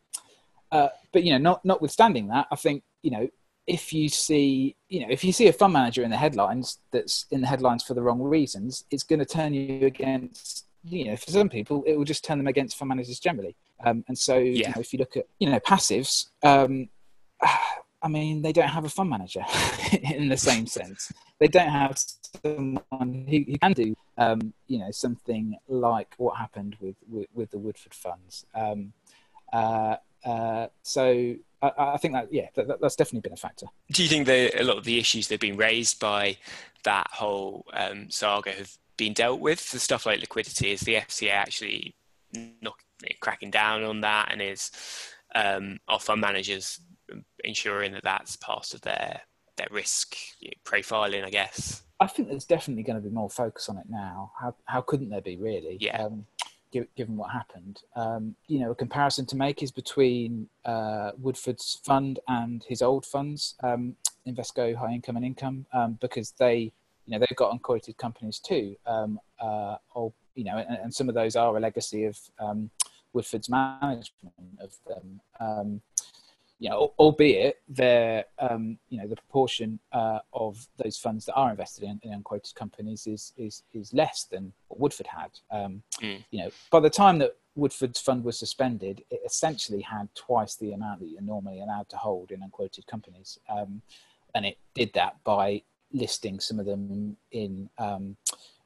uh, 0.71 0.87
but 1.11 1.25
you 1.25 1.33
know, 1.33 1.37
not 1.37 1.65
notwithstanding 1.65 2.27
that, 2.27 2.47
I 2.49 2.55
think 2.55 2.83
you 3.01 3.11
know 3.11 3.27
if 3.67 3.93
you 3.93 4.09
see, 4.09 4.75
you 4.89 5.01
know, 5.01 5.07
if 5.09 5.23
you 5.23 5.31
see 5.31 5.47
a 5.47 5.53
fund 5.53 5.73
manager 5.73 6.03
in 6.03 6.09
the 6.09 6.17
headlines 6.17 6.79
that's 6.91 7.25
in 7.31 7.41
the 7.41 7.47
headlines 7.47 7.83
for 7.83 7.93
the 7.93 8.01
wrong 8.01 8.21
reasons, 8.21 8.85
it's 8.91 9.03
going 9.03 9.19
to 9.19 9.25
turn 9.25 9.53
you 9.53 9.85
against, 9.85 10.65
you 10.83 11.05
know, 11.05 11.15
for 11.15 11.31
some 11.31 11.49
people, 11.49 11.83
it 11.85 11.95
will 11.95 12.05
just 12.05 12.23
turn 12.23 12.37
them 12.37 12.47
against 12.47 12.77
fund 12.77 12.89
managers 12.89 13.19
generally. 13.19 13.55
Um, 13.83 14.03
and 14.07 14.17
so, 14.17 14.37
yeah. 14.37 14.51
you 14.51 14.63
know, 14.75 14.81
if 14.81 14.93
you 14.93 14.99
look 14.99 15.15
at, 15.15 15.25
you 15.39 15.49
know, 15.49 15.59
passives, 15.59 16.27
um, 16.43 16.89
I 18.03 18.07
mean, 18.07 18.41
they 18.41 18.51
don't 18.51 18.67
have 18.67 18.83
a 18.83 18.89
fund 18.89 19.11
manager 19.11 19.45
in 19.91 20.27
the 20.27 20.37
same 20.37 20.65
sense. 20.65 21.11
They 21.39 21.47
don't 21.47 21.69
have 21.69 21.97
someone 22.43 23.25
who, 23.29 23.43
who 23.47 23.57
can 23.59 23.73
do, 23.73 23.95
um, 24.17 24.53
you 24.67 24.79
know, 24.79 24.89
something 24.89 25.55
like 25.67 26.15
what 26.17 26.37
happened 26.37 26.77
with 26.79 26.95
with, 27.07 27.27
with 27.35 27.51
the 27.51 27.59
Woodford 27.59 27.93
funds. 27.93 28.43
Um, 28.55 28.93
uh, 29.53 29.97
uh, 30.25 30.67
so 30.81 31.35
I, 31.61 31.71
I 31.77 31.97
think 31.97 32.13
that 32.13 32.31
yeah, 32.31 32.47
that, 32.55 32.81
that's 32.81 32.95
definitely 32.95 33.21
been 33.21 33.33
a 33.33 33.37
factor. 33.37 33.67
Do 33.91 34.03
you 34.03 34.09
think 34.09 34.25
that 34.27 34.59
a 34.59 34.63
lot 34.63 34.77
of 34.77 34.83
the 34.83 34.97
issues 34.97 35.27
that 35.27 35.35
have 35.35 35.41
been 35.41 35.57
raised 35.57 35.99
by 35.99 36.37
that 36.83 37.07
whole 37.11 37.65
um, 37.73 38.09
saga 38.09 38.51
have 38.51 38.77
been 38.97 39.13
dealt 39.13 39.39
with? 39.39 39.71
The 39.71 39.79
stuff 39.79 40.05
like 40.05 40.21
liquidity 40.21 40.71
is 40.71 40.81
the 40.81 40.95
FCA 40.95 41.31
actually 41.31 41.95
not 42.61 42.75
cracking 43.19 43.51
down 43.51 43.83
on 43.83 44.01
that, 44.01 44.29
and 44.31 44.41
is 44.41 44.71
um, 45.35 45.79
our 45.87 45.99
fund 45.99 46.21
managers 46.21 46.79
ensuring 47.43 47.91
that 47.93 48.03
that's 48.03 48.35
part 48.35 48.73
of 48.73 48.81
their 48.81 49.21
their 49.57 49.67
risk 49.69 50.15
profiling, 50.65 51.25
I 51.25 51.29
guess. 51.29 51.83
I 51.99 52.07
think 52.07 52.29
there's 52.29 52.45
definitely 52.45 52.83
going 52.83 53.01
to 53.01 53.07
be 53.07 53.13
more 53.13 53.29
focus 53.29 53.69
on 53.69 53.77
it 53.77 53.85
now. 53.89 54.31
How 54.39 54.55
how 54.65 54.81
couldn't 54.81 55.09
there 55.09 55.21
be 55.21 55.37
really? 55.37 55.77
Yeah. 55.79 56.03
Um, 56.03 56.25
given 56.71 57.17
what 57.17 57.31
happened, 57.31 57.81
um, 57.95 58.35
you 58.47 58.59
know, 58.59 58.71
a 58.71 58.75
comparison 58.75 59.25
to 59.27 59.35
make 59.35 59.61
is 59.61 59.71
between 59.71 60.47
uh, 60.65 61.11
Woodford's 61.17 61.79
fund 61.83 62.19
and 62.27 62.63
his 62.67 62.81
old 62.81 63.05
funds, 63.05 63.55
um, 63.63 63.95
Invesco 64.27 64.75
High 64.75 64.93
Income 64.93 65.17
and 65.17 65.25
Income, 65.25 65.65
um, 65.73 65.97
because 66.01 66.31
they, 66.31 66.71
you 67.05 67.11
know, 67.13 67.19
they've 67.19 67.37
got 67.37 67.51
unquoted 67.51 67.97
companies 67.97 68.39
too, 68.39 68.75
um, 68.85 69.19
uh, 69.39 69.75
or 69.93 70.13
you 70.35 70.45
know, 70.45 70.57
and, 70.57 70.77
and, 70.77 70.93
some 70.93 71.09
of 71.09 71.15
those 71.15 71.35
are 71.35 71.57
a 71.57 71.59
legacy 71.59 72.05
of 72.05 72.17
um, 72.39 72.69
Woodford's 73.13 73.49
management 73.49 74.33
of 74.61 74.73
them. 74.87 75.81
You 76.61 76.69
know, 76.69 76.93
albeit 76.99 77.59
their, 77.67 78.25
um, 78.37 78.77
you 78.89 78.99
know, 78.99 79.07
the 79.07 79.15
proportion 79.15 79.79
uh, 79.91 80.19
of 80.31 80.67
those 80.77 80.95
funds 80.95 81.25
that 81.25 81.33
are 81.33 81.49
invested 81.49 81.83
in, 81.85 81.99
in, 82.03 82.13
unquoted 82.13 82.53
companies 82.53 83.07
is 83.07 83.33
is 83.35 83.63
is 83.73 83.91
less 83.95 84.25
than 84.25 84.53
what 84.67 84.79
Woodford 84.79 85.07
had. 85.07 85.31
Um, 85.49 85.81
mm. 85.99 86.23
You 86.29 86.43
know, 86.43 86.51
by 86.69 86.79
the 86.79 86.89
time 86.89 87.17
that 87.17 87.35
Woodford's 87.55 87.99
fund 87.99 88.23
was 88.23 88.37
suspended, 88.37 89.03
it 89.09 89.21
essentially 89.25 89.81
had 89.81 90.07
twice 90.13 90.55
the 90.55 90.73
amount 90.73 90.99
that 90.99 91.07
you're 91.07 91.23
normally 91.23 91.61
allowed 91.61 91.89
to 91.89 91.97
hold 91.97 92.29
in 92.29 92.43
unquoted 92.43 92.85
companies, 92.85 93.39
um, 93.49 93.81
and 94.35 94.45
it 94.45 94.59
did 94.75 94.93
that 94.93 95.15
by 95.23 95.63
listing 95.91 96.39
some 96.39 96.59
of 96.59 96.67
them 96.67 97.17
in 97.31 97.69
um, 97.79 98.15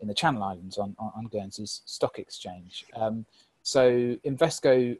in 0.01 0.09
the 0.09 0.13
Channel 0.13 0.43
Islands 0.43 0.77
on 0.77 0.97
on, 0.99 1.13
on 1.15 1.25
Guernsey's 1.27 1.81
stock 1.85 2.19
exchange. 2.19 2.85
Um, 2.93 3.25
so 3.63 4.17
Invesco 4.25 4.97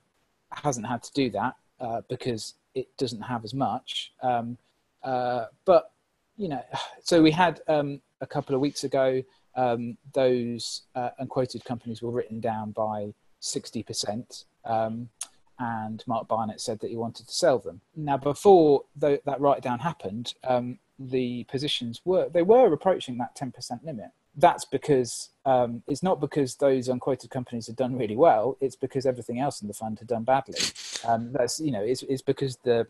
hasn't 0.49 0.87
had 0.87 1.03
to 1.03 1.13
do 1.13 1.29
that 1.31 1.55
uh, 1.79 2.01
because 2.07 2.53
it 2.75 2.87
doesn't 2.97 3.21
have 3.21 3.43
as 3.43 3.53
much. 3.53 4.13
Um, 4.21 4.57
uh, 5.03 5.45
but 5.65 5.91
you 6.37 6.49
know, 6.49 6.63
so 7.01 7.21
we 7.21 7.31
had 7.31 7.61
um, 7.67 8.01
a 8.21 8.27
couple 8.27 8.53
of 8.53 8.61
weeks 8.61 8.83
ago 8.83 9.23
um, 9.55 9.97
those 10.13 10.83
uh, 10.95 11.11
unquoted 11.19 11.63
companies 11.65 12.01
were 12.01 12.11
written 12.11 12.39
down 12.39 12.71
by 12.71 13.13
sixty 13.39 13.81
percent. 13.81 14.45
Um, 14.65 15.09
and 15.57 16.03
Mark 16.05 16.27
Barnett 16.27 16.59
said 16.59 16.81
that 16.81 16.89
he 16.89 16.97
wanted 16.97 17.27
to 17.29 17.33
sell 17.33 17.59
them. 17.59 17.79
Now, 17.95 18.17
before 18.17 18.83
the, 18.93 19.21
that 19.25 19.39
write 19.39 19.61
down 19.61 19.79
happened, 19.79 20.33
um, 20.43 20.79
the 20.99 21.45
positions 21.45 22.01
were 22.03 22.27
they 22.29 22.41
were 22.41 22.73
approaching 22.73 23.17
that 23.17 23.35
ten 23.35 23.51
percent 23.51 23.85
limit 23.85 24.11
that's 24.37 24.65
because 24.65 25.29
um, 25.45 25.81
it's 25.87 26.03
not 26.03 26.19
because 26.19 26.55
those 26.55 26.89
unquoted 26.89 27.29
companies 27.29 27.67
have 27.67 27.75
done 27.75 27.97
really 27.97 28.15
well. 28.15 28.57
It's 28.59 28.75
because 28.75 29.05
everything 29.05 29.39
else 29.39 29.61
in 29.61 29.67
the 29.67 29.73
fund 29.73 29.99
had 29.99 30.07
done 30.07 30.23
badly. 30.23 30.59
Um, 31.05 31.31
that's 31.31 31.59
you 31.59 31.71
know 31.71 31.81
it's, 31.81 32.03
it's 32.03 32.21
because 32.21 32.57
the 32.57 32.87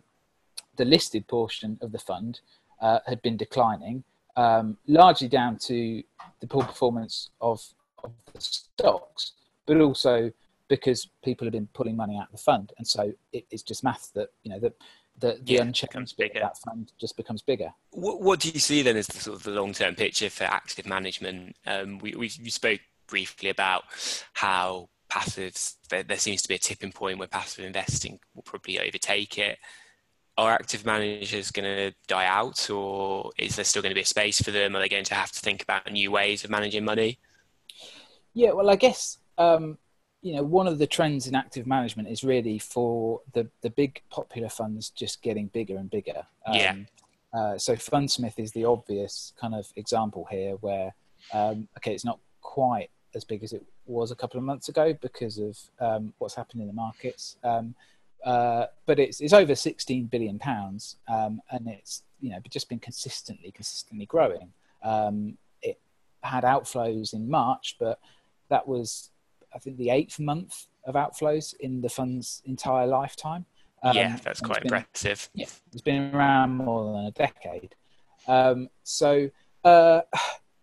the 0.77 0.85
listed 0.85 1.27
portion 1.27 1.77
of 1.81 1.91
the 1.91 1.99
fund 1.99 2.41
uh, 2.81 2.99
had 3.05 3.21
been 3.21 3.37
declining, 3.37 4.03
um, 4.35 4.77
largely 4.87 5.27
down 5.27 5.57
to 5.57 6.03
the 6.41 6.47
poor 6.47 6.63
performance 6.63 7.29
of, 7.39 7.63
of 8.03 8.11
the 8.33 8.41
stocks, 8.41 9.33
but 9.65 9.79
also 9.79 10.31
because 10.67 11.07
people 11.23 11.45
have 11.45 11.53
been 11.53 11.69
pulling 11.73 11.95
money 11.95 12.17
out 12.17 12.25
of 12.25 12.31
the 12.31 12.37
fund, 12.37 12.73
and 12.77 12.87
so 12.87 13.13
it, 13.31 13.45
it's 13.51 13.63
just 13.63 13.83
math 13.83 14.11
that 14.13 14.29
you 14.43 14.51
know 14.51 14.59
that 14.59 14.73
the, 15.19 15.39
the 15.43 15.53
yeah, 15.53 15.61
of 15.61 15.73
that 15.73 16.57
fund 16.65 16.91
just 16.99 17.15
becomes 17.15 17.41
bigger. 17.41 17.69
What, 17.91 18.21
what, 18.21 18.39
do 18.39 18.49
you 18.49 18.59
see 18.59 18.81
then 18.81 18.97
as 18.97 19.07
the 19.07 19.19
sort 19.19 19.37
of 19.37 19.43
the 19.43 19.51
long 19.51 19.73
term 19.73 19.95
picture 19.95 20.29
for 20.29 20.43
active 20.43 20.85
management? 20.85 21.55
Um, 21.65 21.99
we, 21.99 22.11
we, 22.11 22.31
we 22.41 22.49
spoke 22.49 22.81
briefly 23.07 23.49
about 23.49 23.83
how 24.33 24.89
passives 25.09 25.75
there, 25.89 26.03
there, 26.03 26.17
seems 26.17 26.41
to 26.41 26.49
be 26.49 26.55
a 26.55 26.59
tipping 26.59 26.91
point 26.91 27.17
where 27.17 27.27
passive 27.27 27.65
investing 27.65 28.19
will 28.33 28.43
probably 28.43 28.79
overtake 28.79 29.37
it. 29.37 29.57
Are 30.37 30.51
active 30.51 30.85
managers 30.85 31.51
going 31.51 31.63
to 31.63 31.95
die 32.07 32.25
out, 32.25 32.69
or 32.69 33.31
is 33.37 33.55
there 33.55 33.63
still 33.63 33.81
going 33.81 33.91
to 33.91 33.95
be 33.95 34.01
a 34.01 34.05
space 34.05 34.41
for 34.41 34.51
them? 34.51 34.75
Are 34.75 34.79
they 34.79 34.89
going 34.89 35.05
to 35.05 35.15
have 35.15 35.31
to 35.31 35.39
think 35.39 35.63
about 35.63 35.89
new 35.89 36.11
ways 36.11 36.43
of 36.43 36.49
managing 36.49 36.83
money? 36.83 37.19
Yeah, 38.33 38.51
well, 38.51 38.69
I 38.69 38.75
guess 38.75 39.17
um, 39.37 39.77
you 40.25 40.33
know, 40.33 40.41
one 40.41 40.65
of 40.65 40.79
the 40.79 40.87
trends 40.87 41.27
in 41.27 41.35
active 41.35 41.67
management 41.67 42.09
is 42.09 42.23
really 42.23 42.57
for 42.57 43.21
the 43.33 43.47
the 43.61 43.69
big 43.69 44.01
popular 44.09 44.49
funds 44.49 44.89
just 44.89 45.21
getting 45.21 45.45
bigger 45.47 45.77
and 45.77 45.87
bigger. 45.91 46.25
Um, 46.47 46.55
yeah. 46.55 46.75
Uh, 47.31 47.57
so 47.59 47.75
Fundsmith 47.75 48.39
is 48.39 48.51
the 48.51 48.65
obvious 48.65 49.33
kind 49.39 49.53
of 49.53 49.71
example 49.75 50.25
here, 50.31 50.55
where 50.61 50.95
um, 51.31 51.67
okay, 51.77 51.93
it's 51.93 52.03
not 52.03 52.17
quite 52.41 52.89
as 53.13 53.23
big 53.23 53.43
as 53.43 53.53
it 53.53 53.63
was 53.85 54.09
a 54.09 54.15
couple 54.15 54.39
of 54.39 54.43
months 54.43 54.67
ago 54.67 54.97
because 54.99 55.37
of 55.37 55.59
um, 55.79 56.11
what's 56.17 56.33
happened 56.33 56.61
in 56.61 56.67
the 56.67 56.73
markets. 56.73 57.37
Um, 57.43 57.75
uh, 58.25 58.65
but 58.87 58.97
it's 58.97 59.21
it's 59.21 59.33
over 59.33 59.53
16 59.53 60.05
billion 60.07 60.39
pounds, 60.39 60.95
um, 61.07 61.39
and 61.51 61.67
it's 61.67 62.01
you 62.19 62.31
know 62.31 62.39
just 62.49 62.67
been 62.67 62.79
consistently 62.79 63.51
consistently 63.51 64.07
growing. 64.07 64.51
Um, 64.81 65.37
it 65.61 65.79
had 66.23 66.43
outflows 66.43 67.13
in 67.13 67.29
March, 67.29 67.75
but 67.79 67.99
that 68.49 68.67
was 68.67 69.11
I 69.55 69.59
think 69.59 69.77
the 69.77 69.89
eighth 69.89 70.19
month 70.19 70.67
of 70.85 70.95
outflows 70.95 71.55
in 71.59 71.81
the 71.81 71.89
fund's 71.89 72.41
entire 72.45 72.87
lifetime. 72.87 73.45
Um, 73.83 73.95
yeah, 73.95 74.17
that's 74.23 74.41
quite 74.41 74.63
been, 74.63 74.73
impressive. 74.73 75.29
Yeah, 75.33 75.47
it's 75.71 75.81
been 75.81 76.13
around 76.13 76.57
more 76.57 76.93
than 76.93 77.05
a 77.05 77.11
decade. 77.11 77.75
Um, 78.27 78.69
so, 78.83 79.29
uh, 79.63 80.01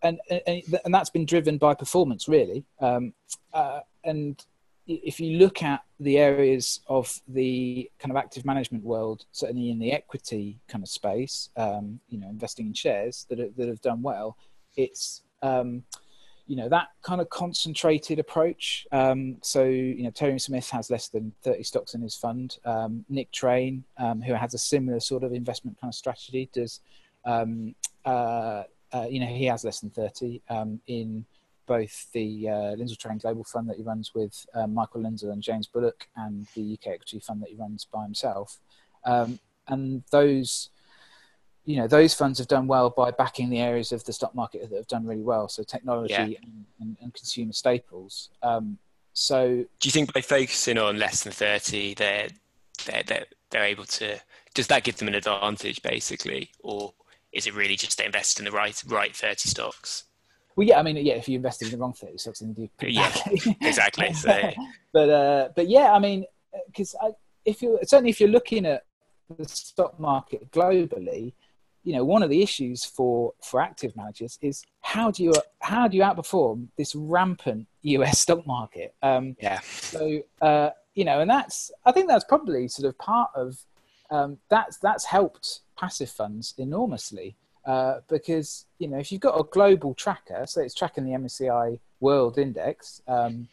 and, 0.01 0.19
and, 0.29 0.61
and 0.85 0.93
that's 0.93 1.09
been 1.09 1.25
driven 1.25 1.57
by 1.57 1.73
performance, 1.73 2.27
really. 2.27 2.65
Um, 2.79 3.13
uh, 3.53 3.79
and 4.03 4.43
if 4.85 5.19
you 5.19 5.37
look 5.37 5.63
at 5.63 5.81
the 5.99 6.17
areas 6.17 6.81
of 6.87 7.21
the 7.27 7.89
kind 7.99 8.11
of 8.11 8.17
active 8.17 8.45
management 8.45 8.83
world, 8.83 9.25
certainly 9.31 9.69
in 9.69 9.79
the 9.79 9.93
equity 9.93 10.59
kind 10.67 10.83
of 10.83 10.89
space, 10.89 11.49
um, 11.55 11.99
you 12.09 12.19
know, 12.19 12.27
investing 12.27 12.67
in 12.67 12.73
shares 12.73 13.25
that 13.29 13.39
are, 13.39 13.49
that 13.55 13.69
have 13.69 13.81
done 13.81 14.01
well, 14.01 14.37
it's 14.75 15.21
um, 15.41 15.83
you 16.47 16.55
know 16.55 16.67
that 16.69 16.89
kind 17.01 17.21
of 17.21 17.29
concentrated 17.29 18.19
approach. 18.19 18.85
Um, 18.91 19.37
so 19.41 19.63
you 19.63 20.03
know 20.03 20.11
Terry 20.11 20.39
Smith 20.39 20.69
has 20.69 20.89
less 20.89 21.07
than 21.07 21.33
30 21.43 21.63
stocks 21.63 21.93
in 21.93 22.01
his 22.01 22.15
fund. 22.15 22.57
Um, 22.65 23.05
Nick 23.09 23.31
Train, 23.31 23.83
um, 23.97 24.21
who 24.21 24.33
has 24.33 24.53
a 24.53 24.57
similar 24.57 24.99
sort 24.99 25.23
of 25.23 25.33
investment 25.33 25.79
kind 25.79 25.91
of 25.91 25.95
strategy, 25.95 26.49
does 26.53 26.81
um, 27.25 27.75
uh, 28.05 28.63
uh, 28.91 29.07
you 29.09 29.19
know 29.19 29.27
he 29.27 29.45
has 29.45 29.63
less 29.63 29.79
than 29.79 29.89
30 29.89 30.41
um, 30.49 30.81
in 30.87 31.25
both 31.65 32.11
the 32.11 32.49
uh, 32.49 32.75
Lindsell 32.75 32.97
Train 32.97 33.17
Global 33.19 33.45
Fund 33.45 33.69
that 33.69 33.77
he 33.77 33.83
runs 33.83 34.13
with 34.13 34.45
um, 34.53 34.73
Michael 34.73 35.01
Lindsell 35.01 35.31
and 35.31 35.41
James 35.41 35.67
Bullock, 35.67 36.07
and 36.17 36.45
the 36.55 36.73
UK 36.73 36.93
Equity 36.93 37.19
Fund 37.19 37.41
that 37.41 37.49
he 37.49 37.55
runs 37.55 37.85
by 37.85 38.03
himself. 38.03 38.59
and 39.05 40.03
those 40.11 40.69
you 41.65 41.77
know 41.77 41.87
those 41.87 42.13
funds 42.13 42.37
have 42.39 42.47
done 42.47 42.67
well 42.67 42.89
by 42.89 43.11
backing 43.11 43.49
the 43.49 43.59
areas 43.59 43.91
of 43.91 44.03
the 44.03 44.13
stock 44.13 44.35
market 44.35 44.69
that 44.69 44.75
have 44.75 44.87
done 44.87 45.05
really 45.05 45.21
well 45.21 45.47
so 45.47 45.63
technology 45.63 46.13
yeah. 46.13 46.23
and, 46.23 46.65
and, 46.79 46.97
and, 47.01 47.13
consumer 47.13 47.53
staples 47.53 48.29
um, 48.41 48.77
so 49.13 49.65
do 49.79 49.87
you 49.87 49.91
think 49.91 50.11
by 50.13 50.21
focusing 50.21 50.77
on 50.77 50.97
less 50.97 51.23
than 51.23 51.31
30 51.31 51.93
they're, 51.95 52.27
they're 52.85 53.03
they're 53.03 53.25
they're 53.51 53.63
able 53.63 53.85
to 53.85 54.19
does 54.53 54.67
that 54.67 54.83
give 54.83 54.97
them 54.97 55.07
an 55.07 55.15
advantage 55.15 55.81
basically 55.81 56.49
or 56.63 56.93
is 57.31 57.47
it 57.47 57.55
really 57.55 57.75
just 57.75 57.97
to 57.97 58.05
invest 58.05 58.39
in 58.39 58.45
the 58.45 58.51
right 58.51 58.83
right 58.87 59.15
30 59.15 59.47
stocks 59.47 60.05
well 60.55 60.67
yeah 60.67 60.79
i 60.79 60.83
mean 60.83 60.97
yeah 60.97 61.13
if 61.13 61.29
you 61.29 61.35
invested 61.35 61.67
in 61.67 61.71
the 61.71 61.77
wrong 61.77 61.93
30 61.93 62.17
stocks 62.17 62.39
then 62.39 62.55
you 62.57 62.69
yeah 62.81 63.13
exactly 63.61 64.11
so. 64.13 64.51
but 64.93 65.09
uh 65.09 65.49
but 65.55 65.69
yeah 65.69 65.93
i 65.93 65.99
mean 65.99 66.25
because 66.67 66.95
if 67.45 67.61
you 67.61 67.79
certainly 67.83 68.09
if 68.09 68.19
you're 68.19 68.29
looking 68.29 68.65
at 68.65 68.83
the 69.37 69.47
stock 69.47 69.99
market 69.99 70.51
globally 70.51 71.33
you 71.83 71.93
know 71.93 72.03
one 72.03 72.23
of 72.23 72.29
the 72.29 72.41
issues 72.41 72.85
for 72.85 73.33
for 73.41 73.61
active 73.61 73.95
managers 73.95 74.39
is 74.41 74.63
how 74.81 75.11
do 75.11 75.23
you 75.23 75.33
how 75.59 75.87
do 75.87 75.97
you 75.97 76.03
outperform 76.03 76.67
this 76.77 76.95
rampant 76.95 77.67
US 77.81 78.19
stock 78.23 78.45
market? 78.47 78.95
Um, 79.01 79.35
yeah. 79.39 79.59
So 79.59 80.21
uh, 80.41 80.69
you 80.95 81.05
know, 81.05 81.19
and 81.19 81.29
that's 81.29 81.71
I 81.85 81.91
think 81.91 82.07
that's 82.07 82.23
probably 82.23 82.67
sort 82.67 82.87
of 82.87 82.97
part 82.97 83.31
of 83.35 83.57
um, 84.09 84.37
that's 84.49 84.77
that's 84.77 85.05
helped 85.05 85.61
passive 85.77 86.09
funds 86.09 86.53
enormously 86.57 87.35
uh, 87.65 87.95
because 88.07 88.65
you 88.79 88.87
know 88.87 88.97
if 88.97 89.11
you've 89.11 89.21
got 89.21 89.39
a 89.39 89.43
global 89.43 89.93
tracker, 89.93 90.45
so 90.47 90.61
it's 90.61 90.73
tracking 90.73 91.05
the 91.05 91.11
MSCI 91.11 91.79
World 91.99 92.37
Index. 92.37 93.01
Um, 93.07 93.47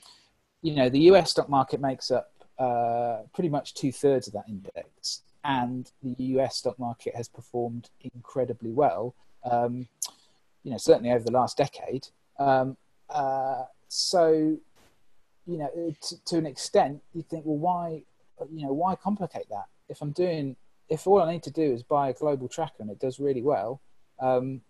you 0.62 0.74
know, 0.74 0.90
the 0.90 1.00
US 1.10 1.30
stock 1.30 1.48
market 1.48 1.80
makes 1.80 2.10
up 2.10 2.30
uh, 2.58 3.22
pretty 3.34 3.48
much 3.48 3.72
two 3.74 3.90
thirds 3.90 4.26
of 4.26 4.34
that 4.34 4.44
index 4.46 5.22
and 5.44 5.90
the 6.02 6.14
US 6.36 6.56
stock 6.56 6.78
market 6.78 7.14
has 7.14 7.28
performed 7.28 7.90
incredibly 8.14 8.70
well. 8.70 9.14
Um, 9.44 9.88
you 10.62 10.70
know, 10.70 10.76
certainly 10.76 11.10
over 11.10 11.24
the 11.24 11.32
last 11.32 11.56
decade. 11.56 12.08
Um, 12.38 12.76
uh, 13.08 13.64
so, 13.88 14.56
you 15.46 15.58
know, 15.58 15.70
to, 16.02 16.24
to, 16.26 16.36
an 16.36 16.46
extent, 16.46 17.02
you 17.14 17.22
think, 17.22 17.44
well, 17.46 17.56
why, 17.56 18.02
you 18.52 18.66
know, 18.66 18.72
why 18.72 18.94
complicate 18.94 19.48
that? 19.50 19.66
If 19.88 20.02
I'm 20.02 20.12
doing, 20.12 20.56
if 20.88 21.06
all 21.06 21.22
I 21.22 21.32
need 21.32 21.42
to 21.44 21.50
do 21.50 21.62
is 21.62 21.82
buy 21.82 22.10
a 22.10 22.12
global 22.12 22.48
tracker 22.48 22.76
and 22.80 22.90
it 22.90 23.00
does 23.00 23.18
really 23.18 23.42
well, 23.42 23.80
um, 24.20 24.60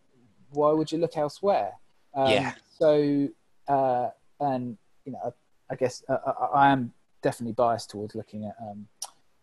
why 0.51 0.73
would 0.73 0.91
you 0.91 0.99
look 0.99 1.17
elsewhere? 1.17 1.73
Um, 2.15 2.31
yeah. 2.31 2.55
So, 2.79 3.29
uh, 3.69 4.11
and 4.41 4.79
you 5.05 5.13
know, 5.13 5.35
I 5.71 5.75
guess 5.75 6.03
uh, 6.09 6.17
I, 6.27 6.45
I, 6.45 6.71
am 6.71 6.93
definitely 7.23 7.53
biased 7.53 7.91
towards 7.91 8.15
looking 8.15 8.47
at 8.47 8.57
um, 8.61 8.89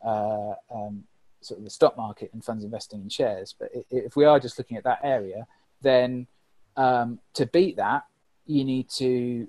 uh, 0.04 0.54
um, 0.74 1.04
sort 1.48 1.60
of 1.60 1.64
the 1.64 1.70
stock 1.70 1.98
market 1.98 2.30
and 2.34 2.44
funds 2.44 2.64
investing 2.64 3.02
in 3.02 3.10
shares. 3.10 3.56
But 3.58 3.70
if 3.90 4.16
we 4.16 4.26
are 4.26 4.40
just 4.40 4.58
looking 4.58 4.78
at 4.78 4.84
that 4.84 5.00
area, 5.04 5.48
then 5.82 6.28
um, 6.76 7.20
to 7.34 7.46
beat 7.46 7.78
that, 7.78 8.06
you 8.46 8.64
need 8.64 8.90
to 8.92 9.48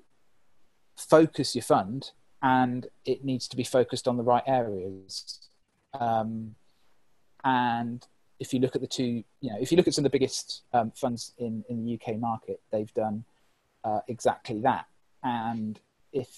focus 0.97 1.55
your 1.55 1.63
fund, 1.63 2.11
and 2.41 2.87
it 3.05 3.23
needs 3.23 3.47
to 3.49 3.55
be 3.55 3.63
focused 3.63 4.07
on 4.07 4.17
the 4.17 4.23
right 4.23 4.43
areas. 4.45 5.39
Um, 5.93 6.55
and 7.43 8.05
if 8.39 8.53
you 8.53 8.59
look 8.59 8.75
at 8.75 8.81
the 8.81 8.87
two, 8.87 9.23
you 9.41 9.49
know, 9.49 9.57
if 9.59 9.71
you 9.71 9.77
look 9.77 9.87
at 9.87 9.93
some 9.93 10.05
of 10.05 10.11
the 10.11 10.17
biggest 10.17 10.63
um, 10.73 10.91
funds 10.91 11.33
in, 11.37 11.63
in 11.69 11.85
the 11.85 11.99
UK 11.99 12.17
market, 12.17 12.61
they've 12.71 12.93
done 12.93 13.23
uh, 13.83 13.99
exactly 14.07 14.61
that. 14.61 14.85
And 15.23 15.79
if 16.13 16.29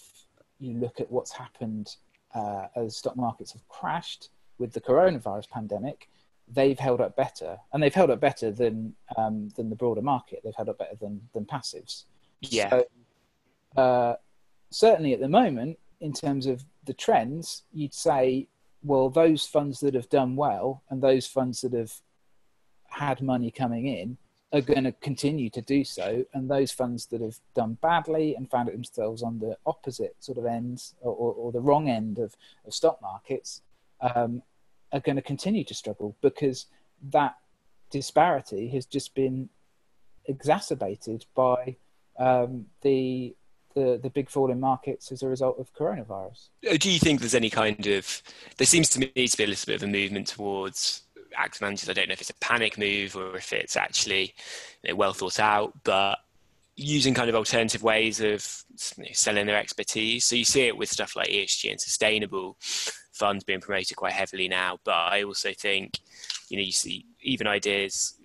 you 0.60 0.78
look 0.78 1.00
at 1.00 1.12
what's 1.12 1.32
happened 1.32 1.96
uh, 2.34 2.68
as 2.76 2.96
stock 2.96 3.16
markets 3.16 3.54
have 3.54 3.68
crashed 3.68 4.30
with 4.62 4.74
the 4.74 4.82
coronavirus 4.82 5.50
pandemic, 5.50 6.08
they've 6.48 6.80
held 6.80 7.02
up 7.02 7.16
better, 7.16 7.58
and 7.74 7.84
they've 7.84 7.94
held 7.94 8.12
up 8.12 8.22
better 8.22 8.52
than 8.52 8.96
um, 9.18 9.50
than 9.58 9.70
the 9.70 9.76
broader 9.76 10.02
market. 10.02 10.42
They've 10.44 10.56
held 10.56 10.70
up 10.70 10.78
better 10.78 10.96
than 10.96 11.22
than 11.34 11.46
passives. 11.46 12.06
Yeah. 12.42 12.70
So, 12.70 12.86
uh, 13.76 14.16
certainly, 14.70 15.14
at 15.14 15.20
the 15.20 15.30
moment, 15.30 15.80
in 16.00 16.14
terms 16.14 16.46
of 16.46 16.64
the 16.86 16.94
trends, 16.94 17.64
you'd 17.74 17.94
say 17.94 18.48
well, 18.84 19.10
those 19.10 19.46
funds 19.46 19.80
that 19.82 19.94
have 19.94 20.10
done 20.10 20.36
well 20.36 20.84
and 20.90 21.02
those 21.02 21.28
funds 21.28 21.62
that 21.62 21.74
have 21.74 21.94
had 22.88 23.22
money 23.22 23.52
coming 23.52 23.86
in 23.88 24.18
are 24.54 24.62
going 24.62 24.84
to 24.84 24.92
continue 24.92 25.50
to 25.50 25.62
do 25.62 25.84
so, 25.84 26.26
and 26.34 26.50
those 26.50 26.72
funds 26.72 27.06
that 27.06 27.22
have 27.22 27.40
done 27.56 27.78
badly 27.82 28.36
and 28.36 28.52
found 28.52 28.68
themselves 28.68 29.24
on 29.24 29.40
the 29.40 29.56
opposite 29.66 30.16
sort 30.20 30.38
of 30.38 30.46
ends 30.46 30.94
or, 31.00 31.14
or, 31.14 31.34
or 31.34 31.52
the 31.54 31.62
wrong 31.62 31.88
end 31.88 32.18
of, 32.18 32.36
of 32.66 32.74
stock 32.74 33.02
markets 33.02 33.62
um, 34.02 34.42
are 34.94 35.00
going 35.00 35.16
to 35.16 35.22
continue 35.22 35.64
to 35.66 35.74
struggle 35.74 36.16
because 36.22 36.66
that 37.12 37.36
disparity 37.90 38.70
has 38.70 38.86
just 38.86 39.14
been 39.16 39.50
exacerbated 40.26 41.26
by 41.36 41.76
um, 42.20 42.66
the 42.82 43.36
the, 43.74 43.98
the 44.04 44.10
big 44.10 44.30
fall 44.30 44.52
in 44.52 44.60
markets 44.60 45.14
as 45.14 45.24
a 45.24 45.28
result 45.30 45.58
of 45.58 45.74
coronavirus. 45.74 46.50
Uh, 46.70 46.76
do 46.78 46.92
you 46.92 47.00
think 47.00 47.22
there's 47.22 47.34
any 47.34 47.50
kind 47.50 47.88
of, 47.88 48.22
there 48.58 48.68
seems 48.68 48.90
to 48.90 49.00
me 49.00 49.08
to 49.08 49.38
be 49.38 49.44
a 49.46 49.48
little 49.48 49.66
bit 49.66 49.76
of 49.76 49.84
a 49.84 49.88
movement 49.88 50.28
towards 50.28 51.04
active 51.38 51.62
managers. 51.62 51.90
I 51.90 51.94
don't 51.94 52.10
know 52.10 52.14
if 52.14 52.22
it's 52.22 52.30
a 52.30 52.36
panic 52.36 52.78
move 52.78 53.16
or 53.16 53.38
if 53.38 53.54
it's 53.54 53.76
actually 53.76 54.34
you 54.84 54.90
know, 54.90 54.96
well 54.96 55.14
thought 55.14 55.40
out, 55.40 55.74
but 55.84 56.20
using 56.76 57.14
kind 57.14 57.30
of 57.30 57.36
alternative 57.36 57.84
ways 57.84 58.22
of 58.22 58.46
selling 58.76 59.46
their 59.46 59.58
expertise. 59.58 60.26
So 60.26 60.36
you 60.36 60.46
see 60.46 60.68
it 60.68 60.78
with 60.78 60.90
stuff 60.90 61.16
like 61.16 61.30
ESG 61.30 61.72
and 61.72 61.80
sustainable 61.80 62.58
funds 63.22 63.44
being 63.44 63.62
promoted 63.62 63.96
quite 63.96 64.14
heavily 64.14 64.48
now. 64.48 64.80
But 64.84 64.96
I 65.16 65.24
also 65.24 65.54
think, 65.54 66.00
you 66.50 66.58
know, 66.58 66.64
you 66.64 66.72
see 66.72 67.06
even 67.22 67.48
ideas 67.48 68.20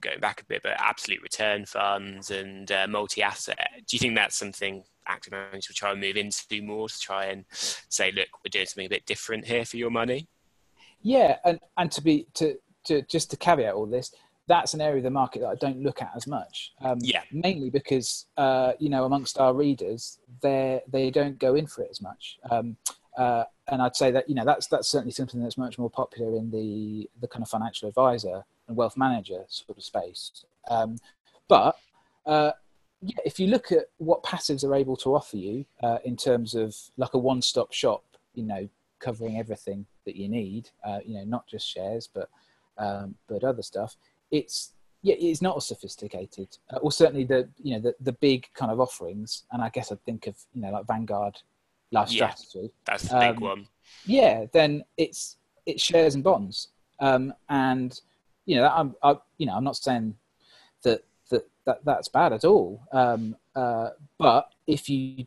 going 0.00 0.20
back 0.20 0.42
a 0.42 0.44
bit, 0.44 0.62
but 0.62 0.74
absolute 0.78 1.22
return 1.22 1.64
funds 1.64 2.30
and 2.30 2.70
uh, 2.70 2.86
multi-asset. 2.88 3.70
Do 3.86 3.96
you 3.96 3.98
think 3.98 4.14
that's 4.14 4.36
something 4.36 4.84
active 5.08 5.32
managers 5.32 5.68
will 5.68 5.74
try 5.74 5.92
and 5.92 6.00
move 6.00 6.16
into 6.16 6.62
more 6.62 6.88
to 6.88 6.98
try 6.98 7.26
and 7.26 7.44
say, 7.88 8.12
look, 8.12 8.28
we're 8.44 8.50
doing 8.50 8.66
something 8.66 8.86
a 8.86 8.96
bit 8.96 9.06
different 9.06 9.46
here 9.46 9.64
for 9.64 9.78
your 9.78 9.90
money? 9.90 10.28
Yeah, 11.02 11.36
and 11.44 11.58
and 11.76 11.90
to 11.92 12.02
be 12.02 12.26
to 12.34 12.56
to 12.86 13.02
just 13.02 13.30
to 13.30 13.36
caveat 13.36 13.74
all 13.74 13.86
this, 13.86 14.12
that's 14.48 14.74
an 14.74 14.80
area 14.80 14.98
of 14.98 15.04
the 15.04 15.10
market 15.10 15.40
that 15.40 15.48
I 15.48 15.54
don't 15.54 15.80
look 15.82 16.02
at 16.02 16.12
as 16.16 16.26
much. 16.26 16.72
Um, 16.80 16.98
yeah. 17.00 17.22
Mainly 17.32 17.70
because 17.70 18.26
uh, 18.36 18.72
you 18.78 18.88
know 18.88 19.04
amongst 19.04 19.38
our 19.38 19.54
readers, 19.54 20.18
they 20.42 20.80
they 20.88 21.10
don't 21.10 21.38
go 21.38 21.54
in 21.54 21.66
for 21.66 21.82
it 21.82 21.90
as 21.90 22.00
much. 22.00 22.38
Um, 22.50 22.76
uh, 23.16 23.44
and 23.68 23.82
I'd 23.82 23.96
say 23.96 24.10
that 24.10 24.28
you 24.28 24.34
know 24.34 24.44
that's 24.44 24.66
that's 24.68 24.88
certainly 24.88 25.12
something 25.12 25.42
that's 25.42 25.58
much 25.58 25.78
more 25.78 25.90
popular 25.90 26.36
in 26.36 26.50
the 26.50 27.08
the 27.20 27.28
kind 27.28 27.42
of 27.42 27.48
financial 27.48 27.88
advisor 27.88 28.44
and 28.68 28.76
wealth 28.76 28.96
manager 28.96 29.44
sort 29.48 29.76
of 29.76 29.84
space. 29.84 30.44
Um, 30.68 30.98
but 31.48 31.76
uh, 32.24 32.52
yeah, 33.02 33.16
if 33.24 33.38
you 33.38 33.48
look 33.48 33.72
at 33.72 33.86
what 33.98 34.22
passives 34.22 34.64
are 34.64 34.74
able 34.74 34.96
to 34.98 35.14
offer 35.14 35.36
you 35.36 35.64
uh, 35.82 35.98
in 36.04 36.16
terms 36.16 36.54
of 36.54 36.74
like 36.96 37.14
a 37.14 37.18
one-stop 37.18 37.72
shop, 37.72 38.04
you 38.34 38.42
know, 38.42 38.68
covering 38.98 39.38
everything 39.38 39.86
that 40.04 40.16
you 40.16 40.28
need, 40.28 40.70
uh, 40.84 40.98
you 41.04 41.14
know, 41.14 41.24
not 41.24 41.46
just 41.46 41.68
shares, 41.68 42.08
but 42.12 42.28
um, 42.78 43.14
but 43.28 43.44
other 43.44 43.62
stuff. 43.62 43.96
It's 44.30 44.72
yeah, 45.02 45.14
it's 45.18 45.42
not 45.42 45.56
as 45.56 45.66
sophisticated, 45.66 46.58
uh, 46.70 46.78
or 46.78 46.90
certainly 46.90 47.24
the 47.24 47.48
you 47.62 47.74
know 47.74 47.80
the 47.80 47.94
the 48.00 48.12
big 48.12 48.46
kind 48.54 48.72
of 48.72 48.80
offerings. 48.80 49.44
And 49.52 49.62
I 49.62 49.68
guess 49.68 49.92
I'd 49.92 50.04
think 50.04 50.26
of 50.26 50.36
you 50.52 50.62
know 50.62 50.70
like 50.70 50.86
Vanguard 50.86 51.36
Life 51.92 52.12
yeah, 52.12 52.30
Strategy. 52.30 52.72
That's 52.84 53.08
the 53.08 53.18
big 53.18 53.36
um, 53.36 53.40
one. 53.40 53.68
Yeah, 54.04 54.46
then 54.52 54.84
it's 54.96 55.36
it's 55.66 55.82
shares 55.82 56.14
and 56.14 56.24
bonds, 56.24 56.68
um, 57.00 57.32
and 57.48 57.98
you 58.46 58.56
know, 58.56 58.68
I'm, 58.68 58.94
I, 59.02 59.16
you 59.38 59.46
know, 59.46 59.54
I'm 59.54 59.64
not 59.64 59.76
saying 59.76 60.16
that 60.82 61.02
that, 61.30 61.48
that 61.66 61.84
that's 61.84 62.08
bad 62.08 62.32
at 62.32 62.44
all. 62.44 62.82
Um, 62.92 63.36
uh, 63.54 63.90
but 64.18 64.52
if 64.66 64.88
you 64.88 65.26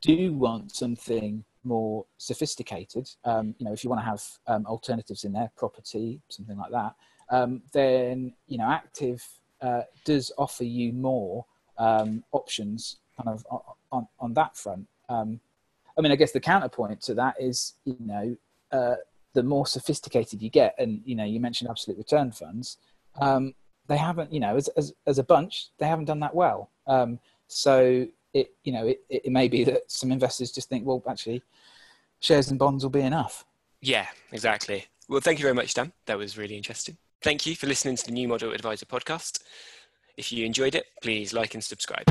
do 0.00 0.32
want 0.32 0.74
something 0.74 1.44
more 1.64 2.06
sophisticated, 2.16 3.10
um, 3.24 3.54
you 3.58 3.66
know, 3.66 3.72
if 3.72 3.84
you 3.84 3.90
want 3.90 4.00
to 4.00 4.06
have 4.06 4.22
um, 4.46 4.64
alternatives 4.66 5.24
in 5.24 5.32
there, 5.32 5.50
property, 5.56 6.20
something 6.28 6.56
like 6.56 6.70
that, 6.70 6.94
um, 7.30 7.62
then 7.72 8.32
you 8.46 8.58
know, 8.58 8.70
active 8.70 9.26
uh, 9.60 9.82
does 10.04 10.32
offer 10.38 10.64
you 10.64 10.92
more 10.92 11.44
um, 11.78 12.24
options, 12.32 12.98
kind 13.16 13.28
of 13.28 13.44
on 13.50 13.60
on, 13.90 14.08
on 14.20 14.34
that 14.34 14.56
front. 14.56 14.86
Um, 15.08 15.40
I 15.98 16.00
mean, 16.00 16.12
I 16.12 16.16
guess 16.16 16.32
the 16.32 16.40
counterpoint 16.40 17.00
to 17.02 17.14
that 17.14 17.34
is, 17.40 17.74
you 17.84 17.96
know, 17.98 18.36
uh, 18.70 18.94
the 19.34 19.42
more 19.42 19.66
sophisticated 19.66 20.40
you 20.40 20.48
get, 20.48 20.74
and 20.78 21.02
you 21.04 21.14
know, 21.14 21.24
you 21.24 21.40
mentioned 21.40 21.68
absolute 21.68 21.98
return 21.98 22.30
funds, 22.30 22.78
um, 23.20 23.54
they 23.88 23.96
haven't, 23.96 24.32
you 24.32 24.40
know, 24.40 24.56
as, 24.56 24.68
as, 24.68 24.94
as 25.06 25.18
a 25.18 25.24
bunch, 25.24 25.68
they 25.78 25.86
haven't 25.86 26.04
done 26.04 26.20
that 26.20 26.34
well. 26.34 26.70
Um, 26.86 27.18
so 27.48 28.06
it, 28.32 28.52
you 28.62 28.72
know, 28.72 28.86
it, 28.86 29.00
it 29.08 29.32
may 29.32 29.48
be 29.48 29.64
that 29.64 29.90
some 29.90 30.12
investors 30.12 30.52
just 30.52 30.68
think, 30.68 30.86
well, 30.86 31.02
actually, 31.08 31.42
shares 32.20 32.50
and 32.50 32.58
bonds 32.58 32.84
will 32.84 32.90
be 32.90 33.00
enough. 33.00 33.44
Yeah, 33.80 34.06
exactly. 34.32 34.86
Well, 35.08 35.20
thank 35.20 35.38
you 35.38 35.42
very 35.42 35.54
much, 35.54 35.74
Dan. 35.74 35.92
That 36.06 36.18
was 36.18 36.36
really 36.36 36.56
interesting. 36.56 36.96
Thank 37.22 37.46
you 37.46 37.56
for 37.56 37.66
listening 37.66 37.96
to 37.96 38.04
the 38.04 38.12
New 38.12 38.28
Model 38.28 38.52
Adviser 38.52 38.86
podcast. 38.86 39.40
If 40.16 40.32
you 40.32 40.44
enjoyed 40.44 40.74
it, 40.74 40.86
please 41.02 41.32
like 41.32 41.54
and 41.54 41.64
subscribe. 41.64 42.04